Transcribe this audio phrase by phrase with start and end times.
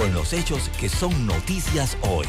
[0.00, 2.26] con los hechos que son noticias hoy.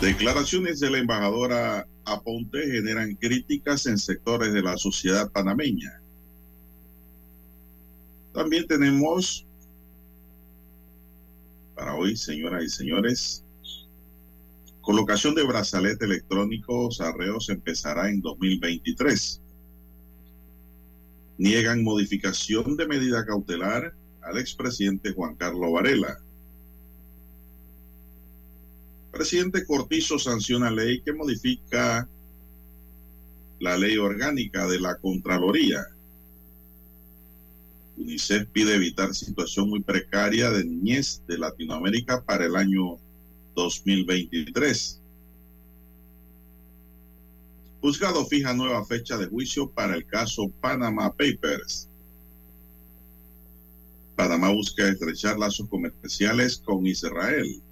[0.00, 6.00] Declaraciones de la embajadora Aponte generan críticas en sectores de la sociedad panameña.
[8.38, 9.44] También tenemos
[11.74, 13.44] para hoy, señoras y señores,
[14.80, 19.40] colocación de brazalete electrónicos a reos empezará en 2023.
[21.38, 26.20] Niegan modificación de medida cautelar al expresidente Juan Carlos Varela.
[29.10, 32.08] Presidente Cortizo sanciona ley que modifica
[33.58, 35.88] la ley orgánica de la Contraloría.
[37.98, 42.98] UNICEF pide evitar situación muy precaria de niñez de Latinoamérica para el año
[43.54, 45.00] 2023.
[47.80, 51.88] Juzgado fija nueva fecha de juicio para el caso Panama Papers.
[54.16, 57.62] Panamá busca estrechar lazos comerciales con Israel.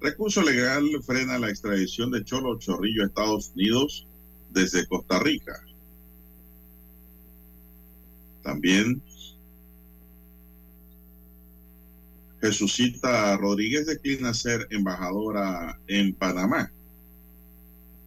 [0.00, 4.06] Recurso legal frena la extradición de Cholo Chorrillo a Estados Unidos
[4.50, 5.64] desde Costa Rica.
[8.42, 9.02] También
[12.40, 16.72] Jesucita Rodríguez declina ser embajadora en Panamá.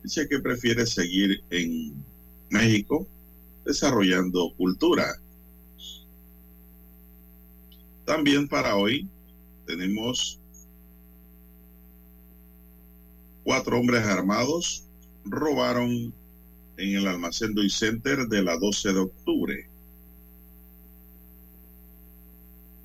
[0.04, 1.94] Dice que prefiere seguir en
[2.50, 3.08] México
[3.66, 5.06] desarrollando cultura.
[8.06, 9.08] También para hoy
[9.66, 10.38] tenemos
[13.44, 14.84] cuatro hombres armados
[15.24, 16.14] robaron
[16.78, 19.70] en el almacén Doy Center de la 12 de octubre.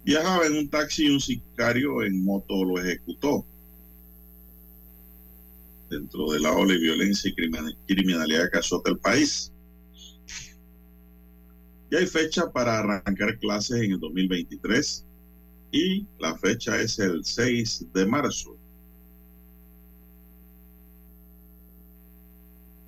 [0.04, 3.44] Viajaba en un taxi y un sicario en moto lo ejecutó.
[5.90, 7.34] Dentro de la ola de violencia y
[7.86, 9.52] criminalidad que azota el país.
[11.90, 15.04] Ya hay fecha para arrancar clases en el 2023
[15.72, 18.56] y la fecha es el 6 de marzo.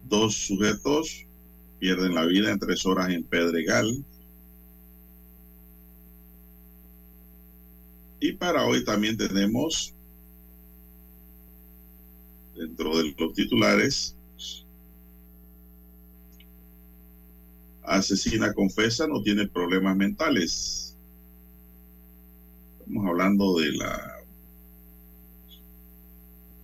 [0.09, 1.27] Dos sujetos
[1.79, 4.05] pierden la vida en tres horas en Pedregal.
[8.22, 9.93] Y para hoy también tenemos,
[12.56, 14.15] dentro de los titulares,
[17.82, 20.97] asesina confesa, no tiene problemas mentales.
[22.78, 24.19] Estamos hablando de la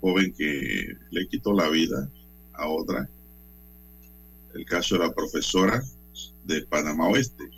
[0.00, 2.08] joven que le quitó la vida
[2.52, 3.10] a otra.
[4.54, 5.82] El caso de la profesora
[6.44, 7.57] de Panamá Oeste.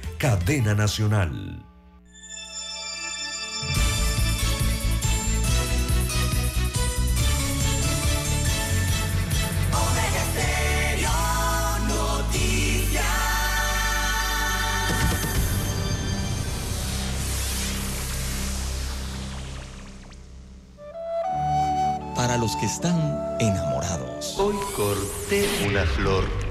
[0.21, 1.65] cadena nacional.
[22.15, 22.95] Para los que están
[23.39, 24.37] enamorados.
[24.37, 26.50] Hoy corté una flor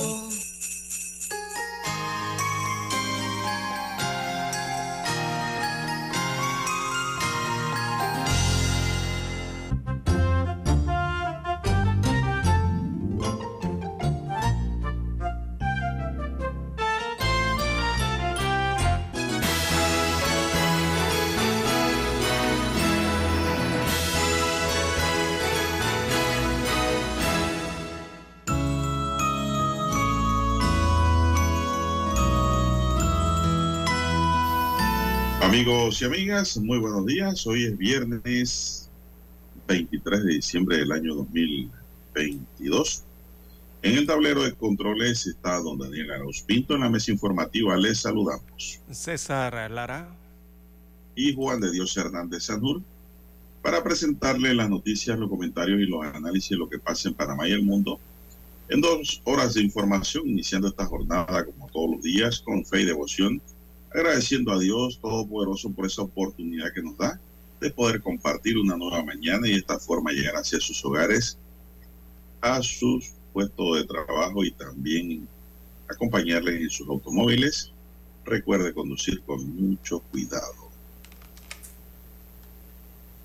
[35.61, 37.45] Amigos y amigas, muy buenos días.
[37.45, 38.89] Hoy es viernes
[39.67, 43.03] 23 de diciembre del año 2022.
[43.83, 46.73] En el tablero de controles está don Daniel Arauz Pinto.
[46.73, 48.79] En la mesa informativa les saludamos.
[48.89, 50.09] César Lara.
[51.15, 52.81] Y Juan de Dios Hernández Sanur
[53.61, 57.47] para presentarle las noticias, los comentarios y los análisis de lo que pasa en Panamá
[57.47, 57.99] y el mundo
[58.67, 62.85] en dos horas de información, iniciando esta jornada como todos los días con fe y
[62.85, 63.39] devoción
[63.93, 67.19] agradeciendo a Dios Todopoderoso por esa oportunidad que nos da
[67.59, 71.37] de poder compartir una nueva mañana y de esta forma llegar hacia sus hogares,
[72.41, 75.27] a sus puestos de trabajo y también
[75.87, 77.71] acompañarles en sus automóviles.
[78.25, 80.71] Recuerde conducir con mucho cuidado.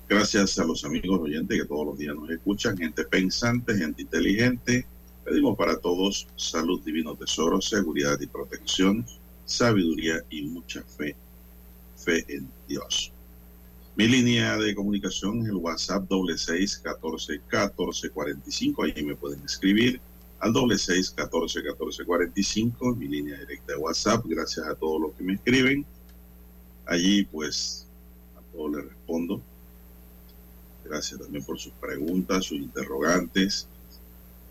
[0.07, 4.85] Gracias a los amigos oyentes que todos los días nos escuchan, gente pensante, gente inteligente.
[5.25, 9.05] Pedimos para todos salud, divino tesoro, seguridad y protección
[9.47, 11.15] sabiduría y mucha fe,
[11.95, 13.11] fe en Dios.
[13.95, 18.83] Mi línea de comunicación es el WhatsApp doble seis catorce catorce cuarenta y cinco.
[18.83, 19.99] Ahí me pueden escribir
[20.39, 22.95] al doble seis catorce catorce cuarenta y cinco.
[22.95, 24.23] Mi línea directa de WhatsApp.
[24.27, 25.83] Gracias a todos los que me escriben.
[26.85, 27.87] Allí, pues,
[28.37, 29.41] a todos les respondo.
[30.85, 33.67] Gracias también por sus preguntas, sus interrogantes.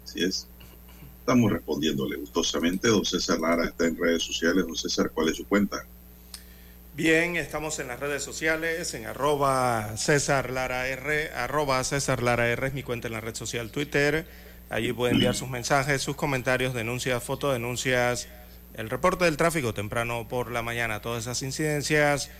[0.05, 0.49] Así es.
[1.27, 2.87] Estamos respondiéndole gustosamente.
[2.87, 4.65] Don César Lara está en redes sociales.
[4.65, 5.85] Don César, ¿cuál es su cuenta?
[6.95, 12.69] Bien, estamos en las redes sociales, en arroba César Lara R, arroba César Lara R
[12.69, 14.25] es mi cuenta en la red social Twitter.
[14.71, 18.29] Allí puede enviar sus mensajes, sus comentarios, denuncias, fotodenuncias,
[18.75, 22.31] el reporte del tráfico temprano por la mañana, todas esas incidencias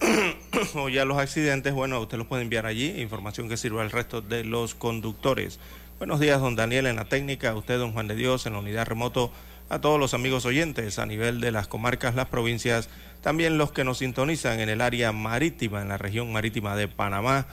[0.74, 4.20] o ya los accidentes, bueno, usted los puede enviar allí, información que sirva al resto
[4.22, 5.60] de los conductores.
[5.98, 8.60] Buenos días, don Daniel, en la técnica, a usted, don Juan de Dios, en la
[8.60, 9.32] unidad remoto,
[9.68, 12.88] a todos los amigos oyentes a nivel de las comarcas, las provincias,
[13.20, 17.48] también los que nos sintonizan en el área marítima, en la región marítima de Panamá.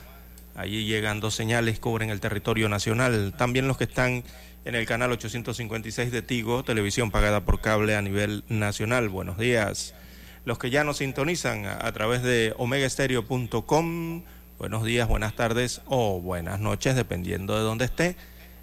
[0.53, 3.33] Allí llegan dos señales, cubren el territorio nacional.
[3.35, 4.23] También los que están
[4.63, 9.09] en el canal 856 de Tigo, televisión pagada por cable a nivel nacional.
[9.09, 9.95] Buenos días.
[10.45, 14.23] Los que ya nos sintonizan a, través de omegaestereo.com,
[14.59, 18.15] buenos días, buenas tardes o buenas noches, dependiendo de dónde esté.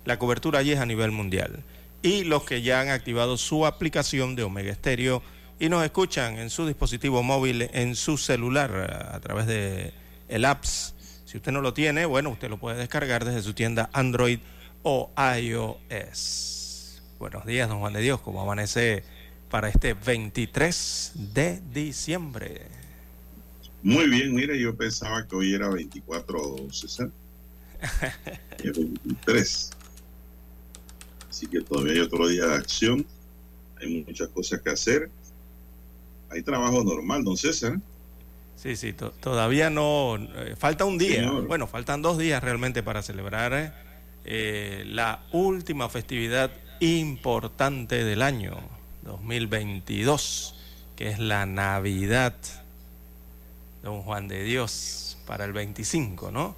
[0.04, 1.62] La cobertura allí es a nivel mundial.
[2.02, 5.22] Y los que ya han activado su aplicación de Omega Stereo
[5.60, 9.92] y nos escuchan en su dispositivo móvil, en su celular, a través de
[10.28, 10.94] el apps.
[11.24, 14.40] Si usted no lo tiene, bueno, usted lo puede descargar desde su tienda Android
[14.82, 17.02] o iOS.
[17.20, 18.20] Buenos días, don Juan de Dios.
[18.20, 19.04] ¿Cómo amanece
[19.48, 22.62] para este 23 de diciembre?
[23.84, 27.10] Muy bien, mire, yo pensaba que hoy era 24 César.
[28.58, 29.70] Es 23.
[31.32, 33.06] Así que todavía hay otro día de acción.
[33.80, 35.08] Hay muchas cosas que hacer.
[36.28, 37.80] Hay trabajo normal, don César.
[38.54, 40.16] Sí, sí, to- todavía no.
[40.18, 41.20] eh, falta un día.
[41.24, 41.46] Señor.
[41.46, 43.74] Bueno, faltan dos días realmente para celebrar
[44.26, 48.58] eh, la última festividad importante del año
[49.04, 50.54] 2022,
[50.96, 52.34] que es la Navidad.
[53.82, 56.54] Don Juan de Dios, para el 25, ¿no?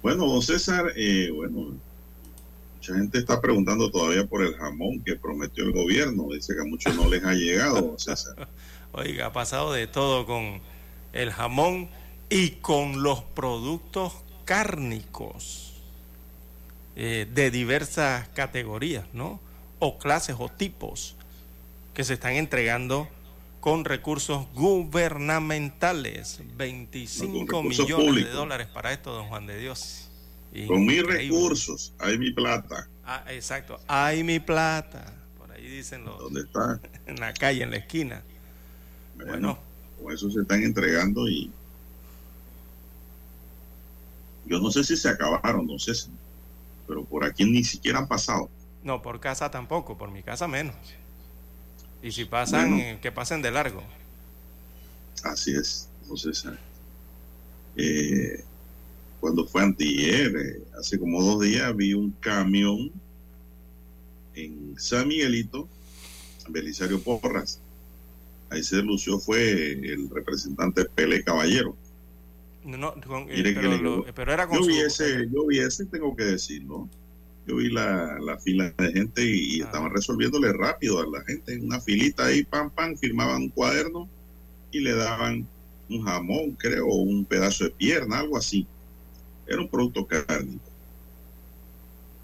[0.00, 1.72] Bueno, don César, eh, bueno,
[2.90, 6.28] mucha gente está preguntando todavía por el jamón que prometió el gobierno.
[6.32, 8.48] Dice que a muchos no les ha llegado, César.
[8.92, 10.60] Oiga, ha pasado de todo con
[11.12, 11.88] el jamón
[12.28, 15.74] y con los productos cárnicos
[16.96, 19.40] eh, de diversas categorías, ¿no?
[19.78, 21.16] o clases o tipos
[21.94, 23.08] que se están entregando
[23.60, 26.40] con recursos gubernamentales.
[26.56, 30.09] 25 millones de dólares para esto, don Juan de Dios.
[30.66, 32.88] Con mis recursos, hay mi plata.
[33.04, 35.04] Ah, exacto, hay mi plata.
[35.38, 36.18] Por ahí dicen los.
[36.18, 36.80] ¿Dónde está?
[37.06, 38.22] En la calle, en la esquina.
[39.16, 39.58] Bueno,
[40.00, 41.50] con eso se están entregando y.
[44.46, 46.08] Yo no sé si se acabaron, no sé si.
[46.86, 48.48] Pero por aquí ni siquiera han pasado.
[48.82, 50.76] No, por casa tampoco, por mi casa menos.
[52.02, 53.82] Y si pasan, que pasen de largo.
[55.22, 55.88] Así es.
[56.02, 56.44] Entonces,
[57.76, 58.44] eh,
[59.20, 62.90] cuando fue antier, eh, hace como dos días, vi un camión
[64.34, 65.68] en San Miguelito,
[66.48, 67.60] Belisario Porras.
[68.48, 71.76] Ahí se lució fue el representante Pele Caballero.
[72.64, 72.94] No,
[73.28, 76.88] eh, pero, era con yo, vi ese, yo vi ese, tengo que decirlo.
[77.46, 79.66] Yo vi la, fila de gente y, ah.
[79.66, 81.54] estaban resolviéndole rápido a la gente.
[81.54, 84.08] En una filita ahí, pam, pam, firmaban un cuaderno
[84.72, 85.46] y le daban
[85.88, 88.66] un jamón, creo, un pedazo de pierna, algo así.
[89.50, 90.70] Era un producto cárnico.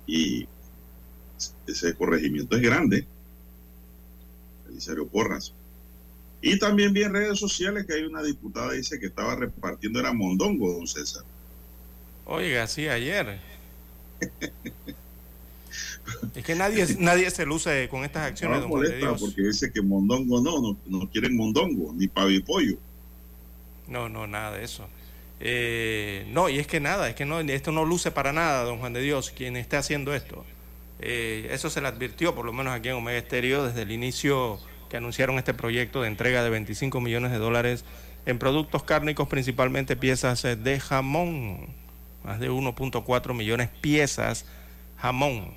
[0.07, 0.47] Y
[1.67, 3.05] ese corregimiento es grande.
[4.71, 5.53] Elisario Porras.
[6.41, 10.13] Y también vi en redes sociales que hay una diputada dice que estaba repartiendo era
[10.13, 11.25] mondongo, don César.
[12.27, 13.41] Oiga, sí, ayer.
[16.37, 20.41] es que nadie, nadie se luce con estas acciones, no, don Porque dice que mondongo
[20.41, 22.79] no, no, no quieren mondongo, ni pollo
[23.89, 24.87] No, no, nada de eso.
[25.41, 28.93] Eh, no, y es que nada, es que esto no luce para nada, don Juan
[28.93, 30.45] de Dios, quien esté haciendo esto.
[30.99, 34.59] Eh, eso se le advirtió, por lo menos aquí en Omega Estéreo, desde el inicio
[34.89, 37.85] que anunciaron este proyecto de entrega de 25 millones de dólares
[38.25, 41.69] en productos cárnicos, principalmente piezas de jamón,
[42.25, 44.47] más de 1.4 millones piezas
[44.97, 45.55] jamón.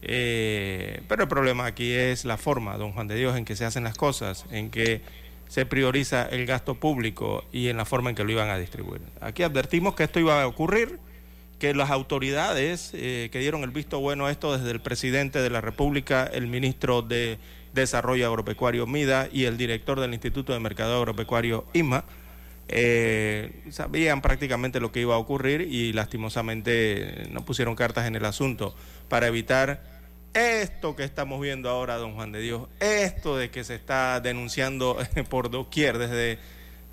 [0.00, 3.64] Eh, pero el problema aquí es la forma, don Juan de Dios, en que se
[3.64, 5.02] hacen las cosas, en que
[5.48, 9.00] se prioriza el gasto público y en la forma en que lo iban a distribuir.
[9.20, 10.98] Aquí advertimos que esto iba a ocurrir,
[11.58, 15.50] que las autoridades eh, que dieron el visto bueno a esto desde el presidente de
[15.50, 17.38] la República, el ministro de
[17.74, 22.04] Desarrollo Agropecuario MIDA y el director del Instituto de Mercado Agropecuario IMA,
[22.68, 28.24] eh, sabían prácticamente lo que iba a ocurrir y lastimosamente no pusieron cartas en el
[28.26, 28.74] asunto
[29.08, 29.97] para evitar
[30.34, 34.98] esto que estamos viendo ahora, don Juan de Dios, esto de que se está denunciando
[35.28, 36.38] por doquier desde,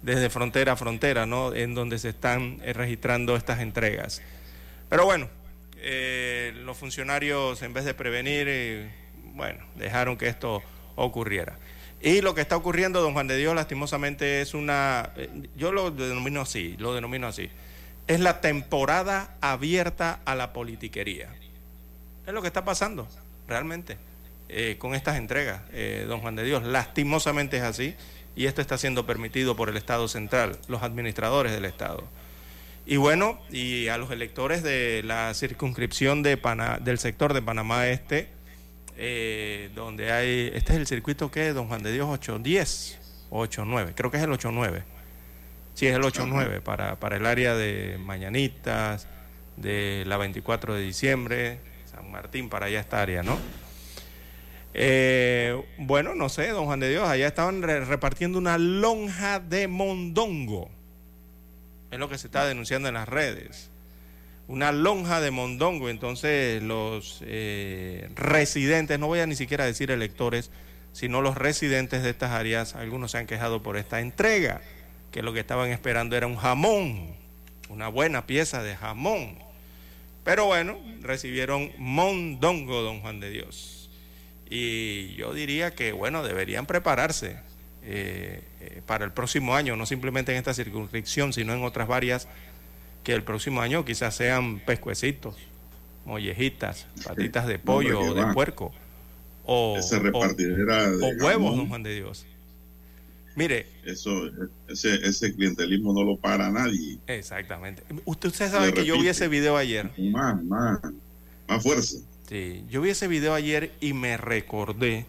[0.01, 1.53] desde frontera a frontera, ¿no?
[1.53, 4.21] En donde se están eh, registrando estas entregas.
[4.89, 5.29] Pero bueno,
[5.77, 8.91] eh, los funcionarios en vez de prevenir, eh,
[9.33, 10.63] bueno, dejaron que esto
[10.95, 11.57] ocurriera.
[12.01, 15.11] Y lo que está ocurriendo, don Juan de Dios, lastimosamente es una,
[15.55, 17.49] yo lo denomino así, lo denomino así,
[18.07, 21.33] es la temporada abierta a la politiquería.
[22.27, 23.07] Es lo que está pasando
[23.47, 23.97] realmente,
[24.49, 26.63] eh, con estas entregas, eh, don Juan de Dios.
[26.63, 27.95] Lastimosamente es así
[28.35, 32.03] y esto está siendo permitido por el Estado central, los administradores del Estado.
[32.85, 36.39] Y bueno, y a los electores de la circunscripción de
[36.81, 38.29] del sector de Panamá Este,
[38.97, 42.99] eh, donde hay, este es el circuito que don Juan de Dios 810
[43.31, 44.83] o 89, creo que es el 89.
[45.73, 49.07] Sí, es el 89 para, para el área de Mañanitas,
[49.57, 51.59] de la 24 de diciembre,
[52.01, 53.37] Martín, para allá esta área, ¿no?
[54.77, 60.69] Eh, bueno, no sé, don Juan de Dios, allá estaban repartiendo una lonja de mondongo.
[61.91, 63.69] Es lo que se está denunciando en las redes.
[64.49, 65.89] Una lonja de mondongo.
[65.89, 70.51] Entonces los eh, residentes, no voy a ni siquiera decir electores,
[70.91, 74.61] sino los residentes de estas áreas, algunos se han quejado por esta entrega,
[75.11, 77.15] que lo que estaban esperando era un jamón,
[77.69, 79.44] una buena pieza de jamón.
[80.25, 83.91] Pero bueno, recibieron mondongo, don Juan de Dios.
[84.49, 87.37] Y yo diría que, bueno, deberían prepararse
[87.83, 92.27] eh, eh, para el próximo año, no simplemente en esta circunscripción, sino en otras varias,
[93.03, 95.35] que el próximo año quizás sean pescuecitos,
[96.05, 98.73] mollejitas, patitas de pollo o de puerco,
[99.43, 102.25] o, o huevos, don Juan de Dios.
[103.35, 103.67] Mire.
[103.83, 104.29] Eso,
[104.67, 106.99] ese, ese clientelismo no lo para nadie.
[107.07, 107.83] Exactamente.
[108.05, 109.91] Usted, sabe que yo vi ese video ayer.
[109.97, 110.79] Más, más,
[111.47, 111.97] más fuerza.
[112.27, 115.05] Sí, yo vi ese video ayer y me recordé,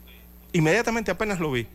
[0.52, 1.66] inmediatamente apenas lo vi,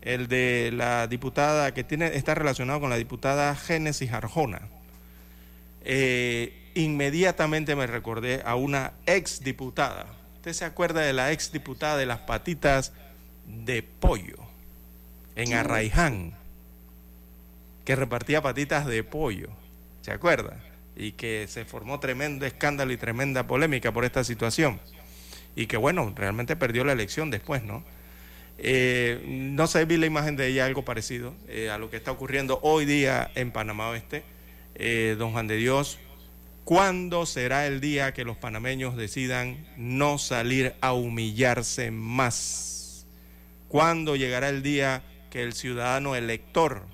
[0.00, 4.62] el de la diputada que tiene, está relacionado con la diputada Génesis Arjona.
[5.84, 10.06] Eh, inmediatamente me recordé a una ex diputada.
[10.36, 12.92] ¿Usted se acuerda de la ex diputada de las patitas
[13.46, 14.47] de pollo?
[15.38, 16.34] En Arraiján,
[17.84, 19.50] que repartía patitas de pollo,
[20.02, 20.58] ¿se acuerda?
[20.96, 24.80] Y que se formó tremendo escándalo y tremenda polémica por esta situación.
[25.54, 27.82] y que bueno, realmente perdió la elección después, ¿no?
[28.58, 32.12] Eh, no sé, vi la imagen de ella, algo parecido eh, a lo que está
[32.12, 34.22] ocurriendo hoy día en Panamá Oeste.
[34.74, 35.98] Eh, don Juan de Dios,
[36.64, 43.06] ¿cuándo será el día que los panameños decidan no salir a humillarse más?
[43.68, 46.86] ¿Cuándo llegará el día que el ciudadano elector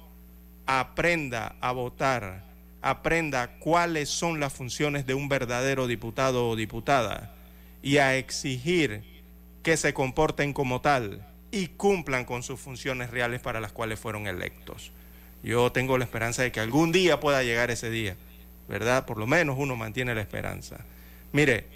[0.66, 2.44] aprenda a votar,
[2.82, 7.34] aprenda cuáles son las funciones de un verdadero diputado o diputada
[7.82, 9.02] y a exigir
[9.62, 14.26] que se comporten como tal y cumplan con sus funciones reales para las cuales fueron
[14.26, 14.90] electos.
[15.42, 18.16] Yo tengo la esperanza de que algún día pueda llegar ese día,
[18.68, 19.04] ¿verdad?
[19.04, 20.78] Por lo menos uno mantiene la esperanza.
[21.32, 21.66] Mire,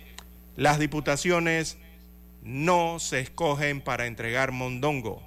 [0.57, 1.77] las diputaciones
[2.43, 5.23] no se escogen para entregar mondongo,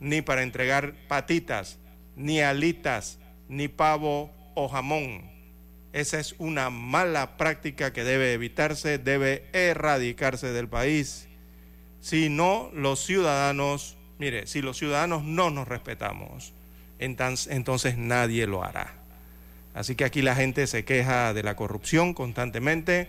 [0.00, 1.78] ni para entregar patitas,
[2.16, 5.30] ni alitas, ni pavo o jamón.
[5.92, 11.28] Esa es una mala práctica que debe evitarse, debe erradicarse del país.
[12.00, 16.52] Si no, los ciudadanos, mire, si los ciudadanos no nos respetamos,
[16.98, 18.94] entonces, nadie lo hará.
[19.74, 23.08] Así que aquí la gente se queja de la corrupción constantemente,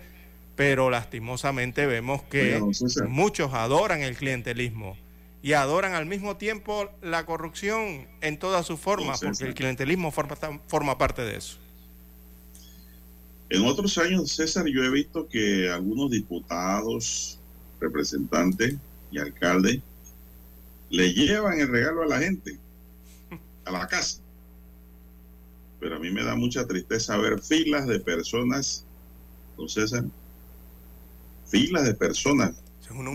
[0.55, 2.61] pero lastimosamente vemos que
[3.07, 4.97] muchos adoran el clientelismo
[5.45, 10.35] y adoran al mismo tiempo la corrupción en todas sus formas, porque el clientelismo forma,
[10.65, 11.57] forma parte de eso.
[13.51, 17.37] En otros años, César, yo he visto que algunos diputados,
[17.79, 18.77] representantes
[19.11, 19.81] y alcaldes
[20.89, 22.57] le llevan el regalo a la gente,
[23.65, 24.21] a la casa.
[25.79, 28.83] Pero a mí me da mucha tristeza ver filas de personas,
[29.55, 30.05] don César,
[31.45, 32.55] filas de personas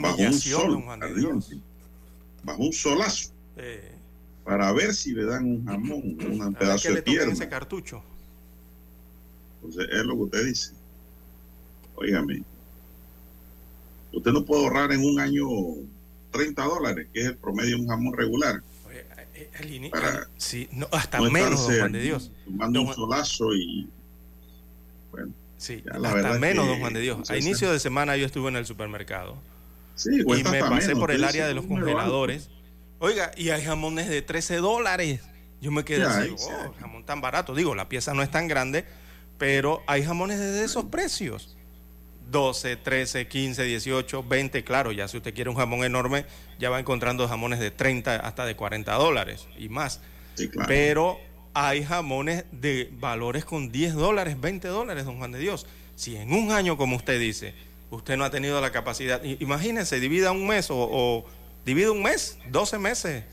[0.00, 0.84] bajo un sol
[2.42, 3.30] bajo un solazo,
[4.44, 6.02] para ver si le dan un jamón,
[6.42, 7.32] un pedazo de pierna.
[7.32, 8.02] ese cartucho?
[9.56, 10.72] Entonces, es lo que usted dice.
[11.94, 12.42] Óigame,
[14.12, 15.46] usted no puede ahorrar en un año
[16.30, 18.62] 30 dólares, que es el promedio de un jamón regular.
[18.88, 19.04] Oye,
[19.34, 22.32] eh, para sí, no, hasta menos, don Juan de Dios.
[22.44, 23.88] Tomando un solazo y.
[25.10, 25.32] Bueno.
[25.58, 27.28] Sí, hasta menos, don Juan de Dios.
[27.30, 29.36] a inicio de semana yo estuve en el supermercado.
[29.94, 32.50] Sí, y me pasé por el área de los congeladores.
[32.98, 35.20] Oiga, y hay jamones de 13 dólares.
[35.60, 37.54] Yo me quedé así, oh, jamón tan barato.
[37.54, 38.84] Digo, la pieza no es tan grande,
[39.38, 41.56] pero hay jamones de esos precios.
[42.30, 46.26] 12, 13, 15, 18, 20, claro, ya si usted quiere un jamón enorme,
[46.58, 50.00] ya va encontrando jamones de 30 hasta de 40 dólares y más.
[50.66, 51.18] Pero
[51.54, 55.66] hay jamones de valores con 10 dólares, 20 dólares, don Juan de Dios.
[55.96, 57.54] Si en un año, como usted dice,
[57.90, 61.24] usted no ha tenido la capacidad, imagínense, divida un mes o,
[61.64, 63.24] divide un mes, 12 meses,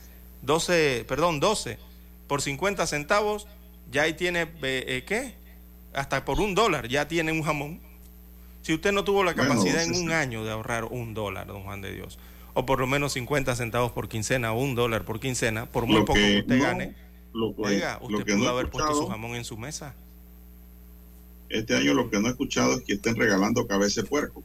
[0.42, 1.78] 12, perdón, 12,
[2.26, 3.46] por 50 centavos,
[3.90, 5.34] ya ahí tiene, eh, eh, ¿qué?
[5.94, 7.80] hasta por un dólar ya tiene un jamón.
[8.62, 11.80] Si usted no tuvo la capacidad en un año de ahorrar un dólar, don Juan
[11.80, 12.18] de Dios,
[12.54, 16.00] o por lo menos 50 centavos por quincena o un dólar por quincena, por muy
[16.00, 16.94] poco que usted gane,
[17.56, 19.94] oiga, usted pudo haber puesto su jamón en su mesa.
[21.48, 24.42] Este año lo que no he escuchado es que estén regalando cabeza de puerco.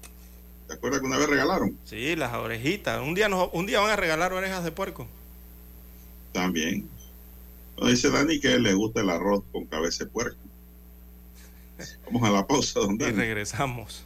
[0.68, 1.78] ¿Te acuerdas que una vez regalaron?
[1.84, 3.02] Sí, las orejitas.
[3.02, 5.08] Un día, un día van a regalar orejas de puerco.
[6.32, 6.88] También.
[7.86, 10.38] dice Dani que le gusta el arroz con cabeza de puerco.
[12.06, 14.06] Vamos a la pausa, donde Y regresamos.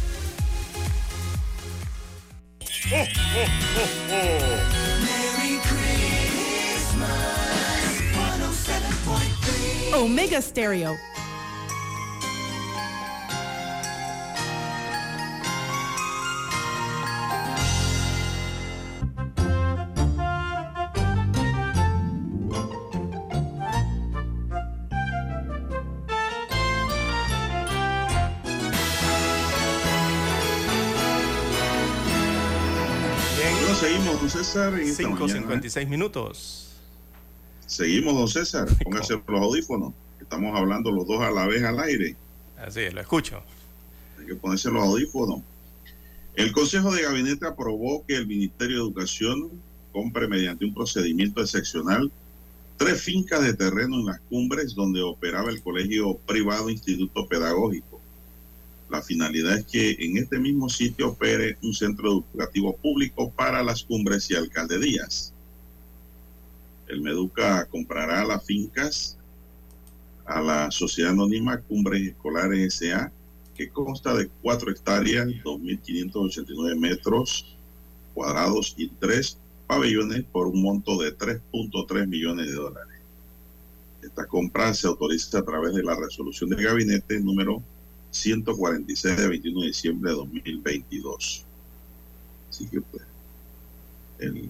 [2.71, 3.09] Merry
[5.67, 7.11] Christmas.
[9.93, 10.97] Omega Stereo.
[34.01, 34.73] Seguimos, don César.
[34.73, 35.89] en esta 5.56 mañana.
[35.89, 36.67] minutos.
[37.67, 38.67] Seguimos, don César.
[38.83, 39.93] Póngase los audífonos.
[40.19, 42.15] Estamos hablando los dos a la vez al aire.
[42.57, 43.43] Así, lo escucho.
[44.19, 45.41] Hay que ponerse los audífonos.
[46.35, 49.49] El Consejo de Gabinete aprobó que el Ministerio de Educación
[49.91, 52.11] compre mediante un procedimiento excepcional
[52.77, 57.90] tres fincas de terreno en las cumbres donde operaba el colegio privado Instituto Pedagógico.
[58.91, 63.83] La finalidad es que en este mismo sitio opere un centro educativo público para las
[63.83, 65.33] cumbres y alcaldías.
[66.89, 69.17] El Meduca comprará las fincas
[70.25, 73.13] a la Sociedad Anónima Cumbres Escolares SA,
[73.55, 77.55] que consta de cuatro hectáreas, 2.589 metros
[78.13, 82.99] cuadrados y tres pabellones por un monto de 3.3 millones de dólares.
[84.03, 87.63] Esta compra se autoriza a través de la resolución del gabinete número
[88.11, 91.45] 146 de 21 de diciembre de 2022.
[92.49, 93.03] Así que pues,
[94.19, 94.49] el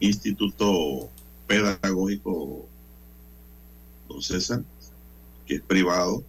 [0.00, 1.08] Instituto
[1.46, 2.66] Pedagógico
[4.08, 4.62] Don César,
[5.46, 6.24] que es privado,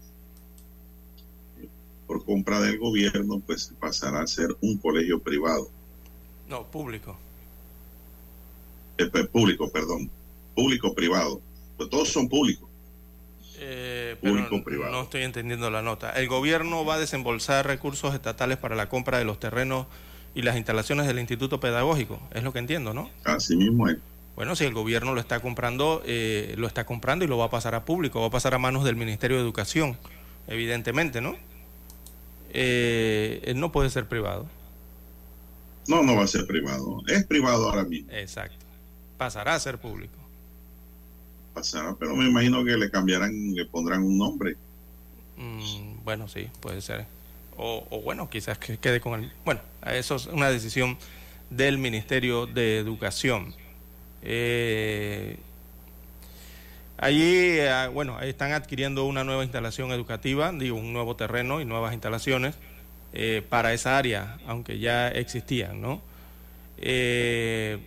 [2.07, 5.69] por compra del gobierno, pues pasará a ser un colegio privado,
[6.47, 7.17] No, público.
[8.97, 10.09] eh, público, perdón,
[10.55, 11.41] público-privado.
[11.77, 12.69] Pues todos son públicos.
[13.59, 14.91] Eh, Público, privado.
[14.91, 16.11] no estoy entendiendo la nota.
[16.11, 19.87] El gobierno va a desembolsar recursos estatales para la compra de los terrenos
[20.33, 22.19] y las instalaciones del Instituto Pedagógico.
[22.33, 23.09] Es lo que entiendo, ¿no?
[23.23, 23.97] Así mismo es.
[24.35, 27.49] Bueno, si el gobierno lo está comprando, eh, lo está comprando y lo va a
[27.49, 29.97] pasar a público, va a pasar a manos del Ministerio de Educación,
[30.47, 31.37] evidentemente, ¿no?
[32.49, 34.45] Eh, no puede ser privado.
[35.87, 37.01] No, no va a ser privado.
[37.07, 38.11] Es privado ahora mismo.
[38.11, 38.65] Exacto.
[39.17, 40.24] Pasará a ser público.
[41.99, 44.55] Pero me imagino que le cambiarán, le pondrán un nombre.
[45.37, 47.05] Mm, bueno, sí, puede ser.
[47.57, 49.31] O, o bueno, quizás que quede con el...
[49.45, 50.97] Bueno, eso es una decisión
[51.49, 53.53] del Ministerio de Educación.
[54.21, 55.37] Eh,
[56.97, 61.93] allí, eh, bueno, están adquiriendo una nueva instalación educativa, digo, un nuevo terreno y nuevas
[61.93, 62.55] instalaciones
[63.13, 66.01] eh, para esa área, aunque ya existían, ¿no?
[66.77, 67.79] Eh,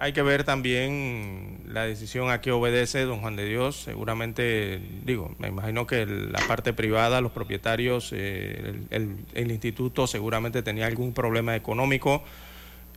[0.00, 3.76] hay que ver también la decisión a que obedece don Juan de Dios.
[3.76, 10.86] Seguramente, digo, me imagino que la parte privada, los propietarios, eh, el, instituto seguramente tenía
[10.86, 12.24] algún problema económico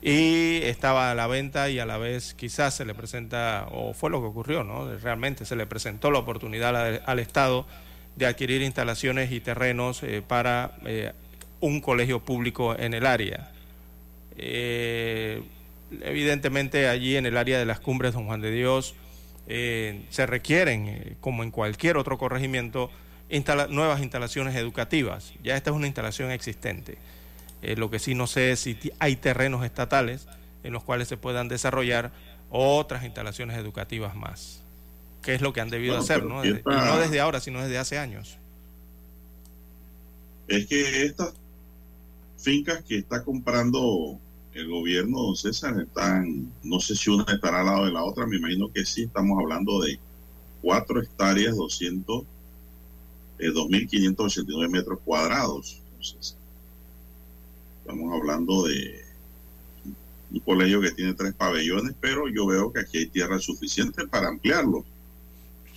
[0.02, 4.10] y estaba a la venta y a la vez quizás se le presenta, o fue
[4.10, 4.98] lo que ocurrió, ¿no?
[4.98, 7.68] Realmente se le presentó la oportunidad al, al Estado
[8.16, 11.12] de adquirir instalaciones y terrenos eh, para eh,
[11.60, 13.52] un colegio público en el área.
[14.38, 15.42] Eh,
[16.02, 18.96] evidentemente allí en el área de las cumbres Don Juan de Dios
[19.48, 22.90] eh, se requieren, eh, como en cualquier otro corregimiento,
[23.30, 25.34] instala- nuevas instalaciones educativas.
[25.44, 26.98] Ya esta es una instalación existente.
[27.62, 30.28] Eh, lo que sí no sé es si hay terrenos estatales
[30.64, 32.12] en los cuales se puedan desarrollar
[32.50, 34.62] otras instalaciones educativas más.
[35.22, 36.42] Que es lo que han debido Bueno, hacer, ¿no?
[36.42, 38.38] Desde- no desde ahora, sino desde hace años.
[40.48, 41.34] Es que estas
[42.38, 44.20] fincas que está comprando
[44.54, 48.28] el gobierno, don César, están, no sé si una estará al lado de la otra,
[48.28, 50.00] me imagino que sí, estamos hablando de
[50.62, 52.24] cuatro hectáreas, 200,
[53.40, 55.82] eh, 2.589 metros cuadrados.
[55.92, 56.38] Entonces,
[57.82, 59.04] estamos hablando de
[60.32, 64.30] un colegio que tiene tres pabellones, pero yo veo que aquí hay tierra suficiente para
[64.30, 64.86] ampliarlo.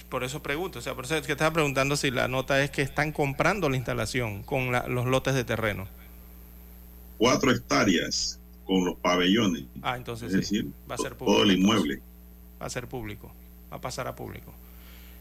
[0.09, 2.71] Por eso pregunto, o sea, por eso es que estaba preguntando si la nota es
[2.71, 5.89] que están comprando la instalación con la- los lotes de terreno.
[7.19, 11.33] Cuatro hectáreas con los pabellones, Ah, entonces es sí, decir, va a ser público.
[11.33, 11.81] todo el entonces.
[11.85, 12.03] inmueble.
[12.61, 13.33] Va a ser público,
[13.73, 14.53] va a pasar a público.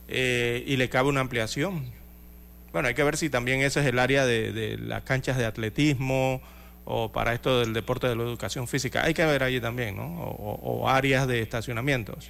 [0.08, 1.86] eh, y le cabe una ampliación.
[2.72, 6.42] Bueno, hay que ver si también ese es el área de, las canchas de atletismo
[6.86, 9.04] o para esto del deporte de la educación física.
[9.06, 10.04] Hay que ver allí también, ¿no?
[10.06, 12.30] O, áreas de estacionamientos.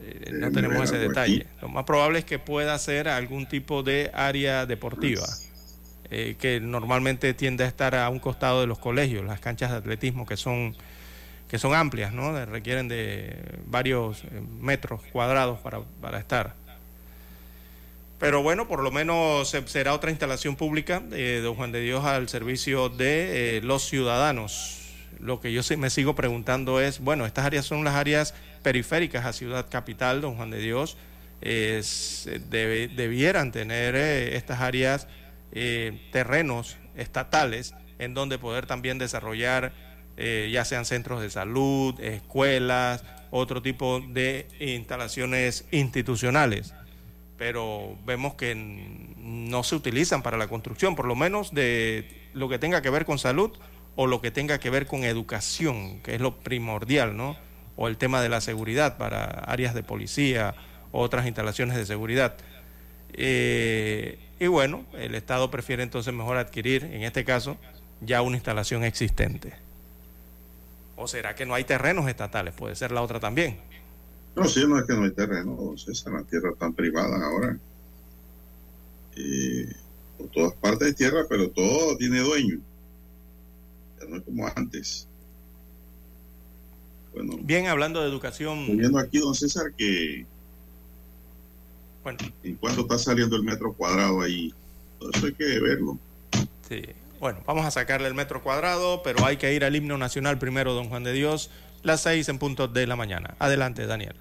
[0.00, 1.46] Eh, no tenemos ese detalle.
[1.62, 5.24] Lo más probable es que pueda ser algún tipo de área deportiva.
[6.10, 9.78] Eh, que normalmente tiende a estar a un costado de los colegios, las canchas de
[9.78, 10.76] atletismo que son
[11.48, 12.44] que son amplias, ¿no?
[12.46, 13.36] requieren de
[13.66, 16.54] varios eh, metros cuadrados para, para estar.
[18.18, 22.28] Pero bueno, por lo menos será otra instalación pública de Don Juan de Dios al
[22.28, 24.80] servicio de eh, los ciudadanos.
[25.20, 29.32] Lo que yo me sigo preguntando es, bueno, estas áreas son las áreas periféricas a
[29.32, 30.96] Ciudad Capital, Don Juan de Dios.
[32.50, 35.06] debieran tener estas áreas
[35.54, 39.72] eh, terrenos estatales en donde poder también desarrollar
[40.16, 46.74] eh, ya sean centros de salud, escuelas, otro tipo de instalaciones institucionales.
[47.36, 52.58] Pero vemos que no se utilizan para la construcción, por lo menos de lo que
[52.58, 53.50] tenga que ver con salud
[53.96, 57.36] o lo que tenga que ver con educación, que es lo primordial, ¿no?
[57.76, 60.54] O el tema de la seguridad para áreas de policía,
[60.92, 62.36] otras instalaciones de seguridad.
[63.12, 67.56] Eh, y bueno, el Estado prefiere entonces mejor adquirir, en este caso,
[68.00, 69.52] ya una instalación existente.
[70.96, 72.54] ¿O será que no hay terrenos estatales?
[72.54, 73.58] Puede ser la otra también.
[74.36, 77.56] No, sí, no es que no hay terrenos, César, la tierra tan privada ahora.
[80.18, 82.58] por todas partes de tierra, pero todo tiene dueño.
[84.00, 85.06] Ya no es como antes.
[87.12, 88.76] Bueno, Bien, hablando de educación.
[88.76, 90.26] viendo aquí, don César, que
[92.04, 92.18] bueno.
[92.44, 94.54] ¿Y cuánto está saliendo el metro cuadrado ahí?
[95.00, 95.98] Todo eso hay que verlo.
[96.68, 96.82] Sí.
[97.18, 100.74] Bueno, vamos a sacarle el metro cuadrado, pero hay que ir al himno nacional primero,
[100.74, 101.50] don Juan de Dios,
[101.82, 103.34] las seis en punto de la mañana.
[103.38, 104.14] Adelante, Daniel.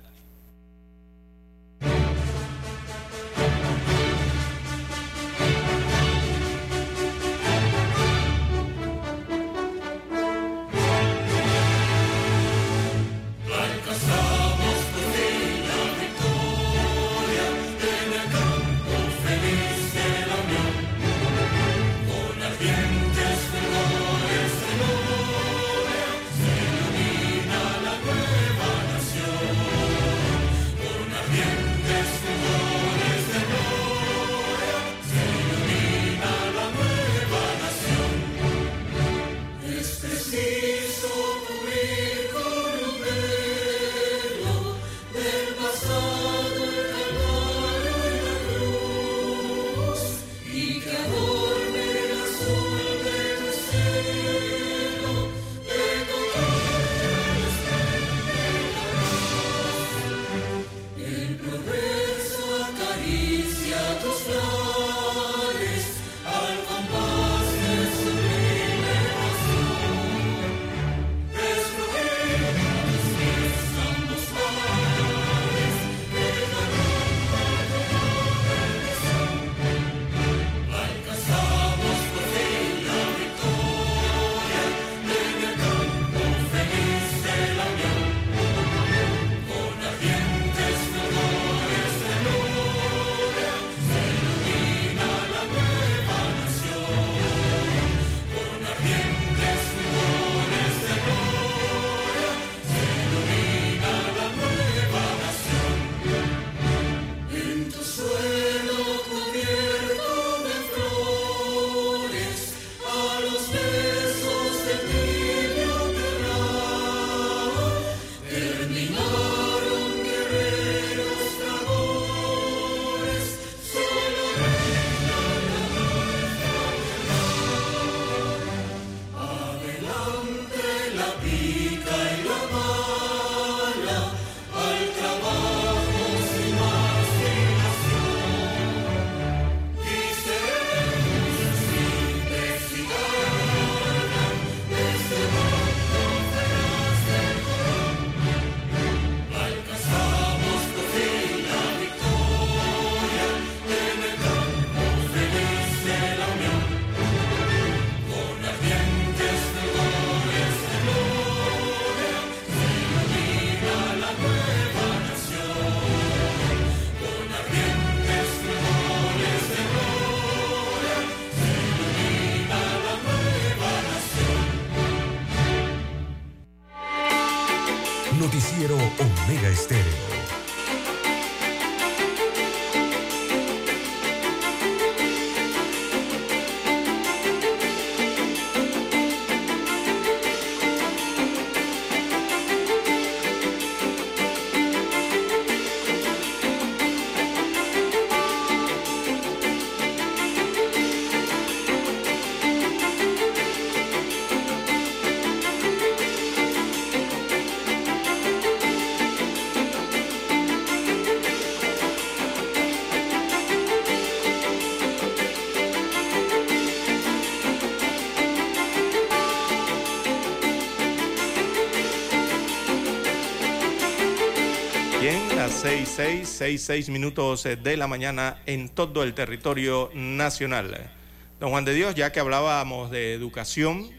[225.63, 230.91] Las 6, 6, 6, 6 minutos de la mañana en todo el territorio nacional.
[231.39, 233.89] Don Juan de Dios, ya que hablábamos de educación,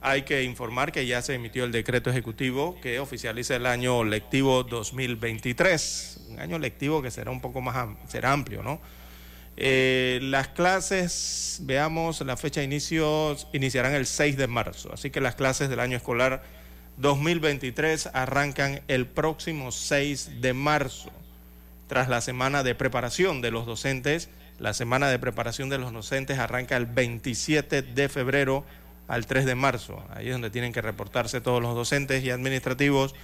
[0.00, 4.62] hay que informar que ya se emitió el decreto ejecutivo que oficializa el año lectivo
[4.62, 8.80] 2023, un año lectivo que será un poco más será amplio, ¿no?
[9.56, 15.20] Eh, las clases, veamos, la fecha de inicio iniciarán el 6 de marzo, así que
[15.20, 16.44] las clases del año escolar
[16.96, 21.10] 2023 arrancan el próximo 6 de marzo,
[21.88, 24.28] tras la semana de preparación de los docentes.
[24.58, 28.64] La semana de preparación de los docentes arranca el 27 de febrero
[29.08, 30.02] al 3 de marzo.
[30.14, 33.14] Ahí es donde tienen que reportarse todos los docentes y administrativos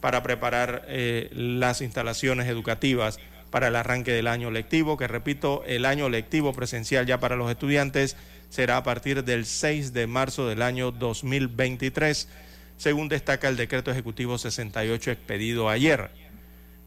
[0.00, 3.18] para preparar eh, las instalaciones educativas
[3.50, 7.50] para el arranque del año lectivo, que repito, el año lectivo presencial ya para los
[7.50, 8.16] estudiantes
[8.50, 12.28] será a partir del 6 de marzo del año 2023,
[12.76, 16.10] según destaca el decreto ejecutivo 68 expedido ayer.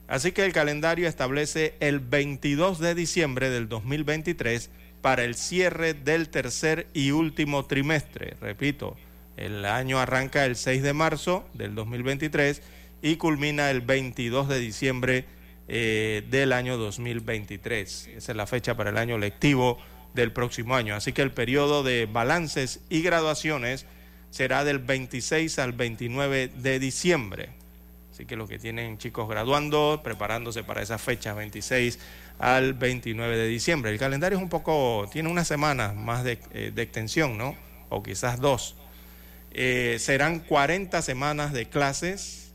[0.07, 4.69] Así que el calendario establece el 22 de diciembre del 2023
[5.01, 8.35] para el cierre del tercer y último trimestre.
[8.41, 8.97] Repito,
[9.37, 12.61] el año arranca el 6 de marzo del 2023
[13.01, 15.25] y culmina el 22 de diciembre
[15.67, 18.09] eh, del año 2023.
[18.17, 19.77] Esa es la fecha para el año lectivo
[20.13, 20.95] del próximo año.
[20.95, 23.85] Así que el periodo de balances y graduaciones
[24.29, 27.49] será del 26 al 29 de diciembre.
[28.11, 31.99] Así que los que tienen chicos graduando, preparándose para esa fecha, 26
[32.37, 33.91] al 29 de diciembre.
[33.91, 37.55] El calendario es un poco, tiene una semana más de, eh, extensión, ¿no?
[37.89, 38.75] O quizás dos.
[39.51, 42.51] Eh, serán 40 semanas de clases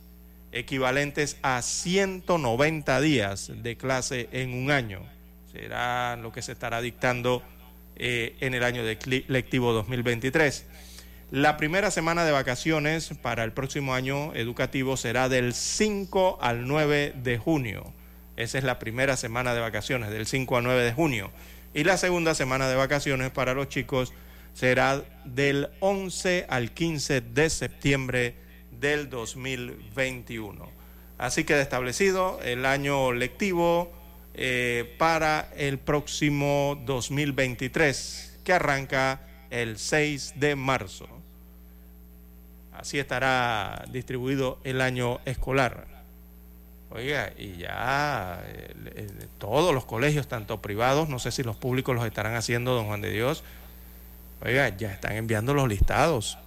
[0.52, 5.00] equivalentes a 190 días de clase en un año.
[5.52, 7.42] Será lo que se estará dictando
[7.96, 10.66] eh, en el año lectivo 2023.
[11.34, 17.12] La primera semana de vacaciones para el próximo año educativo será del 5 al 9
[17.24, 17.92] de junio
[18.36, 21.30] esa es la primera semana de vacaciones, del 5 al 9 de junio.
[21.72, 24.12] Y la segunda semana de vacaciones para los chicos
[24.54, 28.34] será del 11 al 15 de septiembre
[28.72, 30.68] del 2021.
[31.18, 33.92] Así que establecido el año lectivo
[34.34, 39.20] eh, para el próximo 2023, que arranca
[39.50, 41.13] el 6 de marzo.
[42.78, 45.86] Así estará distribuido el año escolar.
[46.90, 52.06] Oiga, y ya eh, todos los colegios, tanto privados, no sé si los públicos los
[52.06, 53.42] estarán haciendo, don Juan de Dios,
[54.44, 56.38] oiga, ya están enviando los listados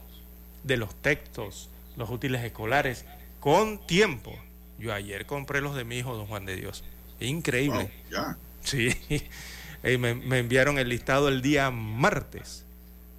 [0.63, 3.05] de los textos, los útiles escolares,
[3.39, 4.33] con tiempo.
[4.79, 6.83] Yo ayer compré los de mi hijo, don Juan de Dios.
[7.19, 7.91] Increíble.
[8.11, 8.37] ya.
[8.63, 8.95] Sí,
[9.83, 12.63] me, me, enviaron el listado el día martes.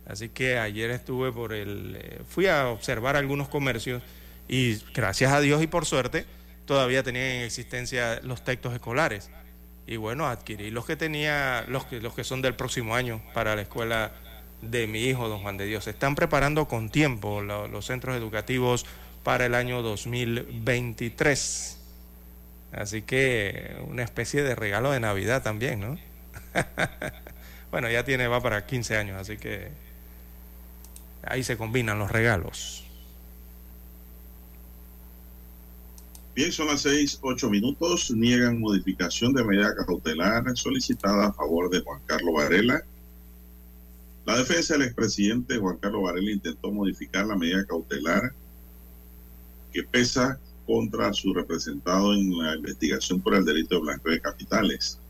[0.08, 1.98] Así que ayer estuve por el...
[2.00, 4.02] Eh, fui a observar algunos comercios
[4.48, 6.24] y gracias a Dios y por suerte
[6.64, 9.30] todavía tenían en existencia los textos escolares.
[9.86, 13.54] Y bueno, adquirí los que tenía, los que, los que son del próximo año para
[13.54, 14.12] la escuela
[14.62, 15.84] de mi hijo, don Juan de Dios.
[15.84, 18.86] Se están preparando con tiempo los centros educativos
[19.22, 21.78] para el año 2023.
[22.72, 25.98] Así que una especie de regalo de Navidad también, ¿no?
[27.70, 29.87] bueno, ya tiene, va para 15 años, así que
[31.24, 32.84] ahí se combinan los regalos.
[36.34, 38.12] Bien, son las seis, ocho minutos.
[38.12, 42.84] Niegan modificación de medida cautelar solicitada a favor de Juan Carlos Varela.
[44.24, 48.32] La defensa del expresidente Juan Carlos Varela intentó modificar la medida cautelar
[49.72, 55.00] que pesa contra su representado en la investigación por el delito de blanqueo de capitales.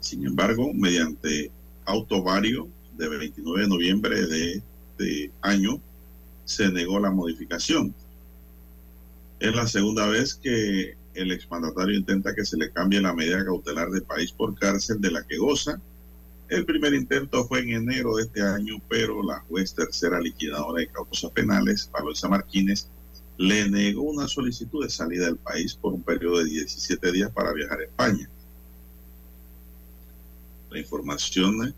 [0.00, 1.50] Sin embargo, mediante
[1.86, 2.68] auto vario
[2.98, 4.62] de 29 de noviembre de
[4.98, 5.80] este año,
[6.44, 7.94] se negó la modificación.
[9.38, 13.90] Es la segunda vez que el exmandatario intenta que se le cambie la medida cautelar
[13.90, 15.80] de país por cárcel de la que goza.
[16.48, 20.88] El primer intento fue en enero de este año, pero la juez tercera liquidadora de
[20.88, 22.88] causas penales, Pablo Martínez,
[23.36, 27.52] le negó una solicitud de salida del país por un periodo de 17 días para
[27.52, 28.28] viajar a España.
[30.70, 31.74] La información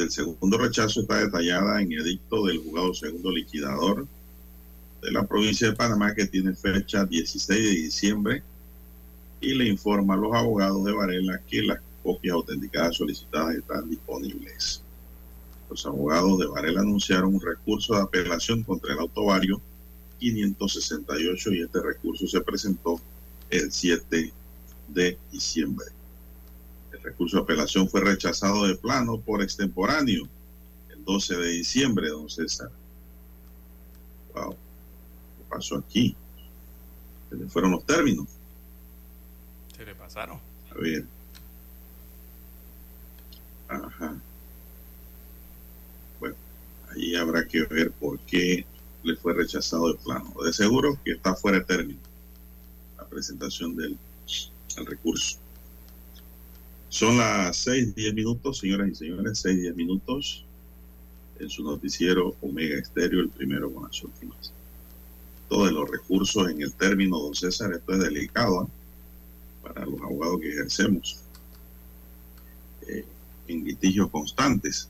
[0.00, 4.06] del segundo rechazo está detallada en edicto del juzgado segundo liquidador
[5.02, 8.42] de la provincia de Panamá que tiene fecha 16 de diciembre
[9.42, 14.82] y le informa a los abogados de Varela que las copias autenticadas solicitadas están disponibles.
[15.68, 19.60] Los abogados de Varela anunciaron un recurso de apelación contra el autovario
[20.18, 23.00] 568 y este recurso se presentó
[23.50, 24.32] el 7
[24.88, 25.86] de diciembre.
[27.00, 30.28] El recurso de apelación fue rechazado de plano por extemporáneo
[30.90, 32.70] el 12 de diciembre, don César.
[34.34, 34.56] Wow
[35.50, 36.14] pasó aquí.
[37.48, 38.26] Fueron los términos.
[39.76, 40.38] Se le pasaron.
[40.70, 41.04] A ver.
[43.68, 44.16] Ajá.
[46.18, 46.36] Bueno,
[46.90, 48.64] ahí habrá que ver por qué
[49.02, 50.32] le fue rechazado el plano.
[50.44, 52.00] De seguro que está fuera de término
[52.96, 53.98] la presentación del
[54.76, 55.38] el recurso.
[56.90, 60.44] Son las seis, diez minutos, señoras y señores, seis, diez minutos
[61.38, 64.52] en su noticiero Omega Estéreo, el primero con las últimas.
[65.48, 68.66] Todos los recursos en el término, don César, esto es delicado ¿eh?
[69.62, 71.20] para los abogados que ejercemos
[72.88, 73.04] eh,
[73.46, 74.88] en litigios constantes.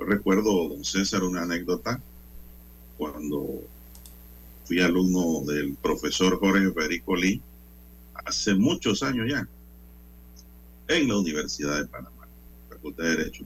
[0.00, 2.00] Yo recuerdo, don César, una anécdota
[2.96, 3.64] cuando
[4.64, 7.42] fui alumno del profesor Jorge Federico Lee
[8.24, 9.46] hace muchos años ya
[10.88, 12.26] en la Universidad de Panamá,
[12.68, 13.44] Facultad de Derecho.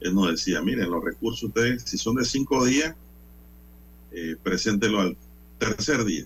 [0.00, 2.94] Él nos decía, miren, los recursos ustedes, si son de cinco días,
[4.12, 5.16] eh, preséntelo al
[5.58, 6.24] tercer día.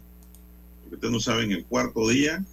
[0.83, 2.45] Porque ustedes no saben el cuarto día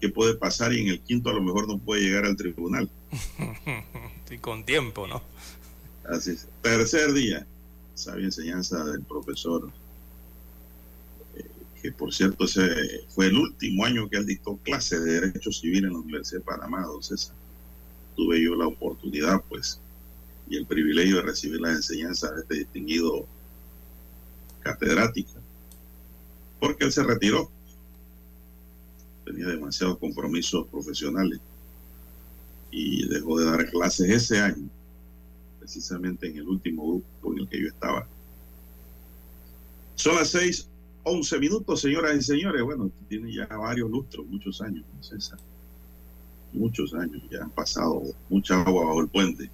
[0.00, 2.90] qué puede pasar y en el quinto a lo mejor no puede llegar al tribunal.
[4.28, 5.22] sí, con tiempo, ¿no?
[6.04, 6.48] Así es.
[6.60, 7.46] Tercer día,
[7.94, 9.70] sabia enseñanza del profesor,
[11.82, 15.84] que por cierto ese fue el último año que él dictó clase de Derecho Civil
[15.84, 17.34] en la Universidad de Panamá, don César.
[18.14, 19.80] Tuve yo la oportunidad, pues,
[20.48, 23.26] y el privilegio de recibir las enseñanzas de este distinguido
[24.60, 25.32] catedrático,
[26.60, 27.50] porque él se retiró.
[29.24, 31.40] Tenía demasiados compromisos profesionales
[32.70, 34.68] y dejó de dar clases ese año
[35.58, 38.06] precisamente en el último grupo en el que yo estaba.
[39.94, 40.68] Son las seis,
[41.02, 42.62] once minutos, señoras y señores.
[42.62, 45.38] Bueno, tiene ya varios lustros, muchos años, César.
[46.52, 49.50] Muchos años, ya han pasado mucha agua bajo el puente.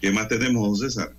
[0.00, 1.12] ¿Qué más tenemos, don César?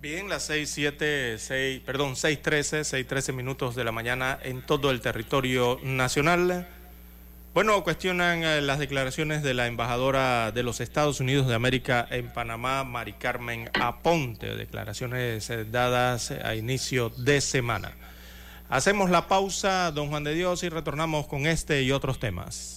[0.00, 4.64] Bien, las seis, siete, seis, perdón, seis, trece, seis, trece minutos de la mañana en
[4.64, 6.68] todo el territorio nacional.
[7.54, 12.32] Bueno, cuestionan eh, las declaraciones de la embajadora de los Estados Unidos de América en
[12.32, 17.92] Panamá, Mari Carmen Aponte, declaraciones eh, dadas a inicio de semana.
[18.68, 22.74] Hacemos la pausa, don Juan de Dios, y retornamos con este y otros temas.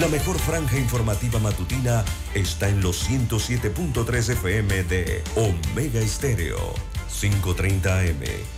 [0.00, 6.74] La mejor franja informativa matutina está en los 107.3 FM de Omega Estéreo,
[7.20, 8.57] 530 AM.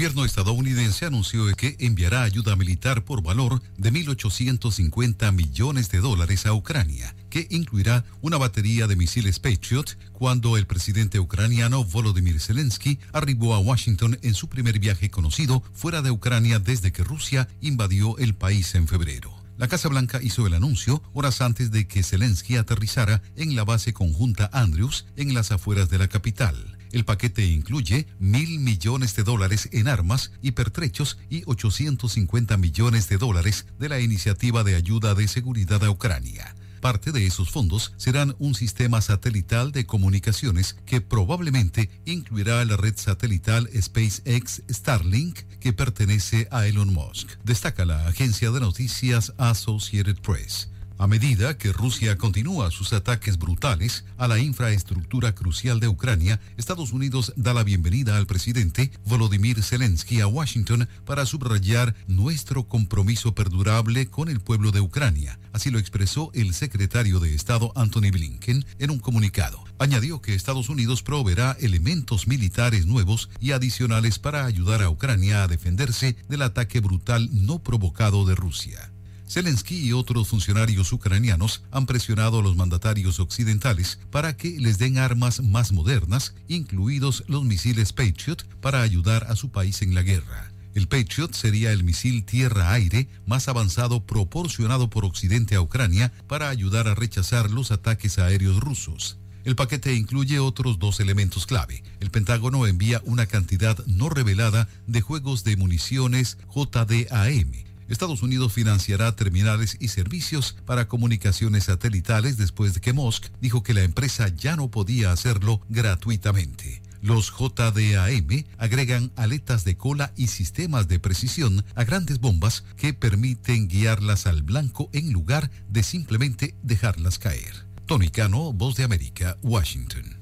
[0.00, 6.54] Gobierno estadounidense anunció que enviará ayuda militar por valor de 1.850 millones de dólares a
[6.54, 13.54] Ucrania, que incluirá una batería de misiles Patriot cuando el presidente ucraniano Volodymyr Zelensky arribó
[13.54, 18.34] a Washington en su primer viaje conocido fuera de Ucrania desde que Rusia invadió el
[18.34, 19.34] país en febrero.
[19.58, 23.92] La Casa Blanca hizo el anuncio horas antes de que Zelensky aterrizara en la base
[23.92, 26.79] conjunta Andrews en las afueras de la capital.
[26.92, 33.18] El paquete incluye mil millones de dólares en armas y pertrechos y 850 millones de
[33.18, 36.54] dólares de la Iniciativa de Ayuda de Seguridad a Ucrania.
[36.80, 42.94] Parte de esos fondos serán un sistema satelital de comunicaciones que probablemente incluirá la red
[42.96, 50.70] satelital SpaceX Starlink que pertenece a Elon Musk, destaca la agencia de noticias Associated Press.
[51.00, 56.92] A medida que Rusia continúa sus ataques brutales a la infraestructura crucial de Ucrania, Estados
[56.92, 64.08] Unidos da la bienvenida al presidente Volodymyr Zelensky a Washington para subrayar nuestro compromiso perdurable
[64.10, 65.40] con el pueblo de Ucrania.
[65.54, 69.64] Así lo expresó el secretario de Estado Anthony Blinken en un comunicado.
[69.78, 75.48] Añadió que Estados Unidos proveerá elementos militares nuevos y adicionales para ayudar a Ucrania a
[75.48, 78.89] defenderse del ataque brutal no provocado de Rusia.
[79.30, 84.98] Zelensky y otros funcionarios ucranianos han presionado a los mandatarios occidentales para que les den
[84.98, 90.50] armas más modernas, incluidos los misiles Patriot, para ayudar a su país en la guerra.
[90.74, 96.88] El Patriot sería el misil tierra-aire más avanzado proporcionado por Occidente a Ucrania para ayudar
[96.88, 99.16] a rechazar los ataques aéreos rusos.
[99.44, 101.84] El paquete incluye otros dos elementos clave.
[102.00, 107.69] El Pentágono envía una cantidad no revelada de juegos de municiones JDAM.
[107.90, 113.74] Estados Unidos financiará terminales y servicios para comunicaciones satelitales después de que Musk dijo que
[113.74, 116.82] la empresa ya no podía hacerlo gratuitamente.
[117.02, 123.66] Los JDAM agregan aletas de cola y sistemas de precisión a grandes bombas que permiten
[123.66, 127.66] guiarlas al blanco en lugar de simplemente dejarlas caer.
[127.86, 130.16] Tony Cano, Voz de América, Washington.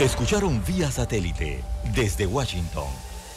[0.00, 1.64] Escucharon vía satélite
[1.94, 3.03] desde Washington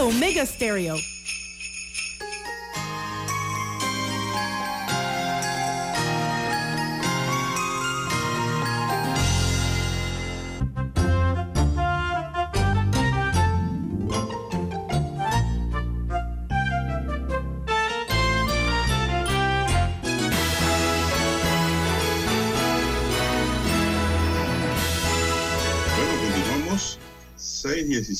[0.00, 0.96] Omega Stereo.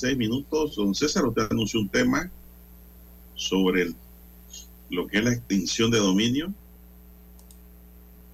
[0.01, 0.77] 16 minutos.
[0.77, 2.31] Don César, usted anunció un tema
[3.35, 3.95] sobre el-
[4.91, 6.53] lo que es la extinción de dominio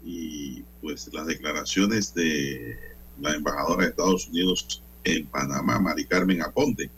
[0.04, 2.78] y pues las declaraciones de
[3.20, 6.88] la embajadora de Estados Unidos en Panamá, Mari Carmen Aponte,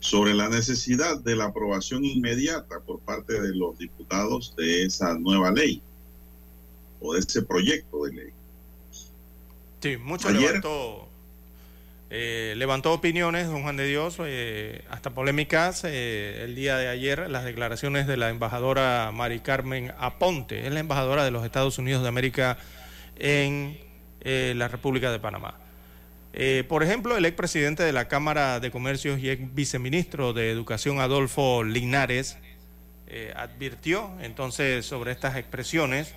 [0.00, 5.50] sobre la necesidad de la aprobación inmediata por parte de los diputados de esa nueva
[5.52, 5.80] ley
[7.00, 8.30] o de ese proyecto de ley.
[9.82, 11.08] Sí, mucho Ayer- levantó,
[12.16, 17.28] eh, levantó opiniones, don Juan de Dios, eh, hasta polémicas eh, el día de ayer,
[17.28, 22.02] las declaraciones de la embajadora Mari Carmen Aponte, es la embajadora de los Estados Unidos
[22.02, 22.56] de América
[23.18, 23.78] en
[24.22, 25.58] la República de Panamá.
[26.68, 31.64] Por ejemplo, el expresidente de la Cámara de Comercios y ex viceministro de Educación, Adolfo
[31.64, 32.38] Linares,
[33.34, 36.14] advirtió entonces sobre estas expresiones,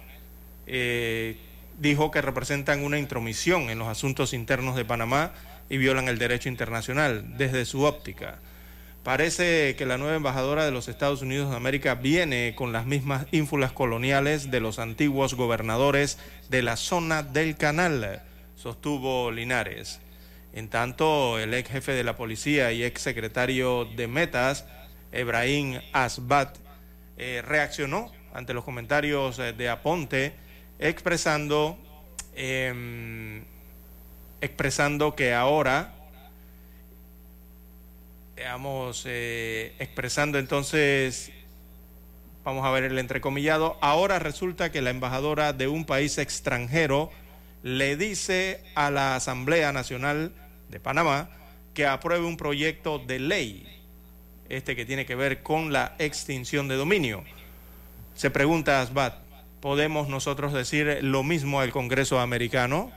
[1.79, 5.33] dijo que representan una intromisión en los asuntos internos de Panamá
[5.69, 8.39] y violan el derecho internacional desde su óptica.
[9.03, 13.25] Parece que la nueva embajadora de los Estados Unidos de América viene con las mismas
[13.31, 16.17] ínfulas coloniales de los antiguos gobernadores
[16.49, 18.21] de la zona del canal,
[18.57, 20.01] sostuvo Linares.
[20.53, 24.65] En tanto, el ex jefe de la policía y ex secretario de Metas,
[25.11, 26.57] Ebrahim Asbat,
[27.17, 30.33] eh, reaccionó ante los comentarios eh, de Aponte,
[30.79, 31.77] expresando,
[32.35, 33.45] em,
[34.41, 35.93] expresando que ahora,
[38.35, 41.31] digamos, eh, expresando entonces,
[42.43, 47.11] vamos a ver el entrecomillado, ahora resulta que la embajadora de un país extranjero
[47.63, 50.31] le dice a la Asamblea Nacional
[50.69, 51.29] de Panamá
[51.73, 53.67] que apruebe un proyecto de ley,
[54.49, 57.23] este que tiene que ver con la extinción de dominio.
[58.15, 59.15] Se pregunta Asbat,
[59.61, 62.91] ¿podemos nosotros decir lo mismo al Congreso americano?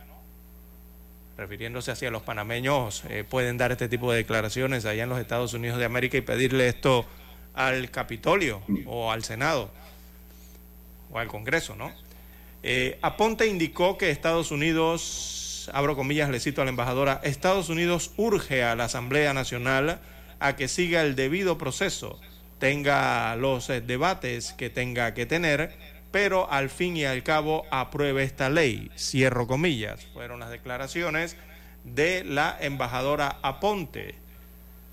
[1.40, 5.54] Refiriéndose hacia los panameños, eh, pueden dar este tipo de declaraciones allá en los Estados
[5.54, 7.06] Unidos de América y pedirle esto
[7.54, 9.70] al Capitolio o al Senado
[11.10, 11.94] o al Congreso, ¿no?
[12.62, 18.10] Eh, Aponte indicó que Estados Unidos, abro comillas, le cito a la embajadora, Estados Unidos
[18.18, 19.98] urge a la Asamblea Nacional
[20.40, 22.20] a que siga el debido proceso,
[22.58, 25.72] tenga los eh, debates que tenga que tener,
[26.10, 28.90] pero al fin y al cabo apruebe esta ley.
[28.96, 30.06] Cierro comillas.
[30.12, 31.36] Fueron las declaraciones
[31.84, 34.14] de la embajadora Aponte.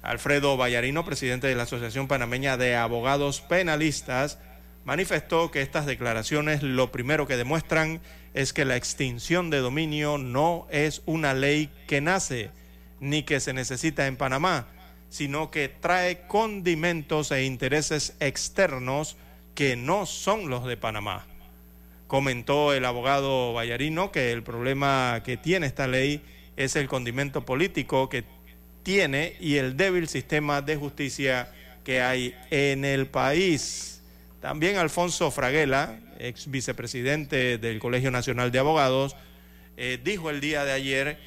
[0.04, 4.40] Alfredo Vallarino, presidente de la Asociación Panameña de Abogados Penalistas,
[4.86, 8.00] manifestó que estas declaraciones lo primero que demuestran
[8.34, 12.52] es que la extinción de dominio no es una ley que nace
[13.00, 14.68] ni que se necesita en Panamá,
[15.10, 19.18] sino que trae condimentos e intereses externos
[19.58, 21.26] que no son los de Panamá.
[22.06, 26.22] Comentó el abogado Vallarino que el problema que tiene esta ley
[26.58, 28.24] es el condimento político que
[28.84, 31.52] tiene y el débil sistema de justicia
[31.84, 34.04] que hay en el país.
[34.42, 39.16] También Alfonso Fraguela, ex vicepresidente del Colegio Nacional de Abogados,
[39.76, 41.18] eh, dijo el día de ayer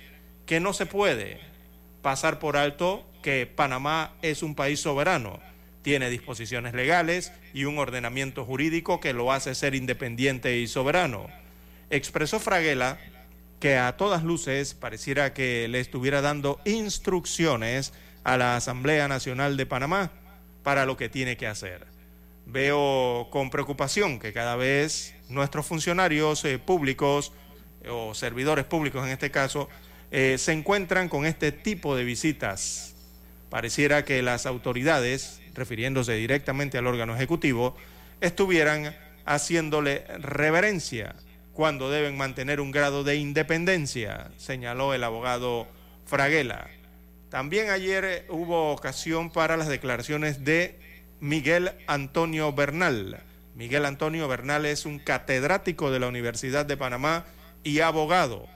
[0.46, 1.40] que no se puede
[2.00, 5.40] pasar por alto que Panamá es un país soberano,
[5.82, 11.28] tiene disposiciones legales y un ordenamiento jurídico que lo hace ser independiente y soberano.
[11.90, 12.98] Expresó Fraguela
[13.58, 17.92] que a todas luces pareciera que le estuviera dando instrucciones
[18.24, 20.12] a la Asamblea Nacional de Panamá
[20.62, 21.86] para lo que tiene que hacer.
[22.46, 27.32] Veo con preocupación que cada vez nuestros funcionarios eh, públicos
[27.88, 29.68] o servidores públicos en este caso
[30.10, 32.94] eh, se encuentran con este tipo de visitas.
[33.48, 37.76] Pareciera que las autoridades, refiriéndose directamente al órgano ejecutivo,
[38.20, 38.94] estuvieran
[39.24, 41.14] haciéndole reverencia
[41.52, 45.68] cuando deben mantener un grado de independencia, señaló el abogado
[46.06, 46.68] Fraguela.
[47.28, 50.78] También ayer hubo ocasión para las declaraciones de
[51.20, 53.20] Miguel Antonio Bernal.
[53.54, 57.26] Miguel Antonio Bernal es un catedrático de la Universidad de Panamá
[57.62, 58.48] y abogado.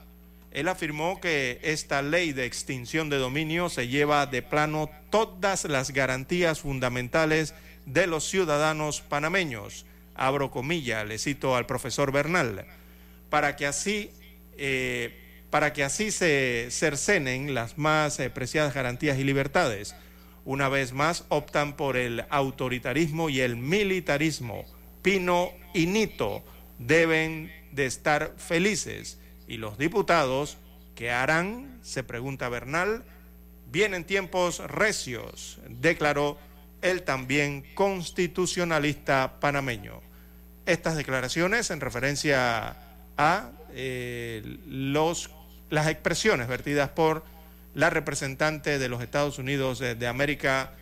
[0.55, 5.91] Él afirmó que esta ley de extinción de dominio se lleva de plano todas las
[5.91, 7.53] garantías fundamentales
[7.85, 9.85] de los ciudadanos panameños.
[10.15, 12.65] Abro comilla, le cito al profesor Bernal,
[13.29, 14.11] para que así,
[14.57, 19.93] eh, para que así se cercenen las más eh, preciadas garantías y libertades.
[20.45, 24.63] Una vez más optan por el autoritarismo y el militarismo.
[25.01, 26.45] Pino y Nito
[26.79, 29.19] deben de estar felices.
[29.47, 30.57] Y los diputados,
[30.95, 31.79] ¿qué harán?
[31.81, 33.03] Se pregunta Bernal.
[33.71, 36.37] Vienen tiempos recios, declaró
[36.81, 40.01] el también constitucionalista panameño.
[40.65, 42.77] Estas declaraciones en referencia
[43.17, 45.29] a eh, los,
[45.69, 47.23] las expresiones vertidas por
[47.73, 50.73] la representante de los Estados Unidos de, América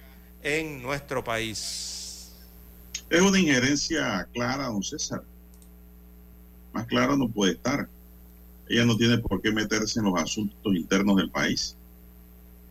[0.44, 2.34] en nuestro país.
[3.10, 5.24] Es una injerencia clara, don César
[6.74, 7.88] más claro no puede estar.
[8.68, 11.76] Ella no tiene por qué meterse en los asuntos internos del país,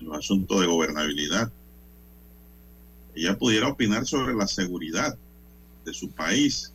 [0.01, 1.53] en los asuntos de gobernabilidad.
[3.15, 5.17] Ella pudiera opinar sobre la seguridad
[5.85, 6.73] de su país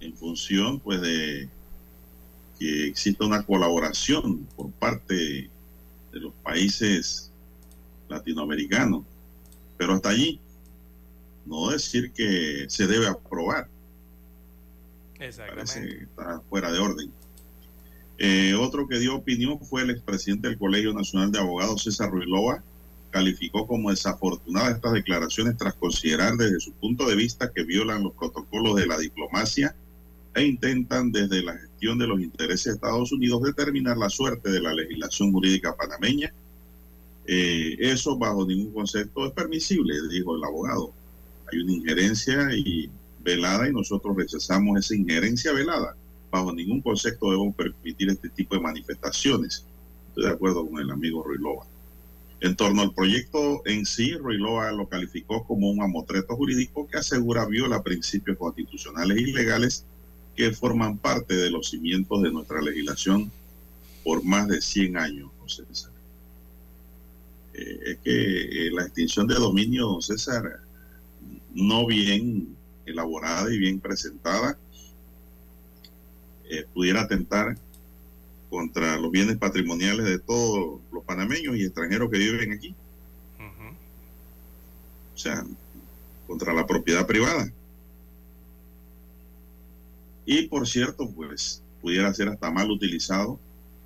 [0.00, 1.48] en función pues de
[2.58, 5.50] que exista una colaboración por parte
[6.12, 7.30] de los países
[8.08, 9.04] latinoamericanos.
[9.76, 10.38] Pero hasta allí,
[11.44, 13.68] no decir que se debe aprobar.
[15.18, 17.12] Parece que está fuera de orden.
[18.24, 22.62] Eh, otro que dio opinión fue el expresidente del Colegio Nacional de Abogados, César Ruilova.
[23.10, 28.12] Calificó como desafortunadas estas declaraciones tras considerar desde su punto de vista que violan los
[28.14, 29.74] protocolos de la diplomacia
[30.36, 34.60] e intentan desde la gestión de los intereses de Estados Unidos determinar la suerte de
[34.60, 36.32] la legislación jurídica panameña.
[37.26, 40.92] Eh, eso bajo ningún concepto es permisible, dijo el abogado.
[41.50, 45.96] Hay una injerencia y velada y nosotros rechazamos esa injerencia velada.
[46.32, 49.66] Bajo ningún concepto debemos permitir este tipo de manifestaciones.
[50.08, 51.66] Estoy de acuerdo con el amigo Ruilova.
[52.40, 57.44] En torno al proyecto en sí, Ruilova lo calificó como un amotreto jurídico que asegura
[57.44, 59.84] viola principios constitucionales y legales
[60.34, 63.30] que forman parte de los cimientos de nuestra legislación
[64.02, 65.92] por más de 100 años, don César.
[67.52, 70.60] Eh, es que eh, la extinción de dominio, don César,
[71.54, 72.56] no bien
[72.86, 74.58] elaborada y bien presentada
[76.52, 77.56] eh, pudiera atentar
[78.50, 82.74] contra los bienes patrimoniales de todos los panameños y extranjeros que viven aquí.
[85.14, 85.46] O sea,
[86.26, 87.50] contra la propiedad privada.
[90.26, 93.40] Y por cierto, pues pudiera ser hasta mal utilizado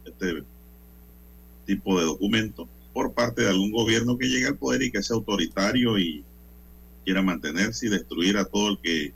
[0.04, 0.42] este
[1.66, 5.14] tipo de documento por parte de algún gobierno que llegue al poder y que sea
[5.14, 6.24] autoritario y
[7.04, 9.14] quiera mantenerse y destruir a todo el que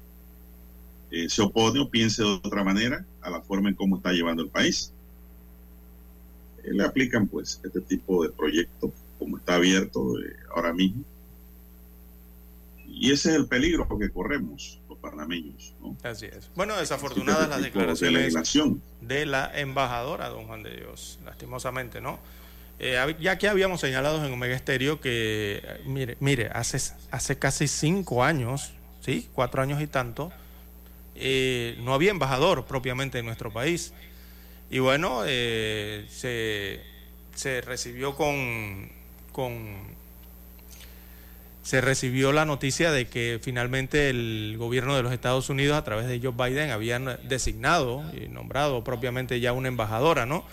[1.10, 4.42] eh, se opone o piense de otra manera a la forma en cómo está llevando
[4.42, 4.92] el país.
[6.64, 11.04] Eh, le aplican pues este tipo de proyectos como está abierto eh, ahora mismo.
[12.86, 15.74] Y ese es el peligro que corremos los panameños.
[16.02, 16.50] Así es.
[16.54, 22.18] Bueno, desafortunadas las declaraciones de, de la embajadora, don Juan de Dios, lastimosamente, ¿no?
[22.82, 26.78] Eh, ya que habíamos señalado en Omega Estéreo que, mire, mire hace,
[27.10, 29.28] hace casi cinco años, ¿sí?
[29.34, 30.32] Cuatro años y tanto,
[31.20, 33.92] eh, no había embajador propiamente en nuestro país.
[34.70, 38.88] Y bueno, eh, se, recibió con,
[41.62, 46.06] se recibió la noticia de que finalmente el gobierno de los Estados Unidos a través
[46.06, 50.44] de Joe Biden habían designado y nombrado propiamente ya una embajadora, ¿no?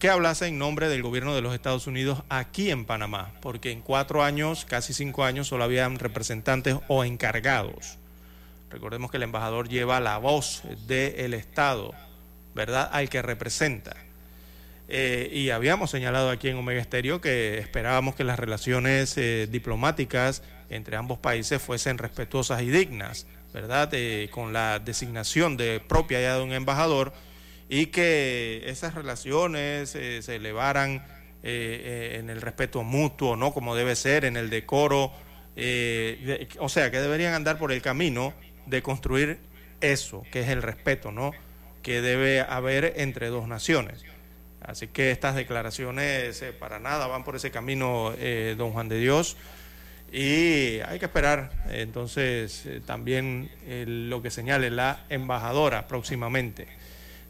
[0.00, 3.80] Que hablase en nombre del gobierno de los Estados Unidos aquí en Panamá, porque en
[3.80, 7.98] cuatro años, casi cinco años, solo habían representantes o encargados.
[8.72, 11.92] Recordemos que el embajador lleva la voz del Estado,
[12.54, 12.88] ¿verdad?
[12.90, 13.94] Al que representa.
[14.88, 20.42] Eh, y habíamos señalado aquí en Omega Estéreo que esperábamos que las relaciones eh, diplomáticas
[20.70, 23.90] entre ambos países fuesen respetuosas y dignas, ¿verdad?
[23.92, 27.12] Eh, con la designación de propia ya de un embajador
[27.68, 31.06] y que esas relaciones se elevaran
[31.42, 33.52] en el respeto mutuo, ¿no?
[33.52, 35.12] Como debe ser, en el decoro,
[36.58, 38.34] o sea, que deberían andar por el camino
[38.66, 39.38] de construir
[39.80, 41.32] eso, que es el respeto, ¿no?
[41.82, 44.04] Que debe haber entre dos naciones.
[44.64, 49.00] Así que estas declaraciones eh, para nada van por ese camino, eh, don Juan de
[49.00, 49.36] Dios.
[50.12, 56.68] Y hay que esperar entonces eh, también lo que señale la embajadora próximamente,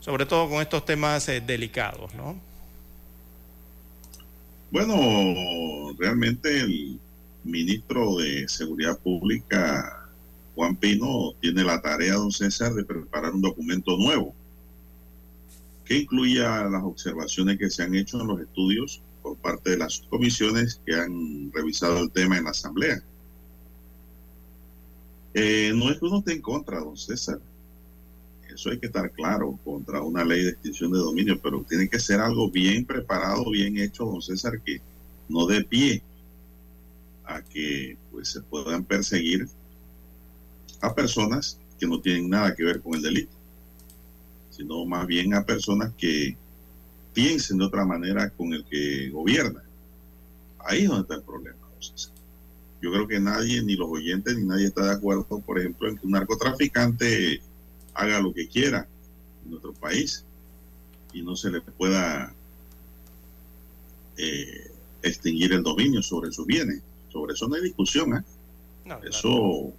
[0.01, 2.39] sobre todo con estos temas delicados, ¿no?
[4.73, 6.99] Bueno, realmente el
[7.45, 10.02] ministro de Seguridad Pública,
[10.55, 14.35] Juan Pino, tiene la tarea, don César, de preparar un documento nuevo
[15.85, 20.01] que incluya las observaciones que se han hecho en los estudios por parte de las
[20.11, 23.03] comisiones que han revisado el tema en la Asamblea.
[25.35, 27.41] Eh, no es que uno esté en contra, don César.
[28.53, 31.99] Eso hay que estar claro, contra una ley de extinción de dominio, pero tiene que
[31.99, 34.81] ser algo bien preparado, bien hecho, don César, que
[35.29, 36.03] no dé pie
[37.25, 39.49] a que pues, se puedan perseguir
[40.83, 43.43] a personas que no tienen nada que ver con el delito
[44.53, 46.37] sino más bien a personas que
[47.15, 49.63] piensen de otra manera con el que gobierna.
[50.59, 51.59] Ahí es donde está el problema.
[52.81, 55.97] Yo creo que nadie, ni los oyentes, ni nadie está de acuerdo, por ejemplo, en
[55.97, 57.41] que un narcotraficante
[57.95, 58.87] haga lo que quiera
[59.45, 60.25] en nuestro país
[61.13, 62.35] y no se le pueda
[64.17, 64.71] eh,
[65.03, 66.83] extinguir el dominio sobre sus bienes.
[67.11, 68.17] Sobre eso no hay discusión.
[68.17, 68.23] ¿eh?
[69.05, 69.73] eso,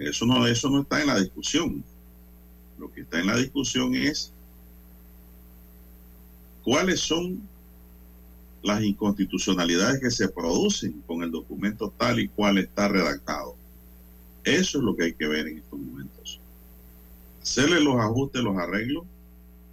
[0.00, 1.84] eso, no, eso no está en la discusión.
[2.78, 4.32] Lo que está en la discusión es
[6.62, 7.40] cuáles son
[8.62, 13.56] las inconstitucionalidades que se producen con el documento tal y cual está redactado.
[14.44, 16.40] Eso es lo que hay que ver en estos momentos.
[17.42, 19.04] Hacerle los ajustes, los arreglos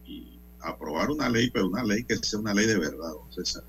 [0.06, 0.26] y
[0.62, 3.64] aprobar una ley, pero una ley que sea una ley de verdad, César.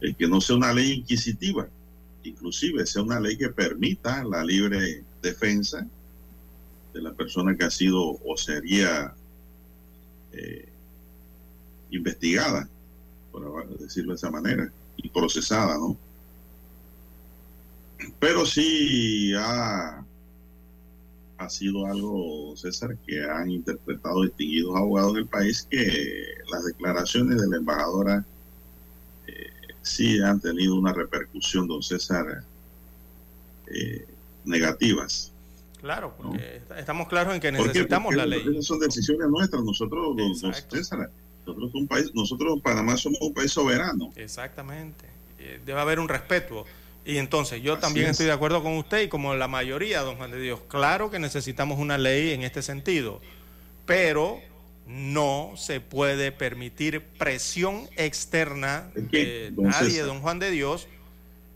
[0.00, 1.68] El que no sea una ley inquisitiva,
[2.24, 5.86] inclusive sea una ley que permita la libre defensa
[6.92, 9.14] de la persona que ha sido o sería
[10.32, 10.68] eh,
[11.90, 12.68] investigada,
[13.30, 15.96] por decirlo de esa manera, y procesada, ¿no?
[18.18, 20.04] Pero sí ha,
[21.38, 27.48] ha sido algo, César, que han interpretado distinguidos abogados del país que las declaraciones de
[27.48, 28.24] la embajadora
[29.84, 32.42] sí han tenido una repercusión, don César,
[33.68, 34.06] eh,
[34.44, 35.32] negativas
[35.84, 38.40] Claro, porque estamos claros en que necesitamos la ley.
[38.40, 39.62] Esas son decisiones nuestras.
[39.62, 44.10] Nosotros, los, nosotros, un país, nosotros Panamá somos un país soberano.
[44.16, 45.04] Exactamente.
[45.38, 46.64] Eh, debe haber un respeto.
[47.04, 50.30] Y entonces yo también estoy de acuerdo con usted y como la mayoría, don Juan
[50.30, 50.60] de Dios.
[50.68, 53.20] Claro que necesitamos una ley en este sentido,
[53.84, 54.40] pero
[54.86, 60.88] no se puede permitir presión externa de nadie, don Juan de Dios.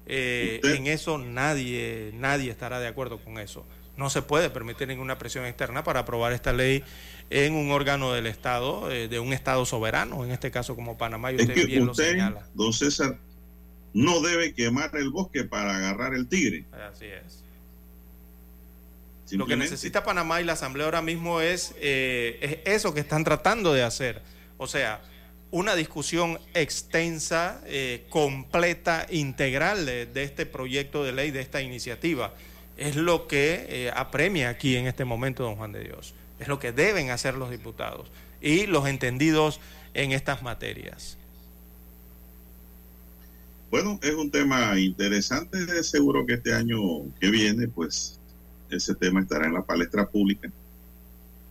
[0.07, 3.67] Eh, en eso nadie, nadie estará de acuerdo con eso.
[3.97, 6.83] No se puede permitir ninguna presión externa para aprobar esta ley
[7.31, 11.33] en un órgano del Estado, eh, de un Estado soberano, en este caso como Panamá,
[11.33, 12.49] y usted bien lo señala.
[12.55, 13.19] Don César,
[13.93, 16.65] no debe quemar el bosque para agarrar el tigre.
[16.91, 17.45] Así es.
[19.31, 23.73] Lo que necesita Panamá y la Asamblea ahora mismo es, eh, eso que están tratando
[23.73, 24.23] de hacer.
[24.57, 25.03] O sea,
[25.51, 32.35] una discusión extensa, eh, completa, integral de, este proyecto de ley, de esta iniciativa
[32.79, 36.15] es lo que eh, apremia aquí en este momento, don Juan de Dios.
[36.39, 38.09] Es lo que deben hacer los diputados
[38.41, 39.61] y los entendidos
[39.95, 41.19] en estas materias.
[43.71, 45.83] Bueno, es un tema interesante.
[45.83, 46.79] Seguro que este año
[47.21, 48.18] que viene, pues,
[48.71, 50.51] ese tema estará en la palestra pública.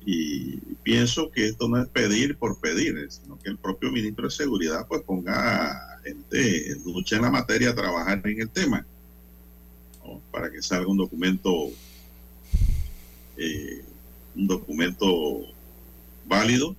[0.06, 4.32] Y pienso que esto no es pedir por pedir, sino que el propio ministro de
[4.32, 8.86] Seguridad, pues, ponga gente, lucha en la materia a trabajar en el tema
[10.32, 11.70] para que salga un documento
[13.38, 13.84] eh,
[14.36, 15.42] un documento
[16.26, 16.76] válido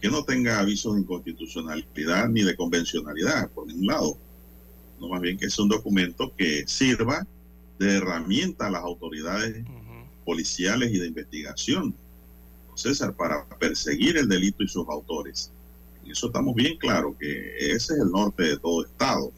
[0.00, 4.18] que no tenga avisos de inconstitucionalidad ni de convencionalidad por ningún lado
[5.00, 7.26] no más bien que es un documento que sirva
[7.80, 9.64] de herramienta a las autoridades
[10.26, 11.94] policiales y de investigación,
[12.74, 15.50] César, para perseguir el delito y sus autores.
[16.04, 19.32] En eso estamos bien claros que ese es el norte de todo Estado,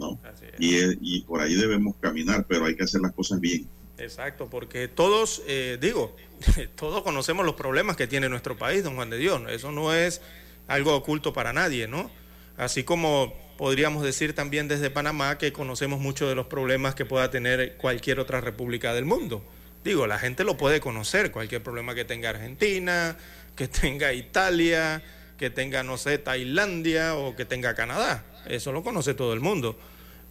[0.00, 0.18] ¿no?
[0.58, 3.68] Y, y por ahí debemos caminar, pero hay que hacer las cosas bien.
[3.96, 6.16] Exacto, porque todos, eh, digo,
[6.74, 9.40] todos conocemos los problemas que tiene nuestro país, don Juan de Dios.
[9.50, 10.20] Eso no es
[10.66, 12.10] algo oculto para nadie, ¿no?
[12.56, 17.30] Así como podríamos decir también desde Panamá que conocemos mucho de los problemas que pueda
[17.30, 19.44] tener cualquier otra república del mundo.
[19.84, 23.16] Digo, la gente lo puede conocer, cualquier problema que tenga Argentina,
[23.54, 25.02] que tenga Italia,
[25.38, 28.24] que tenga, no sé, Tailandia o que tenga Canadá.
[28.46, 29.78] Eso lo conoce todo el mundo,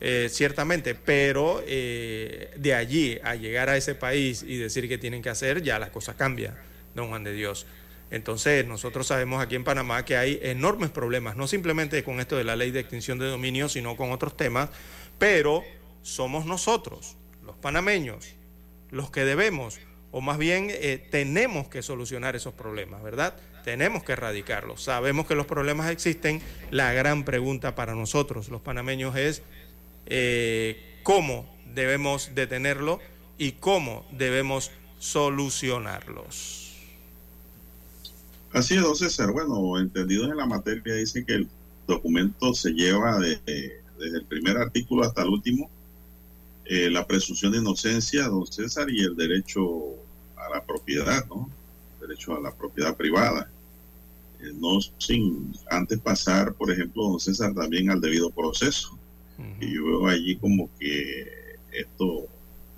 [0.02, 0.96] eh, ciertamente.
[0.96, 5.62] Pero eh, de allí a llegar a ese país y decir que tienen que hacer,
[5.62, 6.56] ya las cosas cambian,
[6.94, 7.66] don Juan de Dios.
[8.12, 12.44] Entonces, nosotros sabemos aquí en Panamá que hay enormes problemas, no simplemente con esto de
[12.44, 14.70] la ley de extinción de dominio, sino con otros temas,
[15.18, 15.64] pero
[16.02, 18.36] somos nosotros, los panameños,
[18.92, 19.80] los que debemos,
[20.12, 23.36] o más bien eh, tenemos que solucionar esos problemas, ¿verdad?
[23.66, 24.84] Tenemos que erradicarlos.
[24.84, 26.42] Sabemos que los problemas existen.
[26.72, 29.42] La gran pregunta para nosotros, los panameños, es
[30.06, 33.00] eh, cómo debemos detenerlo
[33.38, 36.65] y cómo debemos solucionarlos.
[38.56, 39.34] Así es, don César.
[39.34, 41.50] Bueno, entendidos en la materia, dice que el
[41.86, 45.70] documento se lleva desde el primer artículo hasta el último,
[46.64, 49.62] eh, la presunción de inocencia, don César, y el derecho
[50.38, 51.50] a la propiedad, ¿no?
[52.00, 53.52] derecho a la propiedad privada.
[54.40, 58.98] Eh, no sin antes pasar, por ejemplo, don César, también al debido proceso.
[59.60, 62.26] Y yo veo allí como que esto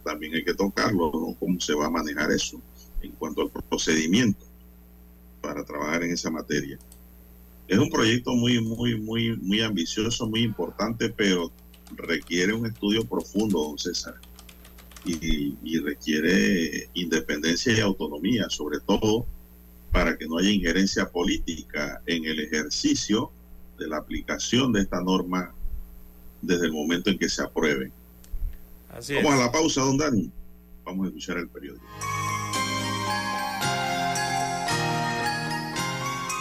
[0.03, 1.36] también hay que tocarlo, ¿no?
[1.39, 2.59] Cómo se va a manejar eso
[3.03, 4.46] en cuanto al procedimiento
[5.47, 6.77] para trabajar en esa materia.
[7.69, 11.53] Es un proyecto muy, muy, muy, muy ambicioso, muy importante, pero
[11.95, 14.15] requiere un estudio profundo, don César,
[15.05, 19.25] y, y requiere independencia y autonomía, sobre todo
[19.93, 23.31] para que no haya injerencia política en el ejercicio
[23.79, 25.53] de la aplicación de esta norma
[26.41, 27.89] desde el momento en que se apruebe.
[28.89, 29.39] Así Vamos es.
[29.39, 30.29] a la pausa, don Dani.
[30.83, 31.85] Vamos a escuchar el periódico.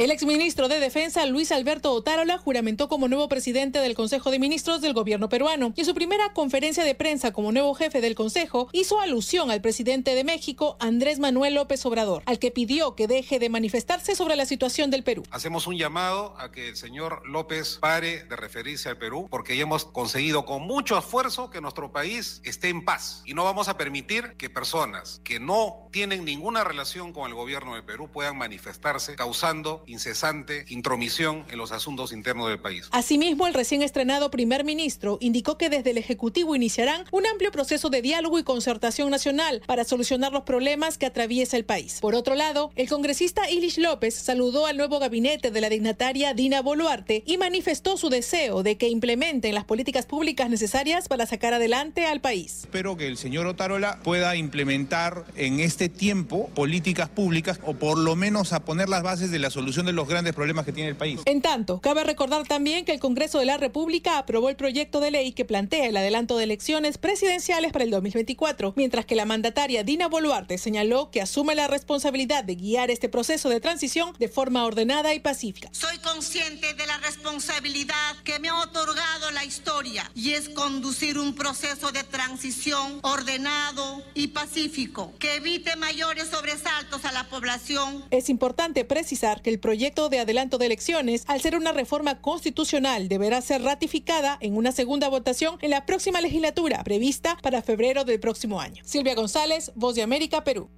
[0.00, 4.80] El exministro de Defensa Luis Alberto Otárola juramentó como nuevo presidente del Consejo de Ministros
[4.80, 8.70] del gobierno peruano y en su primera conferencia de prensa como nuevo jefe del Consejo
[8.72, 13.38] hizo alusión al presidente de México Andrés Manuel López Obrador, al que pidió que deje
[13.38, 15.22] de manifestarse sobre la situación del Perú.
[15.30, 19.64] Hacemos un llamado a que el señor López pare de referirse al Perú porque ya
[19.64, 23.76] hemos conseguido con mucho esfuerzo que nuestro país esté en paz y no vamos a
[23.76, 29.14] permitir que personas que no tienen ninguna relación con el gobierno de Perú puedan manifestarse
[29.14, 32.88] causando incesante intromisión en los asuntos internos del país.
[32.92, 37.90] Asimismo, el recién estrenado primer ministro indicó que desde el Ejecutivo iniciarán un amplio proceso
[37.90, 41.98] de diálogo y concertación nacional para solucionar los problemas que atraviesa el país.
[42.00, 46.62] Por otro lado, el congresista Ilish López saludó al nuevo gabinete de la dignataria Dina
[46.62, 52.06] Boluarte y manifestó su deseo de que implementen las políticas públicas necesarias para sacar adelante
[52.06, 52.60] al país.
[52.62, 58.16] Espero que el señor Otárola pueda implementar en este tiempo políticas públicas o por lo
[58.16, 60.96] menos a poner las bases de la solución de los grandes problemas que tiene el
[60.96, 61.20] país.
[61.24, 65.10] En tanto, cabe recordar también que el Congreso de la República aprobó el proyecto de
[65.10, 69.84] ley que plantea el adelanto de elecciones presidenciales para el 2024, mientras que la mandataria
[69.84, 74.64] Dina Boluarte señaló que asume la responsabilidad de guiar este proceso de transición de forma
[74.64, 75.68] ordenada y pacífica.
[75.72, 81.34] Soy consciente de la responsabilidad que me ha otorgado la historia y es conducir un
[81.34, 88.04] proceso de transición ordenado y pacífico que evite mayores sobresaltos a la población.
[88.10, 93.08] Es importante precisar que el proyecto de adelanto de elecciones, al ser una reforma constitucional,
[93.08, 98.20] deberá ser ratificada en una segunda votación en la próxima legislatura, prevista para febrero del
[98.20, 98.82] próximo año.
[98.84, 100.68] Silvia González, Voz de América, Perú.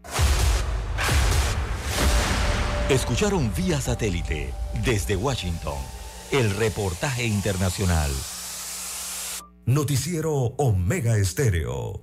[2.89, 4.53] Escucharon vía satélite
[4.85, 5.79] desde Washington
[6.33, 8.11] el reportaje internacional.
[9.67, 12.03] Noticiero Omega Estéreo.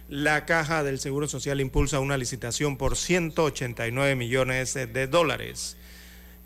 [0.08, 5.76] la Caja del Seguro Social impulsa una licitación por 189 millones de dólares.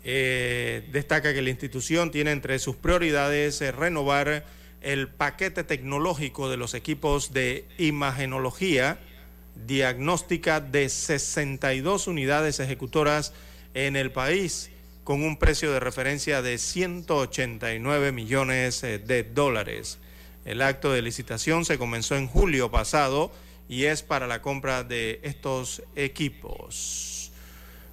[0.03, 4.43] Eh, destaca que la institución tiene entre sus prioridades eh, renovar
[4.81, 8.97] el paquete tecnológico de los equipos de imagenología
[9.55, 13.33] diagnóstica de 62 unidades ejecutoras
[13.73, 14.69] en el país
[15.03, 19.99] con un precio de referencia de 189 millones eh, de dólares.
[20.45, 23.31] El acto de licitación se comenzó en julio pasado
[23.69, 27.31] y es para la compra de estos equipos.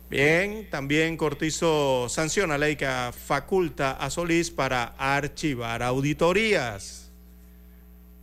[0.09, 2.89] Bien, también Cortizo sanciona ley que
[3.27, 7.00] faculta a Solís para archivar auditorías.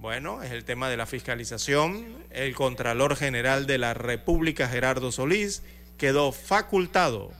[0.07, 2.05] Bueno, es el tema de la fiscalización.
[2.29, 5.63] El Contralor General de la República, Gerardo Solís,
[5.97, 7.33] quedó facultado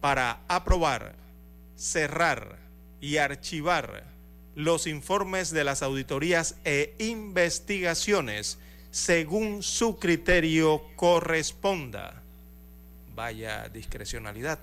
[0.00, 1.16] para aprobar,
[1.74, 2.60] cerrar
[3.00, 4.04] y archivar
[4.54, 8.58] los informes de las auditorías e investigaciones
[8.92, 12.22] según su criterio corresponda.
[13.16, 14.60] Vaya discrecionalidad.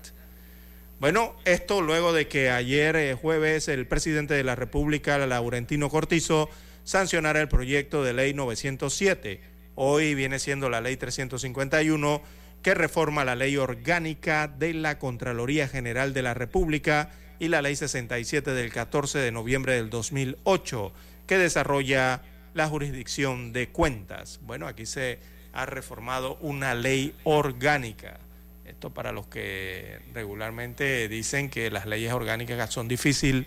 [1.00, 6.48] Bueno, esto luego de que ayer eh, jueves el presidente de la República, Laurentino Cortizo,
[6.90, 9.40] sancionara el proyecto de ley 907.
[9.76, 12.20] Hoy viene siendo la ley 351
[12.62, 17.76] que reforma la ley orgánica de la Contraloría General de la República y la ley
[17.76, 20.92] 67 del 14 de noviembre del 2008
[21.28, 22.22] que desarrolla
[22.54, 24.40] la jurisdicción de cuentas.
[24.42, 25.20] Bueno, aquí se
[25.52, 28.18] ha reformado una ley orgánica.
[28.64, 33.46] Esto para los que regularmente dicen que las leyes orgánicas son difíciles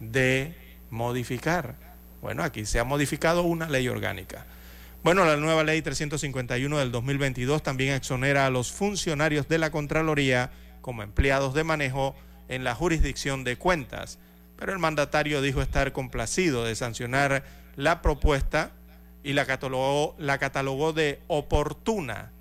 [0.00, 0.52] de
[0.90, 1.83] modificar.
[2.24, 4.46] Bueno, aquí se ha modificado una ley orgánica.
[5.02, 10.50] Bueno, la nueva ley 351 del 2022 también exonera a los funcionarios de la Contraloría
[10.80, 12.16] como empleados de manejo
[12.48, 14.18] en la jurisdicción de cuentas,
[14.56, 17.44] pero el mandatario dijo estar complacido de sancionar
[17.76, 18.72] la propuesta
[19.22, 22.32] y la catalogó, la catalogó de oportuna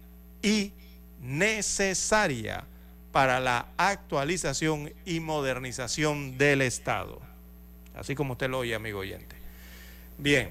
[0.41, 0.71] y
[1.19, 2.63] necesaria
[3.11, 7.19] para la actualización y modernización del Estado.
[7.93, 9.42] Así como usted lo oye, amigo oyente.
[10.17, 10.49] Bien,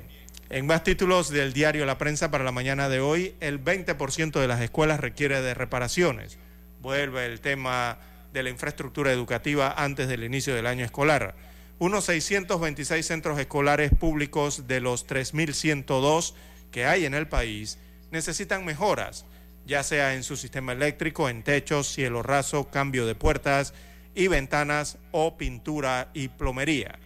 [0.50, 4.48] en más títulos del diario La Prensa para la mañana de hoy, el 20% de
[4.48, 6.38] las escuelas requiere de reparaciones.
[6.80, 7.98] Vuelve el tema
[8.32, 11.36] de la infraestructura educativa antes del inicio del año escolar.
[11.78, 16.34] Unos 626 centros escolares públicos de los 3.102
[16.70, 17.78] que hay en el país
[18.10, 19.24] necesitan mejoras,
[19.64, 23.74] ya sea en su sistema eléctrico, en techos, cielo raso, cambio de puertas
[24.14, 26.98] y ventanas o pintura y plomería.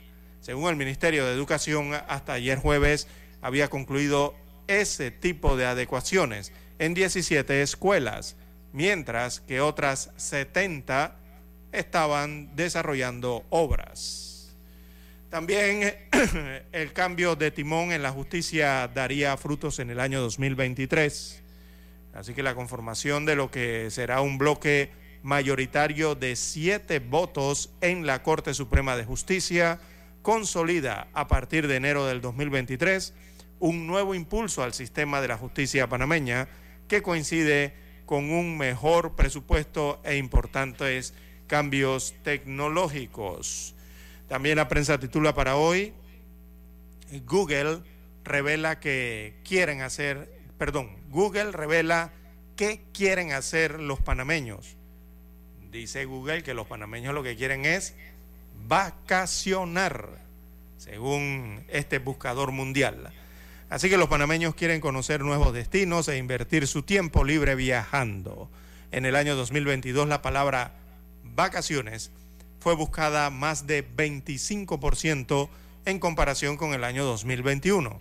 [0.47, 3.09] Según el Ministerio de Educación, hasta ayer jueves
[3.43, 4.37] había concluido
[4.69, 8.37] ese tipo de adecuaciones en 17 escuelas,
[8.73, 11.17] mientras que otras 70
[11.73, 14.57] estaban desarrollando obras.
[15.31, 15.93] También
[16.71, 21.43] el cambio de timón en la justicia daría frutos en el año 2023.
[22.15, 24.93] Así que la conformación de lo que será un bloque
[25.25, 29.81] mayoritario de siete votos en la Corte Suprema de Justicia
[30.27, 33.15] consolida a partir de enero del 2023
[33.61, 36.49] un nuevo impulso al sistema de la justicia panameña
[36.89, 37.75] que coincide
[38.07, 41.15] con un mejor presupuesto e importantes
[41.47, 43.77] cambios tecnológicos.
[44.27, 45.95] También la prensa titula para hoy,
[47.25, 47.83] Google
[48.25, 52.11] revela que quieren hacer, perdón, Google revela
[52.57, 54.77] ¿Qué quieren hacer los panameños?
[55.71, 57.95] Dice Google que los panameños lo que quieren es
[58.69, 60.25] vacacionar,
[60.77, 63.13] según este buscador mundial.
[63.69, 68.49] Así que los panameños quieren conocer nuevos destinos e invertir su tiempo libre viajando.
[68.93, 70.73] En el año 2022 la palabra
[71.25, 72.13] vacaciones
[72.61, 75.49] fue buscada más de 25%
[75.85, 78.01] en comparación con el año 2021.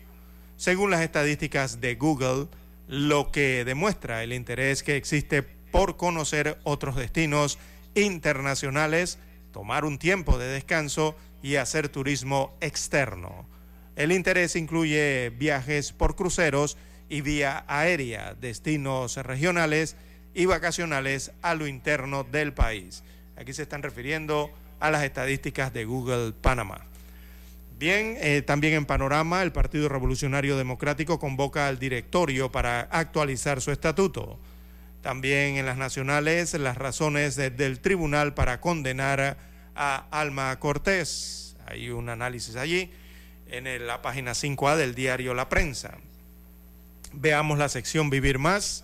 [0.58, 2.48] Según las estadísticas de Google,
[2.88, 7.58] lo que demuestra el interés que existe por conocer otros destinos
[7.96, 9.20] internacionales,
[9.56, 13.48] tomar un tiempo de descanso y hacer turismo externo.
[13.96, 16.76] El interés incluye viajes por cruceros
[17.08, 19.96] y vía aérea, destinos regionales
[20.34, 23.02] y vacacionales a lo interno del país.
[23.38, 24.52] Aquí se están refiriendo
[24.82, 26.86] a las estadísticas de Google Panamá.
[27.80, 33.72] Bien, eh, también en panorama, el Partido Revolucionario Democrático convoca al directorio para actualizar su
[33.72, 34.38] estatuto.
[35.06, 39.38] También en las nacionales, las razones del tribunal para condenar
[39.76, 41.56] a Alma Cortés.
[41.68, 42.90] Hay un análisis allí
[43.46, 46.00] en la página 5A del diario La Prensa.
[47.14, 48.84] Veamos la sección Vivir Más.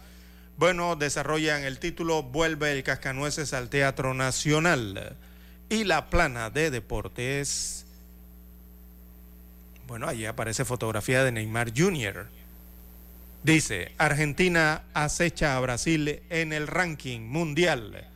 [0.58, 5.18] Bueno, desarrollan el título Vuelve el Cascanueces al Teatro Nacional.
[5.70, 7.88] Y la plana de deportes
[9.88, 12.28] bueno, allí aparece fotografía de Neymar Jr.
[13.44, 18.08] Dice, Argentina acecha a Brasil en el ranking mundial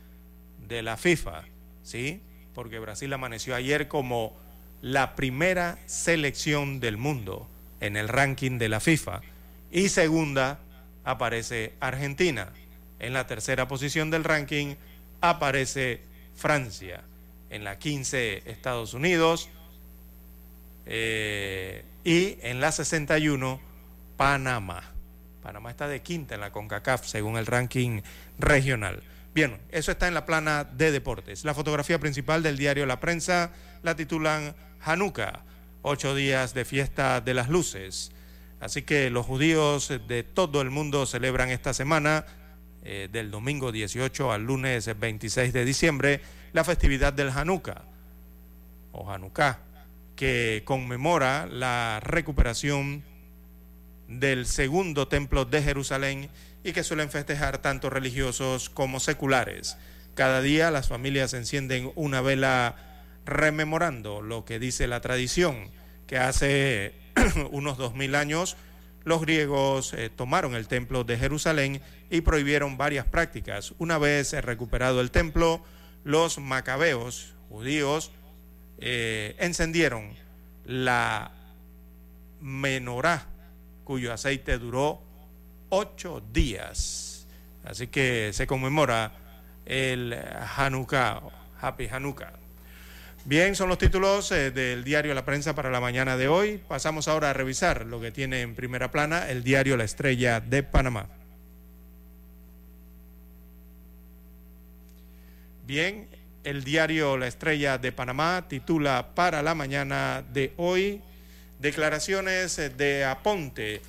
[0.68, 1.42] de la FIFA,
[1.82, 2.20] ¿sí?
[2.54, 4.36] Porque Brasil amaneció ayer como
[4.82, 7.48] la primera selección del mundo
[7.80, 9.20] en el ranking de la FIFA.
[9.72, 10.60] Y segunda
[11.04, 12.52] aparece Argentina.
[13.00, 14.76] En la tercera posición del ranking
[15.20, 16.02] aparece
[16.36, 17.02] Francia.
[17.50, 19.48] En la 15 Estados Unidos.
[20.86, 23.60] Eh, y en la 61,
[24.16, 24.95] Panamá.
[25.46, 28.00] Panamá está de quinta en la CONCACAF según el ranking
[28.36, 29.00] regional.
[29.32, 31.44] Bien, eso está en la plana de deportes.
[31.44, 33.52] La fotografía principal del diario La Prensa
[33.84, 35.44] la titulan Hanukkah,
[35.82, 38.10] ocho días de fiesta de las luces.
[38.58, 42.26] Así que los judíos de todo el mundo celebran esta semana,
[42.82, 46.20] eh, del domingo 18 al lunes 26 de diciembre,
[46.54, 47.84] la festividad del Hanukkah
[48.90, 49.60] o Hanukkah
[50.16, 53.04] que conmemora la recuperación
[54.08, 56.30] del segundo templo de Jerusalén
[56.64, 59.76] y que suelen festejar tanto religiosos como seculares.
[60.14, 62.76] Cada día las familias encienden una vela
[63.24, 65.70] rememorando lo que dice la tradición,
[66.06, 66.94] que hace
[67.50, 68.56] unos dos mil años
[69.06, 71.80] los griegos eh, tomaron el templo de Jerusalén
[72.10, 73.72] y prohibieron varias prácticas.
[73.78, 75.62] Una vez recuperado el templo,
[76.02, 78.10] los macabeos, judíos,
[78.78, 80.12] eh, encendieron
[80.64, 81.30] la
[82.40, 83.28] menorá,
[83.86, 85.00] cuyo aceite duró
[85.70, 87.26] ocho días.
[87.64, 89.12] Así que se conmemora
[89.64, 90.12] el
[90.56, 91.22] Hanukkah,
[91.60, 92.32] Happy Hanukkah.
[93.24, 96.60] Bien, son los títulos eh, del diario La Prensa para la mañana de hoy.
[96.68, 100.62] Pasamos ahora a revisar lo que tiene en primera plana el diario La Estrella de
[100.64, 101.06] Panamá.
[105.64, 106.08] Bien,
[106.44, 111.02] el diario La Estrella de Panamá titula para la mañana de hoy
[111.60, 113.80] declaraciones de Aponte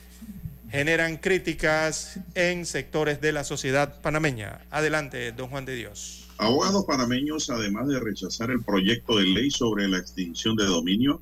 [0.70, 4.66] generan críticas en sectores de la sociedad panameña.
[4.70, 6.28] Adelante, don Juan de Dios.
[6.38, 11.22] Abogados panameños, además de rechazar el proyecto de ley sobre la extinción de dominio,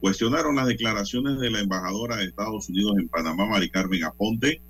[0.00, 4.60] cuestionaron las declaraciones de la embajadora de Estados Unidos en Panamá, Mari Carmen Aponte,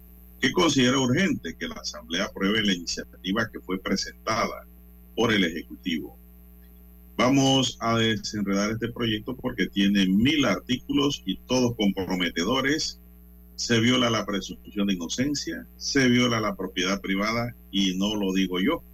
[0.41, 4.67] que considera urgente que la Asamblea apruebe la iniciativa que fue presentada
[5.15, 6.18] por el Ejecutivo.
[7.19, 13.01] Vamos a desenredar este proyecto porque tiene mil artículos y todos comprometedores.
[13.57, 18.61] Se viola la presunción de inocencia, se viola la propiedad privada y no lo digo
[18.61, 18.85] yo.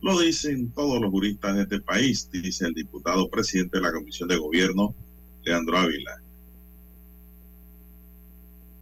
[0.00, 4.28] Lo dicen todos los juristas de este país, dice el diputado presidente de la Comisión
[4.28, 4.94] de Gobierno,
[5.42, 6.22] Leandro Ávila.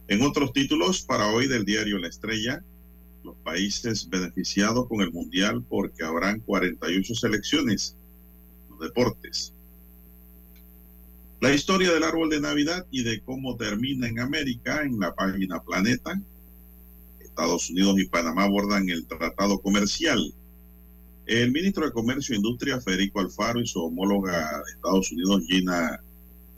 [0.07, 2.63] En otros títulos para hoy del diario La Estrella,
[3.23, 7.97] los países beneficiados con el Mundial porque habrán 48 selecciones
[8.83, 9.53] deportes.
[11.43, 15.61] La historia del árbol de Navidad y de cómo termina en América en la página
[15.61, 16.21] Planeta.
[17.19, 20.33] Estados Unidos y Panamá abordan el tratado comercial.
[21.25, 26.01] El ministro de Comercio e Industria, Federico Alfaro, y su homóloga de Estados Unidos, Gina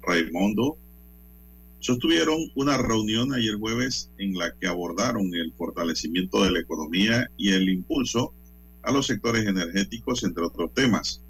[0.04, 0.78] Raimondo,
[1.80, 7.54] sostuvieron una reunión ayer jueves en la que abordaron el fortalecimiento de la economía y
[7.54, 8.34] el impulso
[8.84, 11.22] a los sectores energéticos, entre otros temas.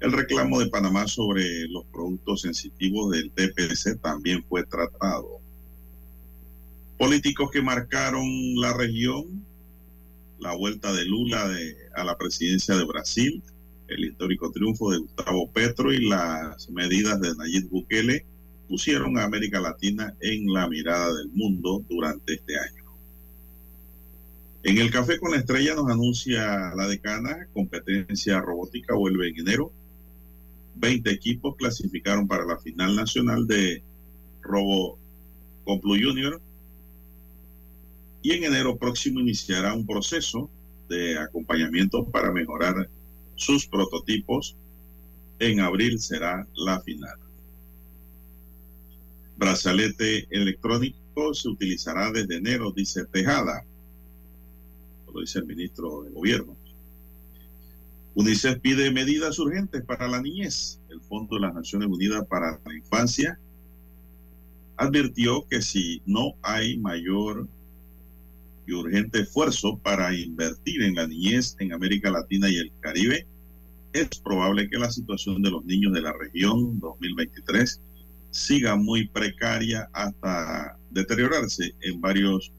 [0.00, 5.40] El reclamo de Panamá sobre los productos sensitivos del TPC también fue tratado.
[6.98, 9.44] Políticos que marcaron la región
[10.38, 11.50] la vuelta de Lula
[11.94, 13.42] a la presidencia de Brasil,
[13.88, 18.26] el histórico triunfo de Gustavo Petro y las medidas de Nayib Bukele
[18.68, 22.84] pusieron a América Latina en la mirada del mundo durante este año.
[24.64, 29.70] En el Café con la Estrella nos anuncia la decana, competencia robótica vuelve en enero.
[30.76, 33.82] 20 equipos clasificaron para la final nacional de
[34.42, 34.98] Robo
[35.64, 36.40] Complu Junior.
[38.22, 40.50] Y en enero próximo iniciará un proceso
[40.88, 42.88] de acompañamiento para mejorar
[43.34, 44.56] sus prototipos.
[45.38, 47.18] En abril será la final.
[49.36, 53.64] Brazalete electrónico se utilizará desde enero, dice Tejada
[55.16, 56.56] lo dice el ministro de Gobierno.
[58.16, 60.80] UNICEF pide medidas urgentes para la niñez.
[60.88, 63.38] El Fondo de las Naciones Unidas para la Infancia
[64.78, 67.46] advirtió que si no hay mayor
[68.66, 73.26] y urgente esfuerzo para invertir en la niñez en América Latina y el Caribe,
[73.92, 77.82] es probable que la situación de los niños de la región 2023
[78.30, 82.50] siga muy precaria hasta deteriorarse en varios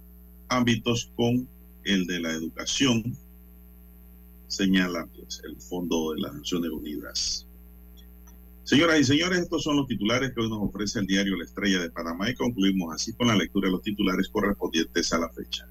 [0.50, 1.48] ámbitos con
[1.84, 3.18] el de la educación,
[4.48, 7.48] señala pues, el Fondo de las Naciones Unidas.
[8.64, 11.80] Señoras y señores, estos son los titulares que hoy nos ofrece el diario La Estrella
[11.80, 15.68] de Panamá y concluimos así con la lectura de los titulares correspondientes a la fecha.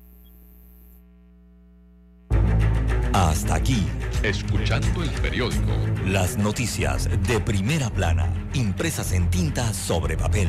[3.13, 3.83] Hasta aquí,
[4.23, 5.73] escuchando el periódico.
[6.07, 10.49] Las noticias de primera plana, impresas en tinta sobre papel.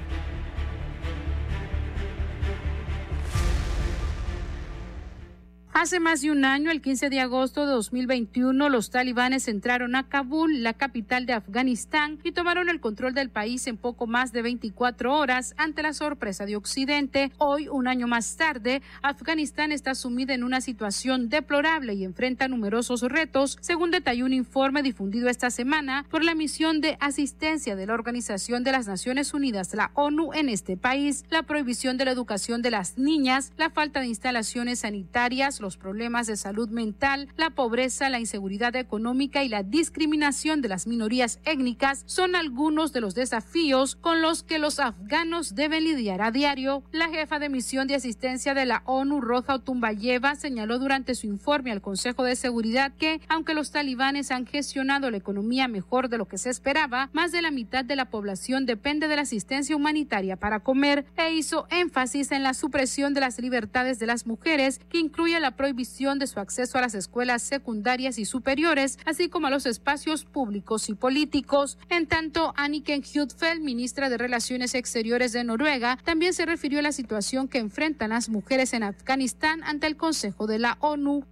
[5.73, 10.09] Hace más de un año, el 15 de agosto de 2021, los talibanes entraron a
[10.09, 14.41] Kabul, la capital de Afganistán, y tomaron el control del país en poco más de
[14.41, 17.31] 24 horas ante la sorpresa de Occidente.
[17.37, 23.01] Hoy, un año más tarde, Afganistán está sumida en una situación deplorable y enfrenta numerosos
[23.03, 27.93] retos, según detalló un informe difundido esta semana por la misión de asistencia de la
[27.93, 31.23] Organización de las Naciones Unidas, la ONU, en este país.
[31.29, 36.27] La prohibición de la educación de las niñas, la falta de instalaciones sanitarias, los problemas
[36.27, 42.03] de salud mental, la pobreza, la inseguridad económica y la discriminación de las minorías étnicas
[42.05, 46.83] son algunos de los desafíos con los que los afganos deben lidiar a diario.
[46.91, 51.71] La jefa de misión de asistencia de la ONU, Roja Otumbayeva, señaló durante su informe
[51.71, 56.27] al Consejo de Seguridad que, aunque los talibanes han gestionado la economía mejor de lo
[56.27, 60.35] que se esperaba, más de la mitad de la población depende de la asistencia humanitaria
[60.37, 64.99] para comer e hizo énfasis en la supresión de las libertades de las mujeres, que
[64.99, 69.49] incluye la prohibición de su acceso a las escuelas secundarias y superiores, así como a
[69.49, 71.77] los espacios públicos y políticos.
[71.89, 76.91] En tanto, Anniken Huitfeldt, ministra de Relaciones Exteriores de Noruega, también se refirió a la
[76.91, 81.25] situación que enfrentan las mujeres en Afganistán ante el Consejo de la ONU.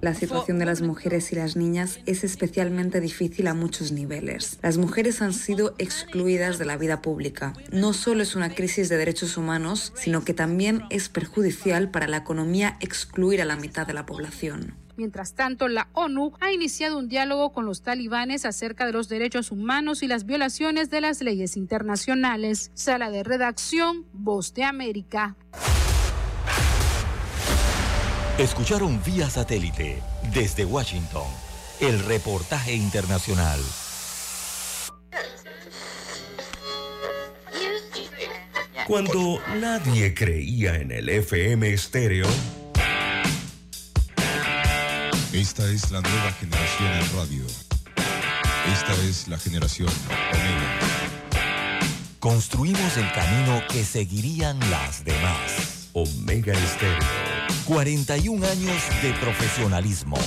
[0.00, 4.58] La situación de las mujeres y las niñas es especialmente difícil a muchos niveles.
[4.62, 7.54] Las mujeres han sido excluidas de la vida pública.
[7.72, 12.18] No solo es una crisis de derechos humanos, sino que también es perjudicial para la
[12.18, 14.74] economía excluida incluir a la mitad de la población.
[14.96, 19.52] Mientras tanto, la ONU ha iniciado un diálogo con los talibanes acerca de los derechos
[19.52, 22.72] humanos y las violaciones de las leyes internacionales.
[22.74, 25.36] Sala de redacción, Voz de América.
[28.36, 31.28] Escucharon vía satélite desde Washington
[31.80, 33.60] el reportaje internacional.
[38.88, 42.26] Cuando nadie creía en el FM estéreo,
[45.34, 47.44] esta es la nueva generación en radio.
[48.72, 50.78] Esta es la generación Omega.
[52.20, 55.88] Construimos el camino que seguirían las demás.
[55.92, 56.98] Omega Estéreo.
[57.66, 60.18] 41 años de profesionalismo,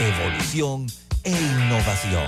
[0.00, 0.86] evolución
[1.22, 2.26] e innovación.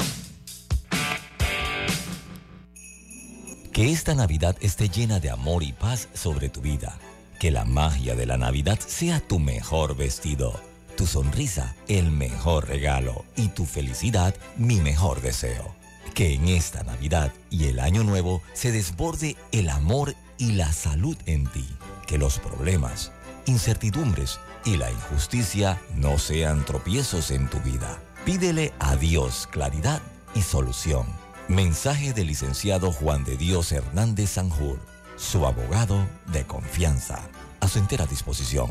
[3.73, 6.97] Que esta Navidad esté llena de amor y paz sobre tu vida.
[7.40, 10.69] Que la magia de la Navidad sea tu mejor vestido,
[11.01, 15.74] tu sonrisa el mejor regalo y tu felicidad mi mejor deseo.
[16.12, 21.16] Que en esta Navidad y el Año Nuevo se desborde el amor y la salud
[21.24, 21.66] en ti.
[22.06, 23.12] Que los problemas,
[23.47, 27.98] incertidumbres y la injusticia no sean tropiezos en tu vida.
[28.27, 30.02] Pídele a Dios claridad
[30.35, 31.06] y solución.
[31.48, 34.78] Mensaje del licenciado Juan de Dios Hernández Sanjur,
[35.16, 37.27] su abogado de confianza.
[37.60, 38.70] A su entera disposición.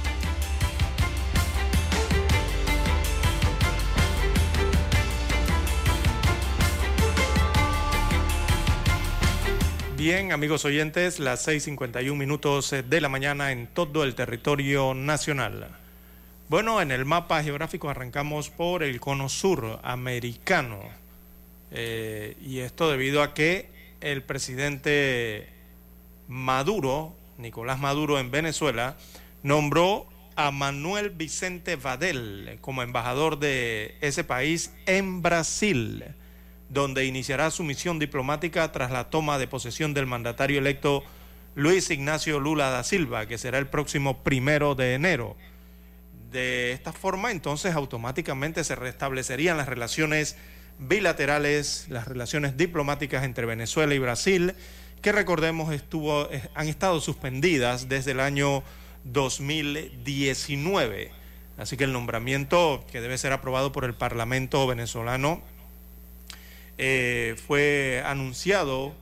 [10.01, 15.67] Bien, amigos oyentes, las 6.51 minutos de la mañana en todo el territorio nacional.
[16.49, 20.79] Bueno, en el mapa geográfico arrancamos por el cono sur americano.
[21.69, 23.69] Eh, y esto debido a que
[24.01, 25.49] el presidente
[26.27, 28.97] Maduro, Nicolás Maduro en Venezuela,
[29.43, 36.05] nombró a Manuel Vicente Vadel como embajador de ese país en Brasil
[36.71, 41.03] donde iniciará su misión diplomática tras la toma de posesión del mandatario electo
[41.53, 45.35] Luis Ignacio Lula da Silva, que será el próximo primero de enero.
[46.31, 50.37] De esta forma, entonces, automáticamente se restablecerían las relaciones
[50.79, 54.55] bilaterales, las relaciones diplomáticas entre Venezuela y Brasil,
[55.01, 58.63] que recordemos estuvo, eh, han estado suspendidas desde el año
[59.03, 61.11] 2019.
[61.57, 65.43] Así que el nombramiento que debe ser aprobado por el Parlamento venezolano
[66.83, 68.95] eh, fue anunciado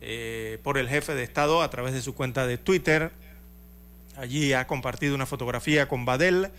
[0.00, 3.12] eh, por el jefe de Estado a través de su cuenta de Twitter.
[4.16, 6.50] Allí ha compartido una fotografía con Badel,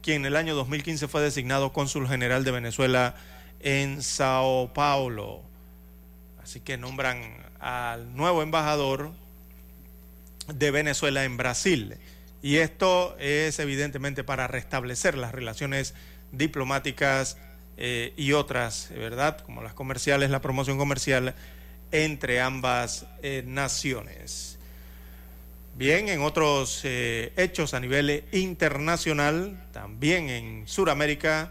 [0.00, 3.16] quien en el año 2015 fue designado cónsul general de Venezuela
[3.60, 5.42] en Sao Paulo.
[6.42, 7.20] Así que nombran
[7.60, 9.12] al nuevo embajador
[10.48, 11.98] de Venezuela en Brasil.
[12.40, 15.92] Y esto es evidentemente para restablecer las relaciones
[16.32, 17.36] diplomáticas
[17.76, 19.40] eh, y otras, ¿verdad?
[19.40, 21.34] Como las comerciales, la promoción comercial
[21.90, 24.58] entre ambas eh, naciones.
[25.76, 31.50] Bien, en otros eh, hechos a nivel internacional, también en Sudamérica,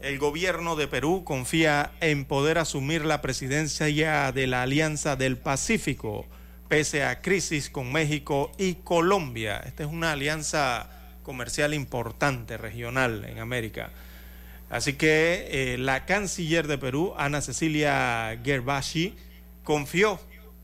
[0.00, 6.26] el gobierno de Perú confía en poder asumir la presidencia de la Alianza del Pacífico,
[6.68, 9.62] pese a crisis con México y Colombia.
[9.64, 10.90] Esta es una alianza
[11.22, 13.90] comercial importante, regional en América.
[14.74, 19.14] Así que eh, la canciller de Perú, Ana Cecilia Gerbashi,
[19.62, 20.18] confió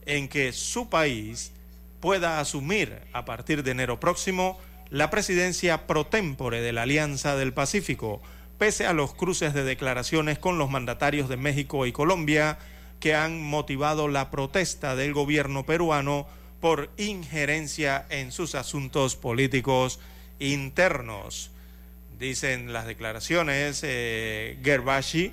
[0.05, 1.53] en que su país
[2.01, 4.59] pueda asumir a partir de enero próximo
[4.89, 8.21] la presidencia pro tempore de la Alianza del Pacífico,
[8.59, 12.59] pese a los cruces de declaraciones con los mandatarios de México y Colombia
[12.99, 16.27] que han motivado la protesta del gobierno peruano
[16.61, 20.01] por injerencia en sus asuntos políticos
[20.41, 21.50] internos
[22.21, 25.33] dicen las declaraciones eh, Gerbashi,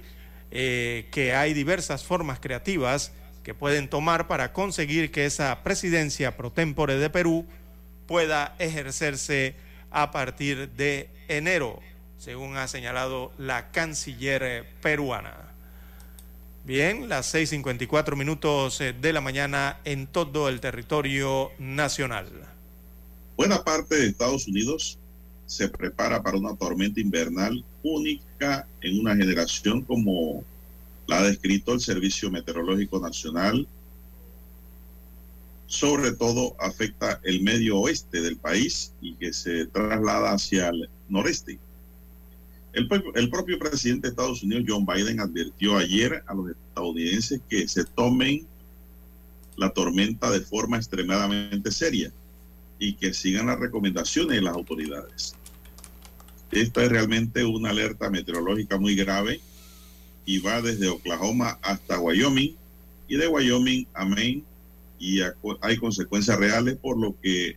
[0.50, 3.12] eh, que hay diversas formas creativas
[3.44, 7.46] que pueden tomar para conseguir que esa presidencia pro tempore de Perú
[8.08, 9.56] pueda ejercerse
[9.92, 11.82] a partir de enero,
[12.18, 15.36] según ha señalado la canciller peruana.
[16.64, 22.30] Bien, las 6.54 minutos eh, de la mañana en todo el territorio nacional.
[23.36, 24.98] Buena parte de Estados Unidos
[25.48, 30.44] se prepara para una tormenta invernal única en una generación como
[31.08, 33.66] la ha descrito el Servicio Meteorológico Nacional.
[35.66, 41.60] Sobre todo afecta el medio oeste del país y que se traslada hacia el noreste.
[42.74, 47.68] El, el, propio presidente de Estados Unidos, John Biden, advirtió ayer a los estadounidenses que
[47.68, 48.46] se tomen
[49.56, 52.12] la tormenta de forma extremadamente seria
[52.80, 55.36] y que sigan las recomendaciones de las autoridades.
[56.52, 59.42] Esta es realmente una alerta meteorológica muy grave
[60.26, 62.56] y va desde Oklahoma hasta Wyoming
[63.08, 64.44] y de Wyoming a Maine
[65.00, 65.20] y
[65.62, 67.56] hay consecuencias reales por lo que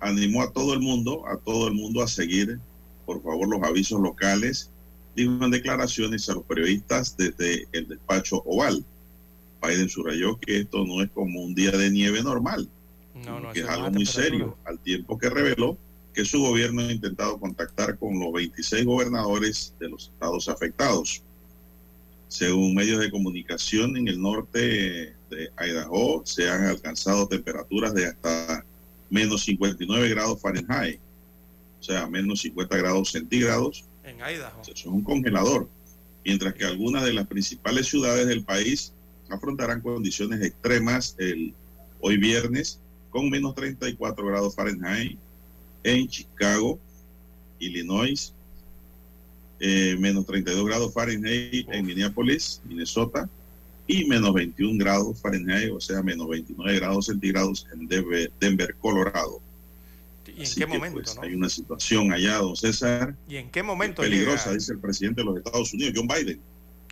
[0.00, 2.58] animó a todo el mundo, a todo el mundo a seguir,
[3.06, 4.70] por favor, los avisos locales.
[5.16, 8.84] Dijo en declaraciones a los periodistas desde el despacho Oval.
[9.60, 12.68] Biden subrayó que esto no es como un día de nieve normal,
[13.52, 15.76] que es algo muy serio, al tiempo que reveló
[16.18, 21.22] que su gobierno ha intentado contactar con los 26 gobernadores de los estados afectados.
[22.26, 28.64] Según medios de comunicación, en el norte de Idaho se han alcanzado temperaturas de hasta
[29.08, 30.98] menos 59 grados Fahrenheit,
[31.78, 33.84] o sea, menos 50 grados centígrados.
[34.02, 34.62] En Idaho.
[34.62, 35.68] Eso es un congelador.
[36.24, 38.92] Mientras que algunas de las principales ciudades del país
[39.30, 41.54] afrontarán condiciones extremas el
[42.00, 42.80] hoy viernes
[43.10, 45.16] con menos 34 grados Fahrenheit
[45.82, 46.78] en Chicago,
[47.58, 48.32] Illinois,
[49.60, 53.28] eh, menos 32 grados Fahrenheit en Minneapolis, Minnesota,
[53.86, 59.40] y menos 21 grados Fahrenheit, o sea, menos 29 grados centígrados en Denver, Denver Colorado.
[60.26, 61.00] ¿Y en qué momento?
[61.02, 63.16] Pues, Hay una situación allá, don César.
[63.28, 64.02] ¿Y en qué momento?
[64.02, 66.40] Peligrosa, dice el presidente de los Estados Unidos, John Biden.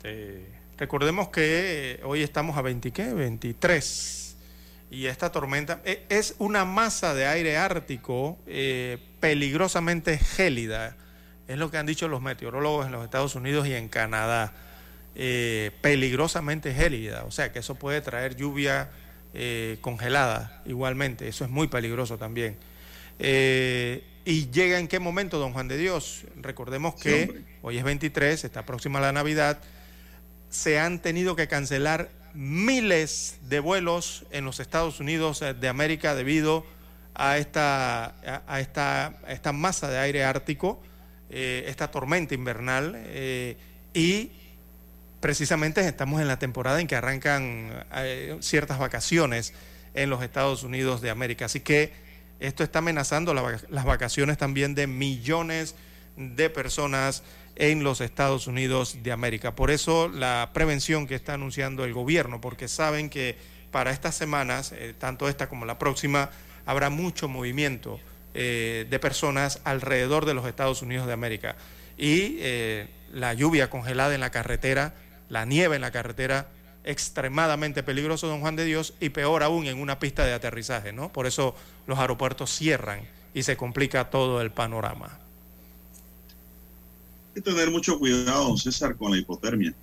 [0.03, 0.49] Eh,
[0.79, 3.13] recordemos que hoy estamos a 20, ¿qué?
[3.13, 4.26] 23.
[4.91, 10.97] Y esta tormenta eh, es una masa de aire ártico eh, peligrosamente gélida.
[11.49, 14.53] Es lo que han dicho los meteorólogos en los Estados Unidos y en Canadá.
[15.15, 17.25] peligrosamente gélida.
[17.25, 18.91] O sea que eso puede traer lluvia
[19.81, 21.29] congelada igualmente.
[21.29, 22.57] Eso es muy peligroso también.
[23.19, 26.25] Eh, ¿Y llega en qué momento, don Juan de Dios?
[26.37, 29.61] Recordemos que hoy es 23, está próxima la Navidad,
[30.51, 36.67] se han tenido que cancelar miles de vuelos en los Estados Unidos de América debido
[37.15, 38.15] a esta,
[38.47, 40.81] a esta, esta masa de aire ártico,
[41.31, 43.57] eh, esta tormenta invernal, eh,
[43.95, 44.33] y
[45.21, 47.87] precisamente estamos en la temporada en que arrancan
[48.41, 49.55] ciertas vacaciones
[49.95, 51.47] en los Estados Unidos de América.
[51.47, 51.93] Así que
[52.39, 55.75] esto está amenazando las vacaciones también de millones
[56.17, 57.23] de personas
[57.57, 59.57] en los Estados Unidos de América.
[59.57, 63.37] Por eso la prevención que está anunciando el gobierno, porque saben que
[63.71, 66.31] para estas semanas, eh, tanto esta como la próxima,
[66.67, 67.99] habrá mucho movimiento
[68.35, 71.57] eh, de personas alrededor de los Estados Unidos de América.
[71.97, 74.95] Y eh, la lluvia congelada en la carretera,
[75.29, 76.49] la nieve en la carretera,
[76.85, 81.13] extremadamente peligroso, don Juan de Dios, y peor aún en una pista de aterrizaje, ¿no?
[81.13, 81.57] Por eso
[81.87, 83.01] los aeropuertos cierran
[83.35, 85.19] y se complica todo el panorama.
[87.37, 89.75] Que tener mucho cuidado, don César, con la hipotermia.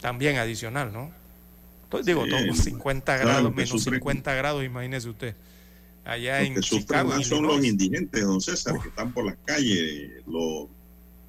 [0.00, 1.12] También adicional, ¿no?
[2.04, 5.36] digo, todos 50 grados, menos 50 grados, imagínese usted.
[6.04, 10.66] Allá en que Chicago, son los indigentes, don César, que están por las calles, los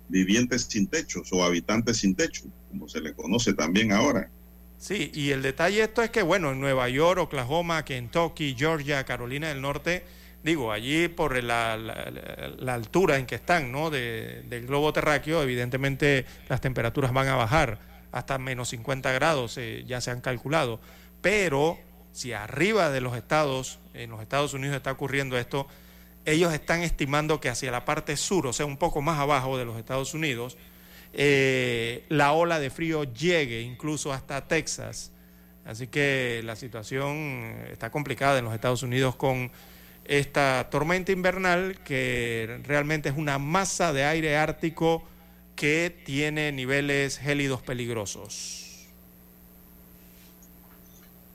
[0.10, 4.32] vivientes sin techos o habitantes sin techo, como se le conoce también ahora.
[4.80, 9.50] Sí, y el detalle esto es que, bueno, en Nueva York, Oklahoma, Kentucky, Georgia, Carolina
[9.50, 10.04] del Norte,
[10.48, 11.74] digo, allí por la,
[12.68, 13.90] altura en que están, ¿no?
[13.90, 17.80] del globo terráqueo, evidentemente las temperaturas van a bajar
[18.14, 20.80] hasta menos 50 grados, eh, ya se han calculado.
[21.22, 21.78] Pero
[22.14, 25.68] si arriba de los estados, en los Estados Unidos está ocurriendo esto,
[26.24, 29.66] ellos están estimando que hacia la parte sur, o sea, un poco más abajo de
[29.66, 30.58] los Estados Unidos,
[31.12, 35.12] eh, la ola de frío llegue incluso hasta Texas.
[35.66, 39.52] Así que la situación está complicada en los Estados Unidos con
[40.08, 45.04] esta tormenta invernal que realmente es una masa de aire ártico
[45.56, 48.88] que tiene niveles gélidos peligrosos.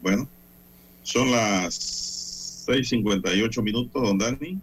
[0.01, 0.28] Bueno,
[1.03, 4.59] son las 6.58 minutos, don Dani.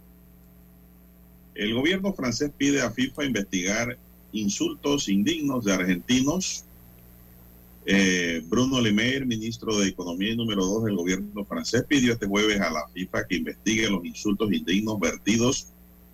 [1.55, 3.97] El gobierno francés pide a FIFA investigar
[4.31, 6.65] insultos indignos de argentinos.
[7.91, 12.27] Eh, Bruno Le Maire, ministro de Economía y número dos del gobierno francés, pidió este
[12.27, 15.69] jueves a la FIFA que investigue los insultos indignos vertidos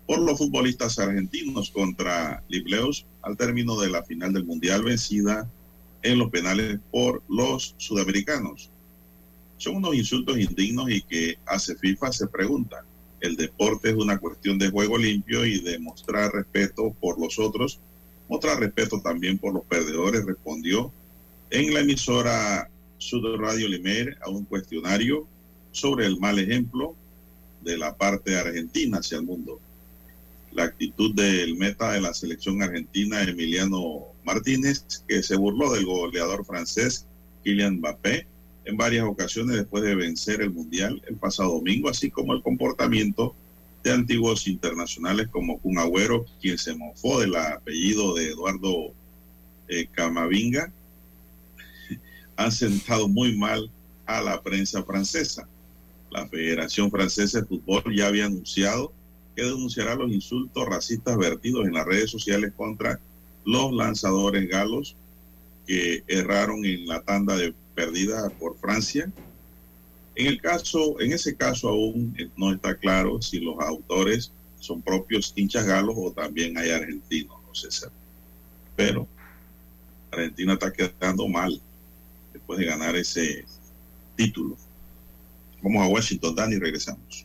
[0.08, 5.52] por los futbolistas argentinos contra Libleus al término de la final del Mundial vencida
[6.02, 8.70] en los penales por los sudamericanos.
[9.58, 12.86] Son unos insultos indignos y que hace FIFA se pregunta.
[13.20, 17.82] El deporte es una cuestión de juego limpio y de mostrar respeto por los otros
[18.28, 20.92] otra respeto también por los perdedores, respondió
[21.56, 25.26] en la emisora Sud Radio Limer a un cuestionario
[25.72, 26.98] sobre el mal ejemplo
[27.62, 29.62] de la parte argentina hacia el mundo.
[30.52, 36.46] La actitud del meta de la selección argentina, Emiliano Martínez, que se burló del goleador
[36.46, 37.06] francés
[37.46, 38.28] Kylian Mbappé
[38.66, 43.34] en varias ocasiones después de vencer el Mundial el pasado domingo, así como el comportamiento
[43.82, 48.92] de antiguos internacionales como Kun Agüero, quien se mofó del apellido de Eduardo
[49.70, 50.74] eh, Camavinga,
[52.36, 53.70] han sentado muy mal
[54.06, 55.48] a la prensa francesa.
[56.12, 58.94] La Federación Francesa de Fútbol ya había anunciado
[59.36, 63.00] que denunciará los insultos racistas vertidos en las redes sociales contra
[63.44, 64.96] los lanzadores galos
[65.68, 69.12] que erraron en la tanda de perdida por Francia
[70.16, 75.34] en el caso, en ese caso aún no está claro si los autores son propios
[75.36, 77.88] hinchas galos o también hay argentinos, no sé.
[78.78, 79.08] Pero
[80.12, 81.62] Argentina está quedando mal
[82.46, 83.44] después de ganar ese
[84.16, 84.56] título.
[85.64, 87.25] Vamos a Washington, Dani, y regresamos.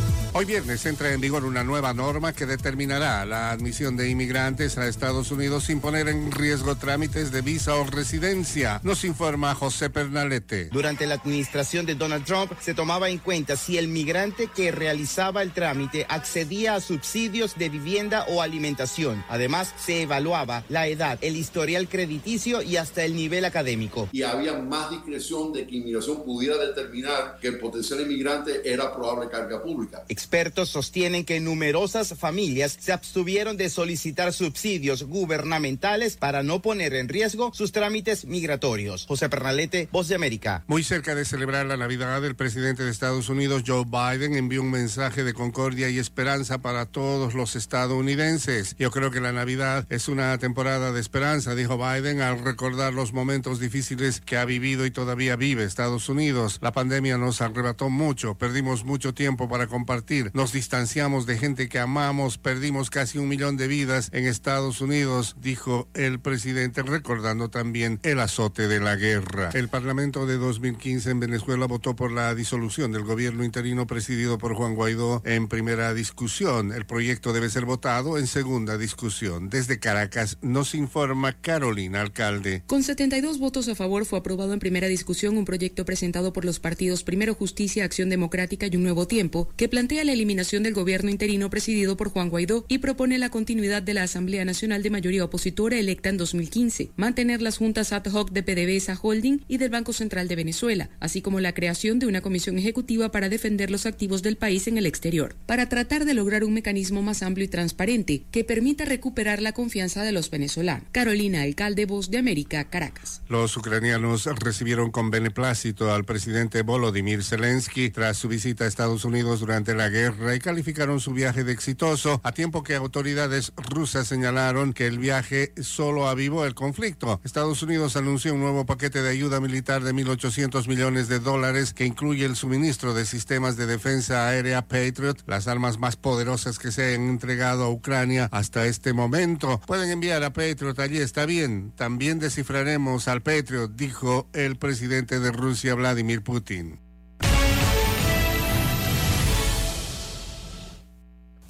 [0.33, 4.87] Hoy viernes entra en vigor una nueva norma que determinará la admisión de inmigrantes a
[4.87, 8.79] Estados Unidos sin poner en riesgo trámites de visa o residencia.
[8.81, 10.69] Nos informa José Pernalete.
[10.71, 15.41] Durante la administración de Donald Trump se tomaba en cuenta si el migrante que realizaba
[15.41, 19.25] el trámite accedía a subsidios de vivienda o alimentación.
[19.27, 24.07] Además, se evaluaba la edad, el historial crediticio y hasta el nivel académico.
[24.13, 29.29] y había más discreción de que inmigración pudiera determinar que el potencial inmigrante era probable
[29.29, 30.05] carga pública.
[30.21, 37.09] Expertos sostienen que numerosas familias se abstuvieron de solicitar subsidios gubernamentales para no poner en
[37.09, 39.07] riesgo sus trámites migratorios.
[39.07, 40.63] José Pernalete, Voz de América.
[40.67, 44.69] Muy cerca de celebrar la Navidad, el presidente de Estados Unidos, Joe Biden, envió un
[44.69, 48.75] mensaje de concordia y esperanza para todos los estadounidenses.
[48.77, 53.11] Yo creo que la Navidad es una temporada de esperanza, dijo Biden, al recordar los
[53.11, 56.59] momentos difíciles que ha vivido y todavía vive Estados Unidos.
[56.61, 61.79] La pandemia nos arrebató mucho, perdimos mucho tiempo para compartir, nos distanciamos de gente que
[61.79, 67.99] amamos, perdimos casi un millón de vidas en Estados Unidos, dijo el presidente, recordando también
[68.03, 69.51] el azote de la guerra.
[69.53, 74.53] El Parlamento de 2015 en Venezuela votó por la disolución del gobierno interino presidido por
[74.53, 76.73] Juan Guaidó en primera discusión.
[76.73, 79.49] El proyecto debe ser votado en segunda discusión.
[79.49, 82.63] Desde Caracas nos informa Carolina Alcalde.
[82.67, 86.59] Con 72 votos a favor fue aprobado en primera discusión un proyecto presentado por los
[86.59, 91.09] partidos Primero Justicia, Acción Democrática y Un Nuevo Tiempo, que plantea la eliminación del gobierno
[91.09, 95.23] interino presidido por Juan Guaidó y propone la continuidad de la Asamblea Nacional de mayoría
[95.23, 99.93] opositora electa en 2015, mantener las juntas ad hoc de PDVSA Holding y del Banco
[99.93, 104.21] Central de Venezuela, así como la creación de una comisión ejecutiva para defender los activos
[104.21, 108.23] del país en el exterior, para tratar de lograr un mecanismo más amplio y transparente
[108.31, 110.87] que permita recuperar la confianza de los venezolanos.
[110.91, 113.21] Carolina Alcalde, Voz de América, Caracas.
[113.27, 119.39] Los ucranianos recibieron con beneplácito al presidente Volodymyr Zelensky tras su visita a Estados Unidos
[119.39, 124.73] durante la guerra y calificaron su viaje de exitoso, a tiempo que autoridades rusas señalaron
[124.73, 127.21] que el viaje solo avivó el conflicto.
[127.23, 131.85] Estados Unidos anunció un nuevo paquete de ayuda militar de 1.800 millones de dólares que
[131.85, 136.95] incluye el suministro de sistemas de defensa aérea Patriot, las armas más poderosas que se
[136.95, 139.61] han entregado a Ucrania hasta este momento.
[139.67, 141.71] Pueden enviar a Patriot allí, está bien.
[141.75, 146.90] También descifraremos al Patriot, dijo el presidente de Rusia, Vladimir Putin.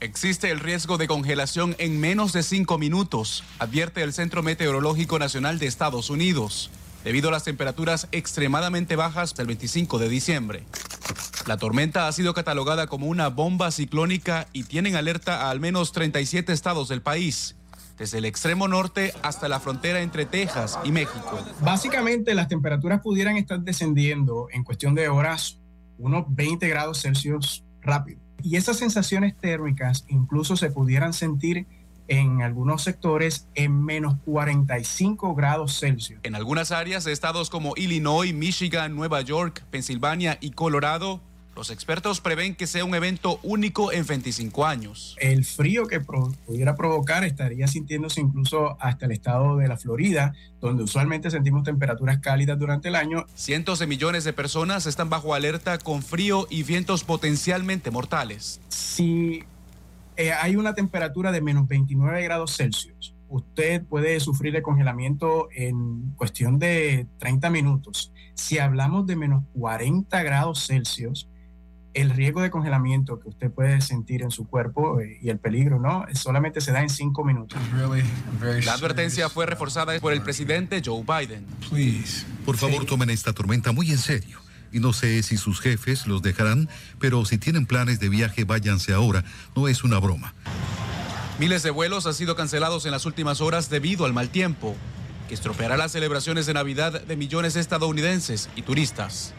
[0.01, 5.59] Existe el riesgo de congelación en menos de cinco minutos, advierte el Centro Meteorológico Nacional
[5.59, 6.71] de Estados Unidos,
[7.03, 10.63] debido a las temperaturas extremadamente bajas del 25 de diciembre.
[11.45, 15.91] La tormenta ha sido catalogada como una bomba ciclónica y tienen alerta a al menos
[15.91, 17.55] 37 estados del país,
[17.99, 21.45] desde el extremo norte hasta la frontera entre Texas y México.
[21.59, 25.59] Básicamente las temperaturas pudieran estar descendiendo en cuestión de horas
[25.99, 28.20] unos 20 grados Celsius rápido.
[28.43, 31.67] Y esas sensaciones térmicas incluso se pudieran sentir
[32.07, 36.19] en algunos sectores en menos 45 grados Celsius.
[36.23, 41.21] En algunas áreas de estados como Illinois, Michigan, Nueva York, Pensilvania y Colorado,
[41.61, 45.15] los expertos prevén que sea un evento único en 25 años.
[45.19, 50.33] El frío que pro- pudiera provocar estaría sintiéndose incluso hasta el estado de la Florida,
[50.59, 53.27] donde usualmente sentimos temperaturas cálidas durante el año.
[53.35, 58.59] Cientos de millones de personas están bajo alerta con frío y vientos potencialmente mortales.
[58.69, 59.43] Si
[60.17, 66.11] eh, hay una temperatura de menos 29 grados Celsius, usted puede sufrir de congelamiento en
[66.17, 68.11] cuestión de 30 minutos.
[68.33, 71.27] Si hablamos de menos 40 grados Celsius,
[71.93, 75.79] el riesgo de congelamiento que usted puede sentir en su cuerpo eh, y el peligro,
[75.79, 76.05] ¿no?
[76.13, 77.59] Solamente se da en 5 minutos.
[78.63, 81.45] La advertencia fue reforzada por el presidente Joe Biden.
[82.45, 84.39] Por favor, tomen esta tormenta muy en serio.
[84.73, 88.93] y no sé si sus jefes los dejarán, pero si tienen planes de viaje, váyanse
[88.93, 89.25] ahora.
[89.53, 90.33] No es una broma.
[91.39, 94.77] Miles de vuelos han sido cancelados en las últimas horas debido al mal tiempo,
[95.27, 99.33] que estropeará las celebraciones de Navidad de millones de estadounidenses y turistas.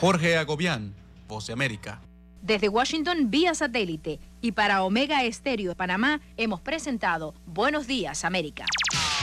[0.00, 0.94] Jorge Agobián,
[1.30, 2.02] Voz de América.
[2.42, 8.66] Desde Washington vía satélite y para Omega Estéreo de Panamá hemos presentado Buenos Días América.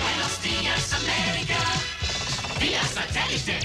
[0.02, 1.58] Buenos días América,
[2.62, 3.60] vía satélite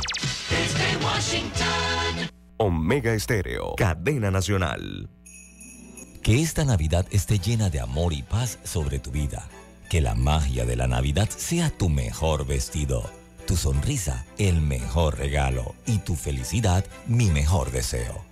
[0.51, 2.31] desde Washington.
[2.57, 5.09] Omega Estéreo, cadena nacional.
[6.23, 9.49] Que esta Navidad esté llena de amor y paz sobre tu vida.
[9.89, 13.09] Que la magia de la Navidad sea tu mejor vestido,
[13.47, 18.32] tu sonrisa el mejor regalo y tu felicidad mi mejor deseo.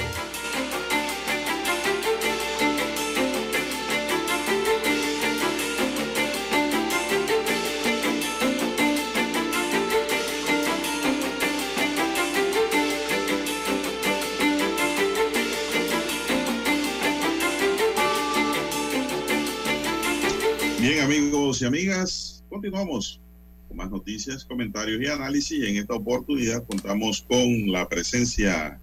[21.63, 23.19] Amigas, continuamos
[23.67, 25.63] con más noticias, comentarios y análisis.
[25.63, 28.79] En esta oportunidad contamos con la presencia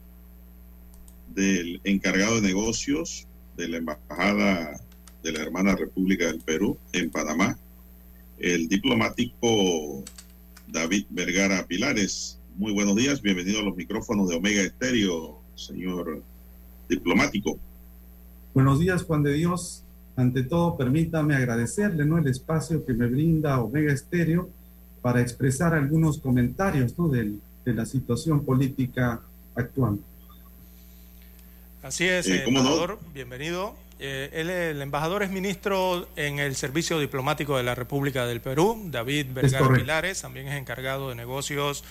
[1.34, 3.26] del encargado de negocios
[3.56, 4.80] de la Embajada
[5.22, 7.58] de la Hermana República del Perú en Panamá,
[8.38, 10.04] el diplomático
[10.68, 12.38] David Vergara Pilares.
[12.56, 16.22] Muy buenos días, bienvenido a los micrófonos de Omega Estéreo, señor
[16.88, 17.58] diplomático.
[18.54, 19.84] Buenos días, Juan de Dios.
[20.18, 22.18] Ante todo, permítame agradecerle ¿no?
[22.18, 24.50] el espacio que me brinda Omega Estéreo
[25.00, 27.06] para expresar algunos comentarios ¿no?
[27.06, 27.34] de,
[27.64, 29.20] de la situación política
[29.54, 29.98] actual.
[31.84, 32.66] Así es, Eh, ¿cómo no?
[32.66, 33.76] embajador, bienvenido.
[34.00, 38.82] Eh, él, el embajador es ministro en el Servicio Diplomático de la República del Perú,
[38.90, 39.72] David Vergara.
[39.72, 41.84] Pilares, también es encargado de negocios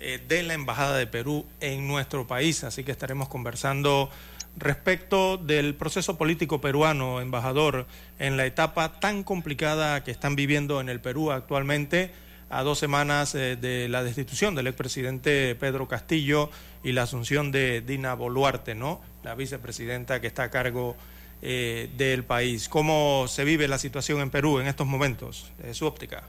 [0.00, 4.10] eh, de la Embajada de Perú en nuestro país, así que estaremos conversando
[4.56, 7.86] respecto del proceso político peruano, embajador,
[8.18, 12.10] en la etapa tan complicada que están viviendo en el Perú actualmente,
[12.50, 16.50] a dos semanas eh, de la destitución del expresidente Pedro Castillo
[16.84, 19.00] y la asunción de Dina Boluarte, ¿no?
[19.24, 20.94] La vicepresidenta que está a cargo
[21.40, 22.68] eh, del país.
[22.68, 26.24] ¿Cómo se vive la situación en Perú en estos momentos, desde su óptica?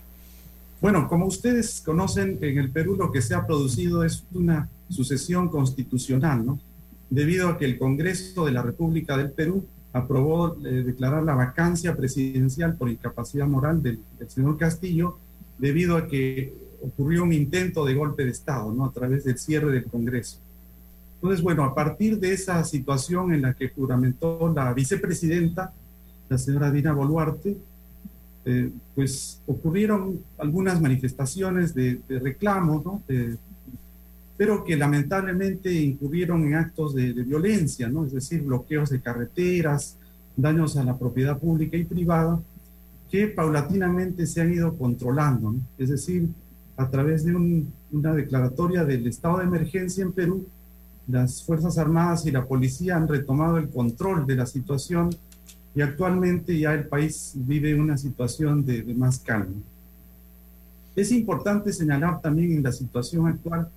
[0.79, 5.49] Bueno, como ustedes conocen, en el Perú lo que se ha producido es una sucesión
[5.49, 6.59] constitucional, ¿no?
[7.13, 11.95] Debido a que el Congreso de la República del Perú aprobó eh, declarar la vacancia
[11.95, 15.19] presidencial por incapacidad moral del, del señor Castillo,
[15.59, 18.85] debido a que ocurrió un intento de golpe de Estado, ¿no?
[18.85, 20.39] A través del cierre del Congreso.
[21.17, 25.71] Entonces, bueno, a partir de esa situación en la que juramentó la vicepresidenta,
[26.29, 27.55] la señora Dina Boluarte,
[28.45, 33.03] eh, pues ocurrieron algunas manifestaciones de, de reclamo, ¿no?
[34.43, 38.05] Pero que lamentablemente incurrieron en actos de, de violencia, ¿no?
[38.05, 39.95] Es decir, bloqueos de carreteras,
[40.35, 42.41] daños a la propiedad pública y privada,
[43.09, 45.59] que paulatinamente se han ido controlando, ¿no?
[45.77, 46.27] Es decir,
[46.75, 50.45] a través de un- una declaratoria del estado de emergencia en Perú,
[51.07, 55.09] las Fuerzas Armadas y la policía han retomado el control de la situación
[55.73, 59.55] y actualmente ya el país vive una situación de, de más calma.
[60.97, 63.69] Es importante señalar también en la situación actual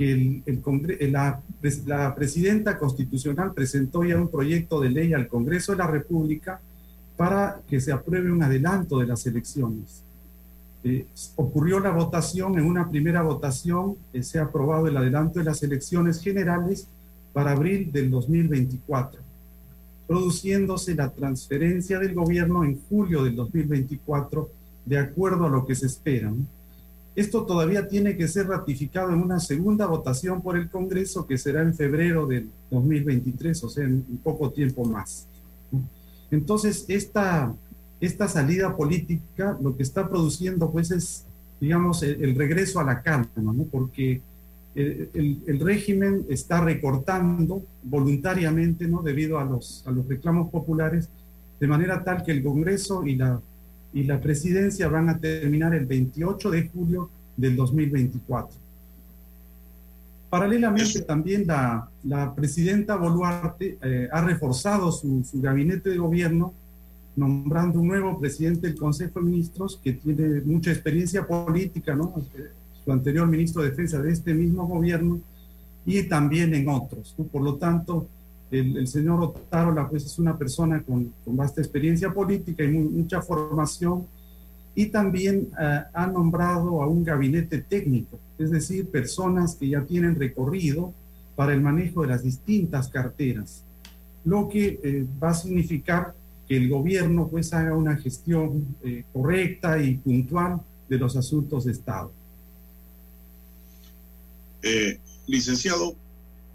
[0.00, 0.62] que el, el
[0.98, 1.42] eh, la,
[1.84, 6.58] la presidenta constitucional presentó ya un proyecto de ley al Congreso de la República
[7.18, 10.02] para que se apruebe un adelanto de las elecciones.
[10.84, 11.04] Eh,
[11.36, 15.62] ocurrió la votación, en una primera votación eh, se ha aprobado el adelanto de las
[15.62, 16.88] elecciones generales
[17.34, 19.20] para abril del 2024,
[20.06, 24.48] produciéndose la transferencia del gobierno en julio del 2024
[24.86, 26.30] de acuerdo a lo que se espera.
[26.30, 26.46] ¿no?
[27.16, 31.62] Esto todavía tiene que ser ratificado en una segunda votación por el Congreso que será
[31.62, 35.26] en febrero del 2023, o sea, en poco tiempo más.
[36.30, 37.52] Entonces, esta,
[38.00, 41.24] esta salida política lo que está produciendo pues es,
[41.60, 43.64] digamos, el, regreso a la calma, ¿no?
[43.64, 44.20] Porque
[44.76, 49.02] el, el- el régimen está recortando voluntariamente, ¿no?
[49.02, 51.08] Debido a los, a los reclamos populares,
[51.58, 53.40] de manera tal que el Congreso y la,
[53.92, 58.58] y la presidencia van a terminar el 28 de julio del 2024.
[60.28, 66.54] Paralelamente también la, la, presidenta Boluarte eh, ha reforzado su, su, gabinete de gobierno
[67.16, 72.14] nombrando un nuevo presidente del Consejo de Ministros que tiene mucha experiencia política, ¿no?
[72.84, 75.20] Su anterior ministro de Defensa de este mismo gobierno
[75.84, 77.14] y también en otros.
[77.18, 77.24] ¿no?
[77.24, 78.06] Por lo tanto,
[78.50, 83.22] el, el, señor Otárola pues, es una persona con, con vasta experiencia política y mucha
[83.22, 84.06] formación
[84.74, 90.14] y también uh, ha nombrado a un gabinete técnico, es decir, personas que ya tienen
[90.14, 90.92] recorrido
[91.36, 93.64] para el manejo de las distintas carteras,
[94.24, 96.14] lo que eh, va a significar
[96.46, 101.72] que el gobierno pues haga una gestión eh, correcta y puntual de los asuntos de
[101.72, 102.12] Estado.
[104.62, 105.94] Eh, licenciado,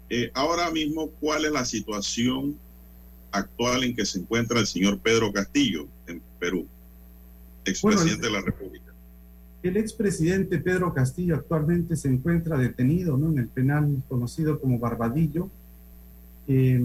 [0.08, 2.56] eh, ahora mismo, ¿cuál es la situación
[3.32, 6.66] actual en que se encuentra el señor Pedro Castillo en Perú,
[7.64, 8.92] expresidente bueno, de la República?
[9.62, 13.30] El expresidente Pedro Castillo actualmente se encuentra detenido ¿no?
[13.30, 15.50] en el penal conocido como Barbadillo.
[16.46, 16.80] Eh,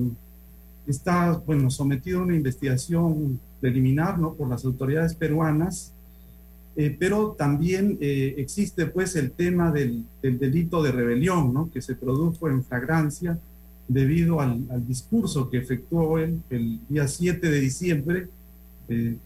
[0.87, 4.33] está, bueno, sometido a una investigación preliminar, ¿no?
[4.33, 5.93] Por las autoridades peruanas
[6.75, 11.69] eh, pero también eh, existe pues el tema del, del, delito de rebelión, ¿no?
[11.69, 13.37] que se produjo en flagrancia
[13.87, 18.27] debido al, al discurso que efectuó él el día 7 de diciembre,
[18.87, 19.17] eh,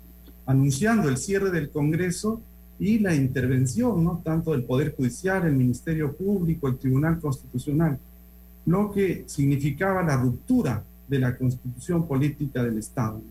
[0.47, 2.41] anunciando el cierre del Congreso
[2.79, 4.21] y la intervención, ¿no?
[4.23, 7.99] tanto del Poder Judicial, el Ministerio Público, el Tribunal Constitucional,
[8.65, 13.21] lo que significaba la ruptura de la constitución política del Estado.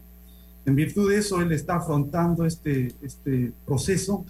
[0.67, 4.25] En virtud de eso, él está afrontando este, este proceso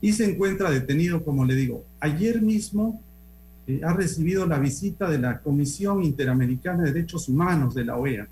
[0.00, 1.84] y se encuentra detenido, como le digo.
[1.98, 3.00] Ayer mismo
[3.66, 8.28] eh, ha recibido la visita de la Comisión Interamericana de Derechos Humanos de la OEA,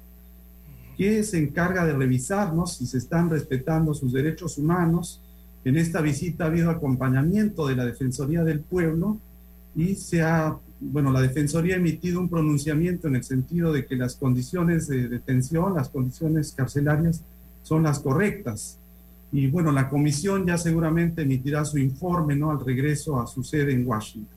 [0.97, 5.21] que se encarga de revisarnos si se están respetando sus derechos humanos.
[5.65, 9.19] En esta visita ha habido acompañamiento de la Defensoría del Pueblo
[9.75, 10.57] y se ha
[10.91, 15.09] bueno, la Defensoría ha emitido un pronunciamiento en el sentido de que las condiciones de
[15.09, 17.23] detención, las condiciones carcelarias
[17.63, 18.79] son las correctas.
[19.31, 22.51] Y bueno, la comisión ya seguramente emitirá su informe, ¿no?
[22.51, 24.37] Al regreso a su sede en Washington.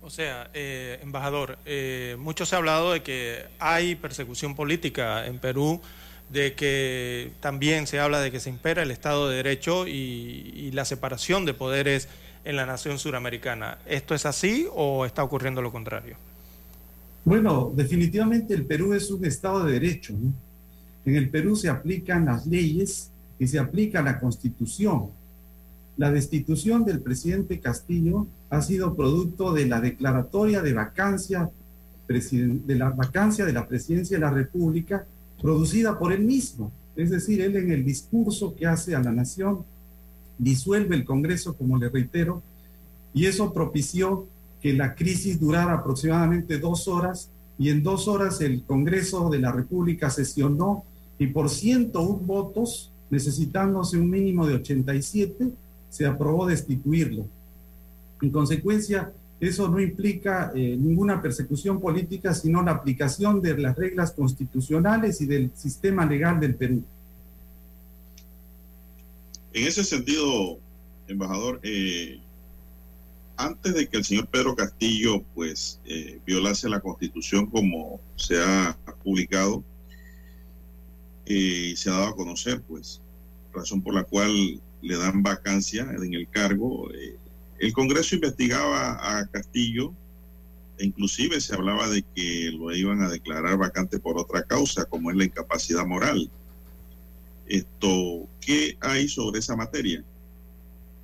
[0.00, 5.38] O sea, eh, embajador, eh, mucho se ha hablado de que hay persecución política en
[5.38, 5.80] Perú,
[6.30, 10.70] de que también se habla de que se impera el Estado de Derecho y, y
[10.72, 12.08] la separación de poderes
[12.44, 13.78] en la nación suramericana.
[13.86, 16.16] ¿Esto es así o está ocurriendo lo contrario?
[17.24, 20.14] Bueno, definitivamente el Perú es un Estado de Derecho.
[21.04, 25.10] En el Perú se aplican las leyes y se aplica la Constitución.
[25.96, 31.50] La destitución del presidente Castillo ha sido producto de la declaratoria de vacancia
[32.08, 35.06] de la vacancia de la presidencia de la República
[35.40, 36.70] producida por él mismo.
[36.94, 39.64] Es decir, él en el discurso que hace a la nación
[40.38, 42.42] disuelve el Congreso, como le reitero,
[43.14, 44.26] y eso propició
[44.60, 49.52] que la crisis durara aproximadamente dos horas y en dos horas el Congreso de la
[49.52, 50.84] República sesionó
[51.18, 55.50] y por 101 votos, necesitándose un mínimo de 87,
[55.90, 57.26] se aprobó destituirlo.
[58.20, 64.12] En consecuencia, eso no implica eh, ninguna persecución política, sino la aplicación de las reglas
[64.12, 66.82] constitucionales y del sistema legal del Perú.
[69.54, 70.58] En ese sentido,
[71.08, 72.20] embajador, eh,
[73.36, 78.76] antes de que el señor Pedro Castillo pues eh, violase la constitución como se ha
[79.02, 79.64] publicado
[81.24, 83.00] y eh, se ha dado a conocer, pues,
[83.52, 86.90] razón por la cual le dan vacancia en el cargo.
[86.92, 87.16] Eh,
[87.58, 89.94] el Congreso investigaba a Castillo
[90.78, 95.10] e inclusive se hablaba de que lo iban a declarar vacante por otra causa, como
[95.10, 96.30] es la incapacidad moral.
[97.52, 100.02] Esto, ¿Qué hay sobre esa materia?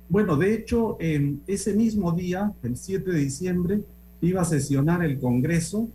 [0.09, 3.81] Bueno, de hecho, en ese mismo día, el 7 de diciembre,
[4.21, 5.87] iba a sesionar el Congreso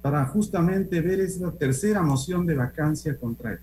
[0.00, 3.58] para justamente ver esa tercera moción de vacancia contra él.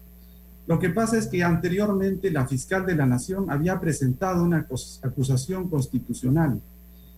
[0.68, 4.68] Lo que pasa es que anteriormente la fiscal de la Nación había presentado una
[5.02, 6.62] acusación constitucional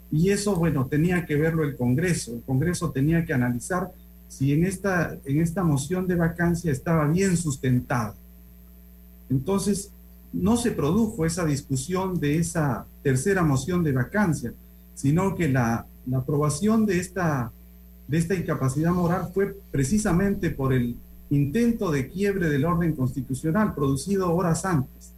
[0.09, 2.35] y eso, bueno, tenía que verlo el Congreso.
[2.35, 3.91] El Congreso tenía que analizar
[4.29, 8.15] si en esta, en esta moción de vacancia estaba bien sustentada.
[9.29, 9.91] Entonces,
[10.33, 14.53] no se produjo esa discusión de esa tercera moción de vacancia,
[14.95, 17.51] sino que la, aprobación de esta,
[18.07, 20.95] de esta incapacidad moral fue precisamente por el
[21.29, 25.11] intento de quiebre del orden constitucional producido horas antes.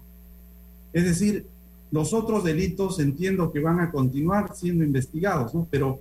[0.92, 1.46] Es decir,
[1.92, 5.68] los otros delitos entiendo que van a continuar siendo investigados, ¿no?
[5.70, 6.00] Pero,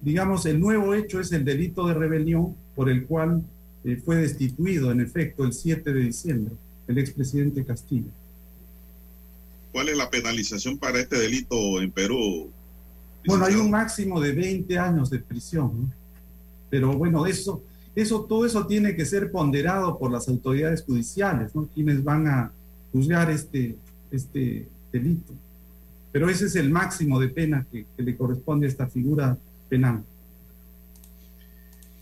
[0.00, 3.42] digamos, el nuevo hecho es el delito de rebelión por el cual
[3.84, 6.54] eh, fue destituido, en efecto, el 7 de diciembre,
[6.92, 8.10] el expresidente Castillo.
[9.72, 12.50] ¿Cuál es la penalización para este delito en Perú,
[13.26, 15.92] Bueno, hay un máximo de 20 años de prisión,
[16.68, 17.62] pero bueno, eso,
[17.94, 21.66] eso, todo eso tiene que ser ponderado por las autoridades judiciales, ¿no?
[21.74, 22.52] Quienes van a
[22.92, 23.76] juzgar este,
[24.10, 25.32] este delito.
[26.10, 29.38] Pero ese es el máximo de pena que, le corresponde a esta figura
[29.70, 30.04] penal.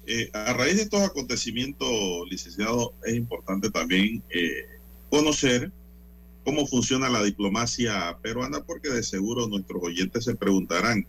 [0.07, 1.89] Eh, a raíz de estos acontecimientos,
[2.29, 4.80] licenciado, es importante también eh,
[5.11, 5.73] conocer
[6.45, 11.07] cómo funciona la diplomacia peruana, porque de seguro nuestros oyentes se preguntarán,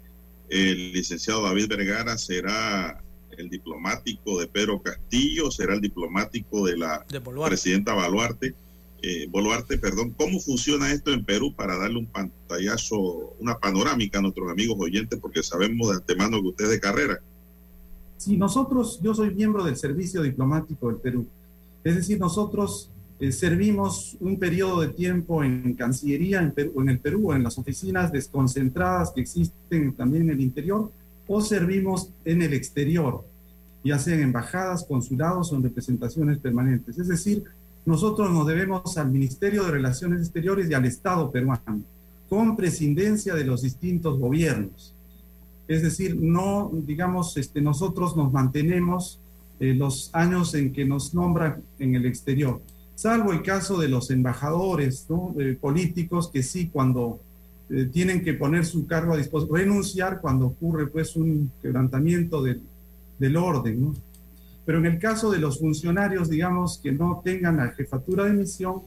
[0.50, 3.02] ¿el licenciado David Vergara será
[3.38, 7.06] el diplomático de Pedro Castillo, será el diplomático de la
[7.46, 8.54] presidenta Baluarte?
[9.04, 14.22] Eh, Boluarte, perdón, ¿cómo funciona esto en Perú para darle un pantallazo, una panorámica a
[14.22, 17.20] nuestros amigos oyentes, porque sabemos de antemano que usted es de carrera?
[18.18, 21.26] Sí, nosotros, yo soy miembro del Servicio Diplomático del Perú.
[21.84, 22.92] Es decir, nosotros
[23.22, 28.12] eh, servimos un periodo de tiempo en Cancillería, en, en el Perú, en las oficinas
[28.12, 30.92] desconcentradas que existen también en el interior,
[31.28, 33.24] o servimos en el exterior,
[33.84, 36.98] ya sea en embajadas, consulados o en representaciones permanentes.
[36.98, 37.44] Es decir,
[37.86, 41.84] nosotros nos debemos al Ministerio de Relaciones Exteriores y al Estado peruano,
[42.28, 44.96] con presidencia de los distintos gobiernos.
[45.68, 49.20] Es decir, no, digamos, este, nosotros nos mantenemos
[49.60, 52.60] eh, los años en que nos nombran en el exterior,
[53.02, 55.08] salvo el caso de los embajadores
[55.60, 57.20] políticos que sí, cuando
[57.72, 62.62] eh, tienen que poner su cargo a disposición, renunciar cuando ocurre pues un quebrantamiento del,
[63.38, 63.82] orden.
[63.82, 63.96] ¿no?
[64.66, 68.84] Pero en el caso de los funcionarios, digamos, que no tengan la jefatura de misión,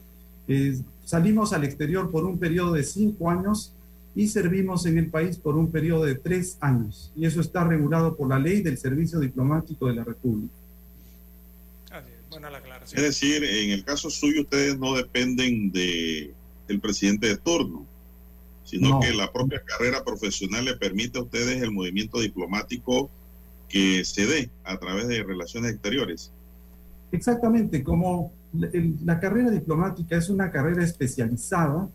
[1.04, 3.72] salimos al exterior por un periodo de cinco años
[4.14, 7.10] y servimos en el país por un periodo de tres años.
[7.16, 10.54] Y eso está regulado por la ley del Servicio Diplomático de la República.
[12.92, 16.32] Es decir, en el caso suyo ustedes no dependen de
[16.68, 17.86] el presidente de turno,
[18.64, 23.10] sino que la propia carrera profesional le permite a ustedes el movimiento diplomático
[23.68, 26.32] que se dé a través de relaciones exteriores.
[27.12, 31.88] Exactamente, como la carrera diplomática es una carrera especializada,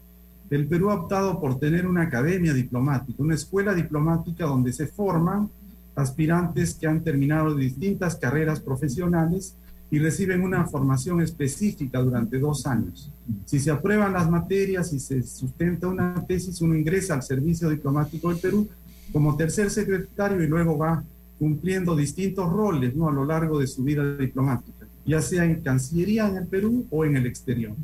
[0.49, 5.49] el Perú ha optado por tener una academia diplomática, una escuela diplomática donde se forman
[5.95, 9.55] aspirantes que han terminado distintas carreras profesionales
[9.91, 13.09] y reciben una formación específica durante dos años.
[13.45, 18.29] Si se aprueban las materias y se sustenta una tesis, uno ingresa al Servicio Diplomático
[18.29, 18.67] del Perú
[19.11, 21.03] como tercer secretario y luego va
[21.39, 23.09] cumpliendo distintos roles ¿no?
[23.09, 27.05] a lo largo de su vida diplomática, ya sea en Cancillería en el Perú o
[27.05, 27.75] en el exterior.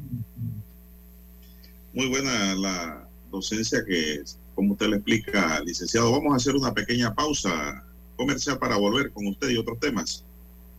[1.94, 4.22] Muy buena la docencia que,
[4.53, 6.11] como usted le explica, licenciado.
[6.11, 7.84] Vamos a hacer una pequeña pausa
[8.15, 10.23] comercial para volver con usted y otros temas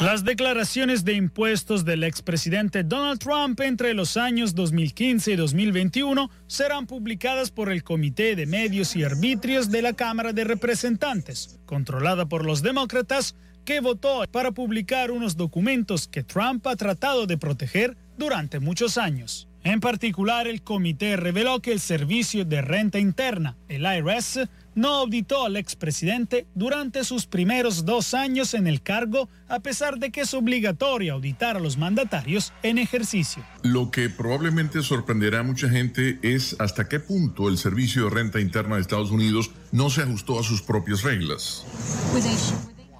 [0.00, 6.86] Las declaraciones de impuestos del expresidente Donald Trump entre los años 2015 y 2021 serán
[6.86, 12.44] publicadas por el Comité de Medios y Arbitrios de la Cámara de Representantes, controlada por
[12.44, 18.60] los demócratas, que votó para publicar unos documentos que Trump ha tratado de proteger durante
[18.60, 19.48] muchos años.
[19.62, 25.44] En particular, el comité reveló que el Servicio de Renta Interna, el IRS, no auditó
[25.44, 30.34] al expresidente durante sus primeros dos años en el cargo, a pesar de que es
[30.34, 33.44] obligatorio auditar a los mandatarios en ejercicio.
[33.62, 38.40] Lo que probablemente sorprenderá a mucha gente es hasta qué punto el Servicio de Renta
[38.40, 41.64] Interna de Estados Unidos no se ajustó a sus propias reglas.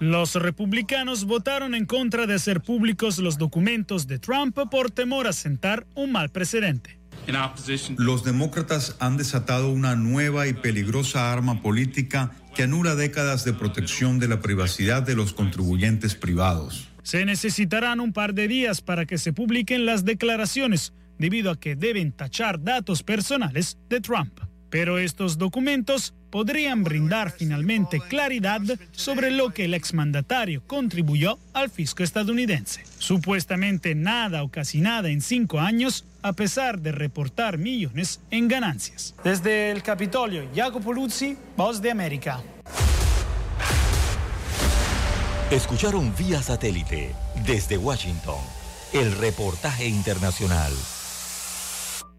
[0.00, 5.32] Los republicanos votaron en contra de hacer públicos los documentos de Trump por temor a
[5.32, 6.98] sentar un mal precedente.
[7.96, 14.18] Los demócratas han desatado una nueva y peligrosa arma política que anula décadas de protección
[14.18, 16.88] de la privacidad de los contribuyentes privados.
[17.02, 21.76] Se necesitarán un par de días para que se publiquen las declaraciones, debido a que
[21.76, 24.40] deben tachar datos personales de Trump.
[24.74, 28.60] Pero estos documentos podrían brindar finalmente claridad
[28.90, 32.82] sobre lo que el exmandatario contribuyó al fisco estadounidense.
[32.98, 39.14] Supuestamente nada o casi nada en cinco años, a pesar de reportar millones en ganancias.
[39.22, 42.42] Desde el Capitolio, Jacopo Luzzi, Voz de América.
[45.52, 47.14] Escucharon vía satélite
[47.46, 48.40] desde Washington
[48.92, 50.72] el reportaje internacional.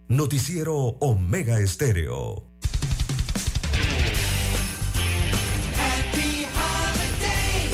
[0.08, 2.46] Noticiero Omega Estéreo.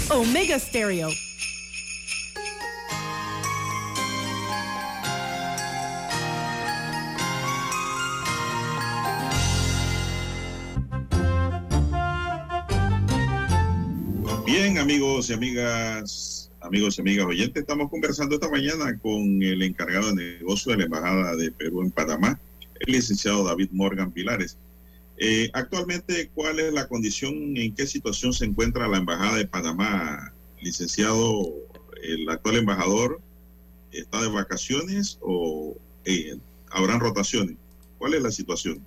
[0.09, 1.09] Omega Stereo.
[14.45, 16.30] Bien, amigos y amigas
[16.61, 20.85] amigos y amigas oyentes, estamos conversando esta mañana con el encargado de negocio de la
[20.85, 22.39] Embajada de Perú en Panamá,
[22.79, 24.57] el licenciado David Morgan Pilares.
[25.17, 30.33] Eh, actualmente, ¿cuál es la condición, en qué situación se encuentra la Embajada de Panamá,
[30.61, 31.53] licenciado?
[32.03, 33.21] ¿El actual embajador
[33.91, 35.75] está de vacaciones o
[36.05, 36.38] eh,
[36.71, 37.57] habrán rotaciones?
[37.97, 38.83] ¿Cuál es la situación?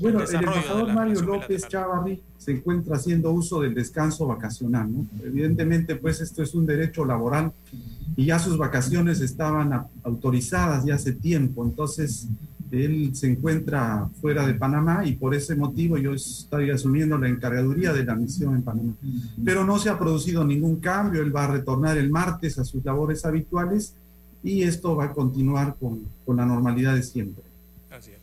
[0.00, 5.06] Bueno, el embajador Mario López Chávarri se encuentra haciendo uso del descanso vacacional, ¿no?
[5.22, 7.52] Evidentemente, pues esto es un derecho laboral
[8.16, 12.28] y ya sus vacaciones estaban autorizadas ya hace tiempo, entonces
[12.70, 17.92] él se encuentra fuera de Panamá y por ese motivo yo estoy asumiendo la encargaduría
[17.92, 18.94] de la misión en Panamá.
[19.44, 22.82] Pero no se ha producido ningún cambio, él va a retornar el martes a sus
[22.84, 23.96] labores habituales
[24.42, 27.49] y esto va a continuar con, con la normalidad de siempre.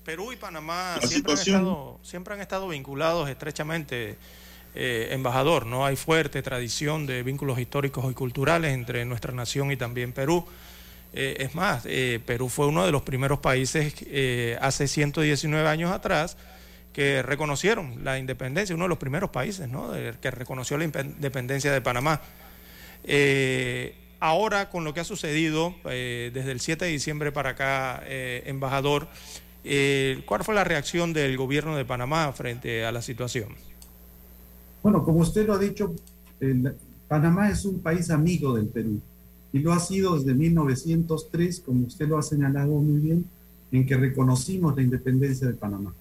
[0.03, 4.17] Perú y Panamá siempre han, estado, siempre han, estado, vinculados estrechamente,
[4.73, 5.85] eh, embajador, ¿no?
[5.85, 10.45] Hay fuerte tradición de vínculos históricos y culturales entre nuestra nación y también Perú.
[11.13, 13.93] Eh, es más, eh, Perú fue uno de los primeros países
[14.61, 16.37] hace 119 años atrás
[16.93, 19.91] que reconocieron la independencia, uno de los primeros países ¿no?
[20.19, 22.21] que reconoció la independencia de Panamá.
[24.19, 29.07] ahora, con lo que ha sucedido desde el 7 de diciembre para acá, embajador,
[29.67, 33.49] eh, ¿Cuál fue la reacción del gobierno de Panamá frente a la situación?
[34.81, 35.93] Bueno, como usted lo ha dicho,
[37.07, 39.01] Panamá es un país amigo del Perú
[39.51, 43.25] y lo ha sido desde 1903, como usted lo ha señalado muy bien,
[43.71, 45.93] en que reconocimos la independencia de Panamá.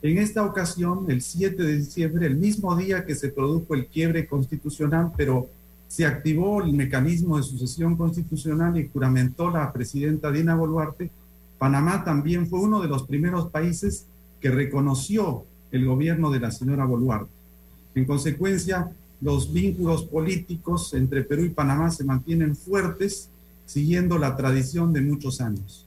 [0.00, 4.26] En esta ocasión, el 7 de diciembre, el mismo día que se produjo el quiebre
[4.26, 5.48] constitucional, pero
[5.88, 11.10] se activó el mecanismo de sucesión constitucional y juramentó la presidenta Dina Boluarte,
[11.58, 14.06] Panamá también fue uno de los primeros países
[14.40, 17.30] que reconoció el gobierno de la señora Boluarte.
[17.94, 18.90] En consecuencia,
[19.20, 23.28] los vínculos políticos entre Perú y Panamá se mantienen fuertes,
[23.66, 25.84] siguiendo la tradición de muchos años.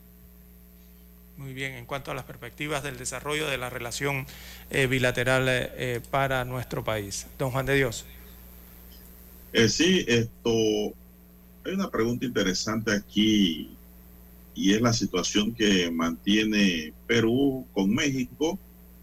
[1.38, 4.28] Muy bien, en cuanto a las perspectivas del desarrollo de la relación
[4.70, 7.26] eh, bilateral eh, eh, para nuestro país.
[7.40, 8.06] Don Juan de Dios.
[9.68, 10.52] sí, esto,
[11.66, 13.76] hay una pregunta interesante aquí
[14.56, 18.60] y es la situación que mantiene Perú con México.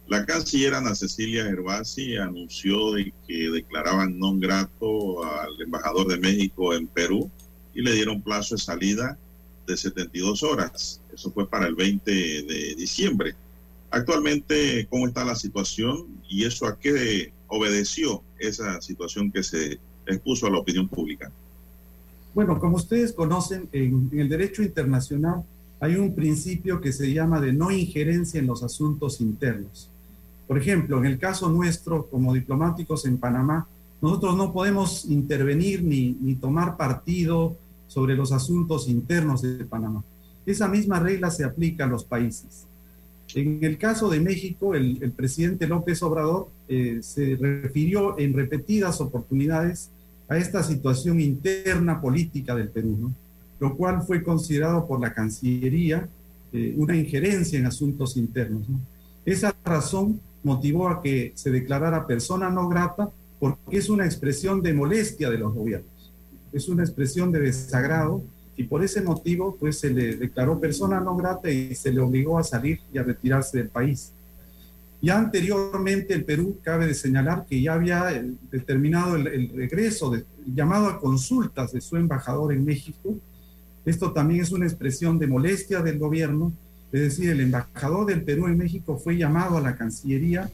[0.07, 6.73] La canciller Ana Cecilia Gervasi anunció de que declaraban non grato al embajador de México
[6.73, 7.31] en Perú
[7.75, 9.19] y le dieron plazo de salida
[9.67, 11.01] de 72 horas.
[11.13, 13.35] Eso fue para el 20 de diciembre.
[13.91, 20.47] Actualmente, ¿cómo está la situación y eso a qué obedeció esa situación que se expuso
[20.47, 21.31] a la opinión pública?
[22.39, 25.43] Bueno, como ustedes conocen, en, el derecho internacional
[25.81, 29.91] hay un principio que se llama de no injerencia en los asuntos internos.
[30.47, 33.67] Por ejemplo, en el caso nuestro, como diplomáticos en Panamá,
[34.01, 37.57] nosotros no podemos intervenir ni, tomar partido
[37.89, 40.05] sobre los asuntos internos de Panamá.
[40.47, 42.67] Esa misma regla se aplica a los países.
[43.35, 49.91] En el caso de México, el, presidente López Obrador eh, se refirió en repetidas oportunidades
[50.29, 53.11] a esta situación interna política del Perú,
[53.59, 56.09] lo cual fue considerado por la Cancillería
[56.53, 58.67] eh, una injerencia en asuntos internos.
[59.25, 63.11] Esa razón motivó a que se declarara persona no grata
[63.41, 66.13] porque es una expresión de molestia de los gobiernos,
[66.53, 68.23] es una expresión de desagrado
[68.57, 72.39] y por ese motivo pues se le declaró persona no grata y se le obligó
[72.39, 74.13] a salir y a retirarse del país.
[75.01, 80.25] Ya anteriormente el Perú, cabe de señalar que ya había eh, determinado el, regreso, de,
[80.47, 83.15] llamado a consultas de su embajador en México.
[83.85, 86.53] Esto también es una expresión de molestia del gobierno,
[86.91, 90.51] es decir, el embajador del Perú en México fue llamado a la Cancillería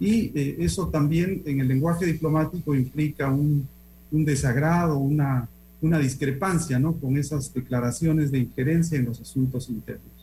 [0.00, 3.68] y eh, eso también en el lenguaje diplomático implica un,
[4.10, 5.48] un desagrado, una,
[5.82, 6.94] una discrepancia ¿no?
[6.94, 10.13] con esas declaraciones de injerencia en los asuntos internos.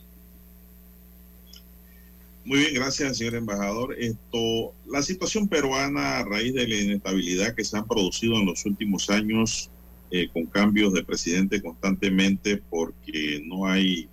[2.44, 3.94] Muy bien, gracias, señor embajador.
[3.98, 8.66] Esto, la situación peruana a raíz de la inestabilidad que se ha producido en los
[8.66, 9.70] últimos años
[10.10, 14.08] eh, con cambios de presidente constantemente porque no hay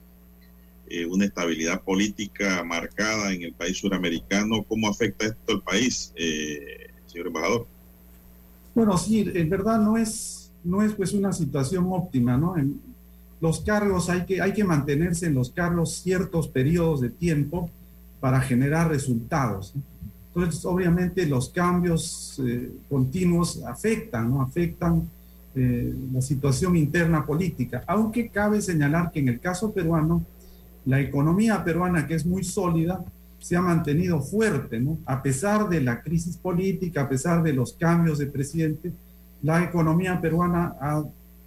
[0.87, 4.63] eh, una estabilidad política marcada en el país suramericano.
[4.63, 7.67] ¿Cómo afecta esto al país, eh, señor embajador?
[8.75, 12.55] Bueno, sí, en verdad no es, no es pues una situación óptima, ¿no?
[12.57, 12.79] En
[13.41, 17.71] los cargos hay que, hay que mantenerse en los cargos ciertos periodos de tiempo
[18.19, 19.73] para generar resultados.
[20.27, 24.41] Entonces, obviamente los cambios eh, continuos afectan, ¿no?
[24.41, 25.09] Afectan
[25.55, 30.23] eh, la situación interna política, aunque cabe señalar que en el caso peruano,
[30.85, 33.03] la economía peruana, que es muy sólida,
[33.39, 34.97] se ha mantenido fuerte, ¿no?
[35.05, 38.91] A pesar de la crisis política, a pesar de los cambios de presidente,
[39.41, 41.03] la economía peruana ha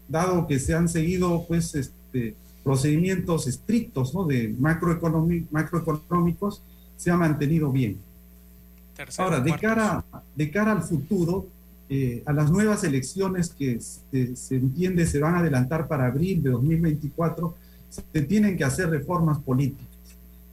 [0.09, 4.25] dado que se han seguido pues este, procedimientos estrictos ¿no?
[4.25, 6.63] de macroeconómicos,
[6.97, 7.99] se ha mantenido bien.
[9.19, 10.05] Ahora, de cara,
[10.37, 11.47] de cara al futuro,
[11.89, 16.43] eh, a las nuevas elecciones que se, se, entiende se van a adelantar para abril
[16.43, 17.55] de 2024,
[17.89, 19.89] se tienen que hacer reformas políticas.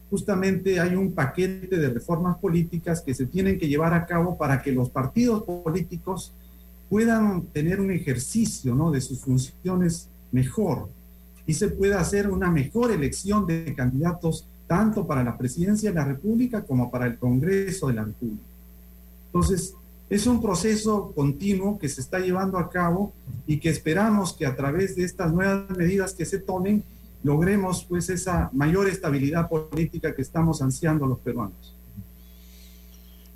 [0.09, 4.61] Justamente hay un paquete de reformas políticas que se tienen que llevar a cabo para
[4.61, 6.33] que los partidos políticos
[6.89, 8.89] puedan tener un ejercicio ¿no?
[8.89, 10.89] de sus funciones mejor
[11.49, 16.05] y se pueda hacer una mejor elección de candidatos tanto para la presidencia de la
[16.05, 18.43] República como para el Congreso de la República.
[19.25, 19.73] Entonces,
[20.11, 23.13] es un proceso continuo que se está llevando a cabo
[23.47, 26.83] y que esperamos que a través de estas nuevas medidas que se tomen
[27.23, 31.75] logremos pues esa mayor estabilidad política que estamos ansiando los peruanos.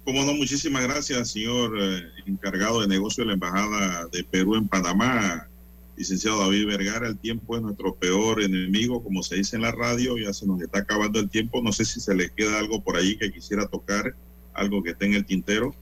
[0.06, 4.68] Como no, muchísimas gracias, señor eh, encargado de negocio de la Embajada de Perú en
[4.68, 5.48] Panamá,
[5.96, 7.08] licenciado David Vergara.
[7.08, 10.62] El tiempo es nuestro peor enemigo, como se dice en la radio, ya se nos
[10.62, 11.62] está acabando el tiempo.
[11.62, 14.16] No sé si se le queda algo por ahí que quisiera tocar,
[14.54, 15.74] algo que esté en el tintero.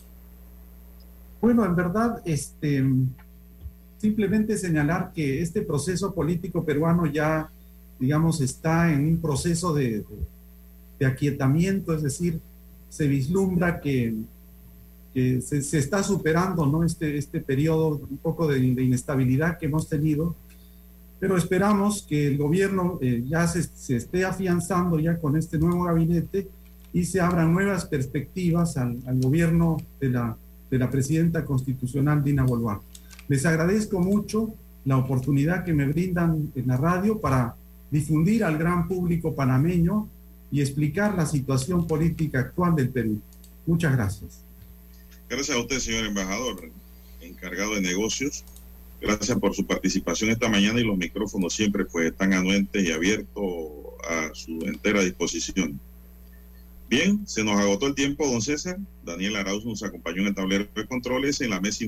[1.42, 2.84] Bueno, en verdad, este,
[3.98, 7.50] simplemente señalar que este proceso político peruano ya,
[8.00, 10.04] digamos, está en un proceso de,
[11.00, 12.40] de aquietamiento, es decir,
[12.90, 14.14] se vislumbra que,
[15.14, 16.84] se, está superando ¿no?
[16.84, 20.36] este, este periodo un poco de, inestabilidad que hemos tenido,
[21.20, 25.84] pero esperamos que el gobierno eh, ya se, se, esté afianzando ya con este nuevo
[25.84, 26.48] gabinete
[26.94, 30.38] y se abran nuevas perspectivas al, al gobierno de la,
[30.70, 32.86] de la presidenta constitucional Dina Boluarte.
[33.28, 34.54] Les agradezco mucho
[34.86, 37.56] la oportunidad que me brindan en la radio para
[37.92, 40.08] difundir al gran público panameño
[40.52, 43.22] y explicar la situación política actual del Perú.
[43.66, 44.51] Muchas gracias.
[45.32, 46.70] Gracias a usted, señor embajador,
[47.22, 48.44] encargado de negocios.
[49.00, 53.46] Gracias por su participación esta mañana y los micrófonos siempre pues están anuentes y abiertos
[54.10, 55.80] a su entera disposición.
[56.90, 58.78] Bien, se nos agotó el tiempo, don César.
[59.06, 61.86] Daniel Arauz nos acompañó en el tablero de controles en la mesa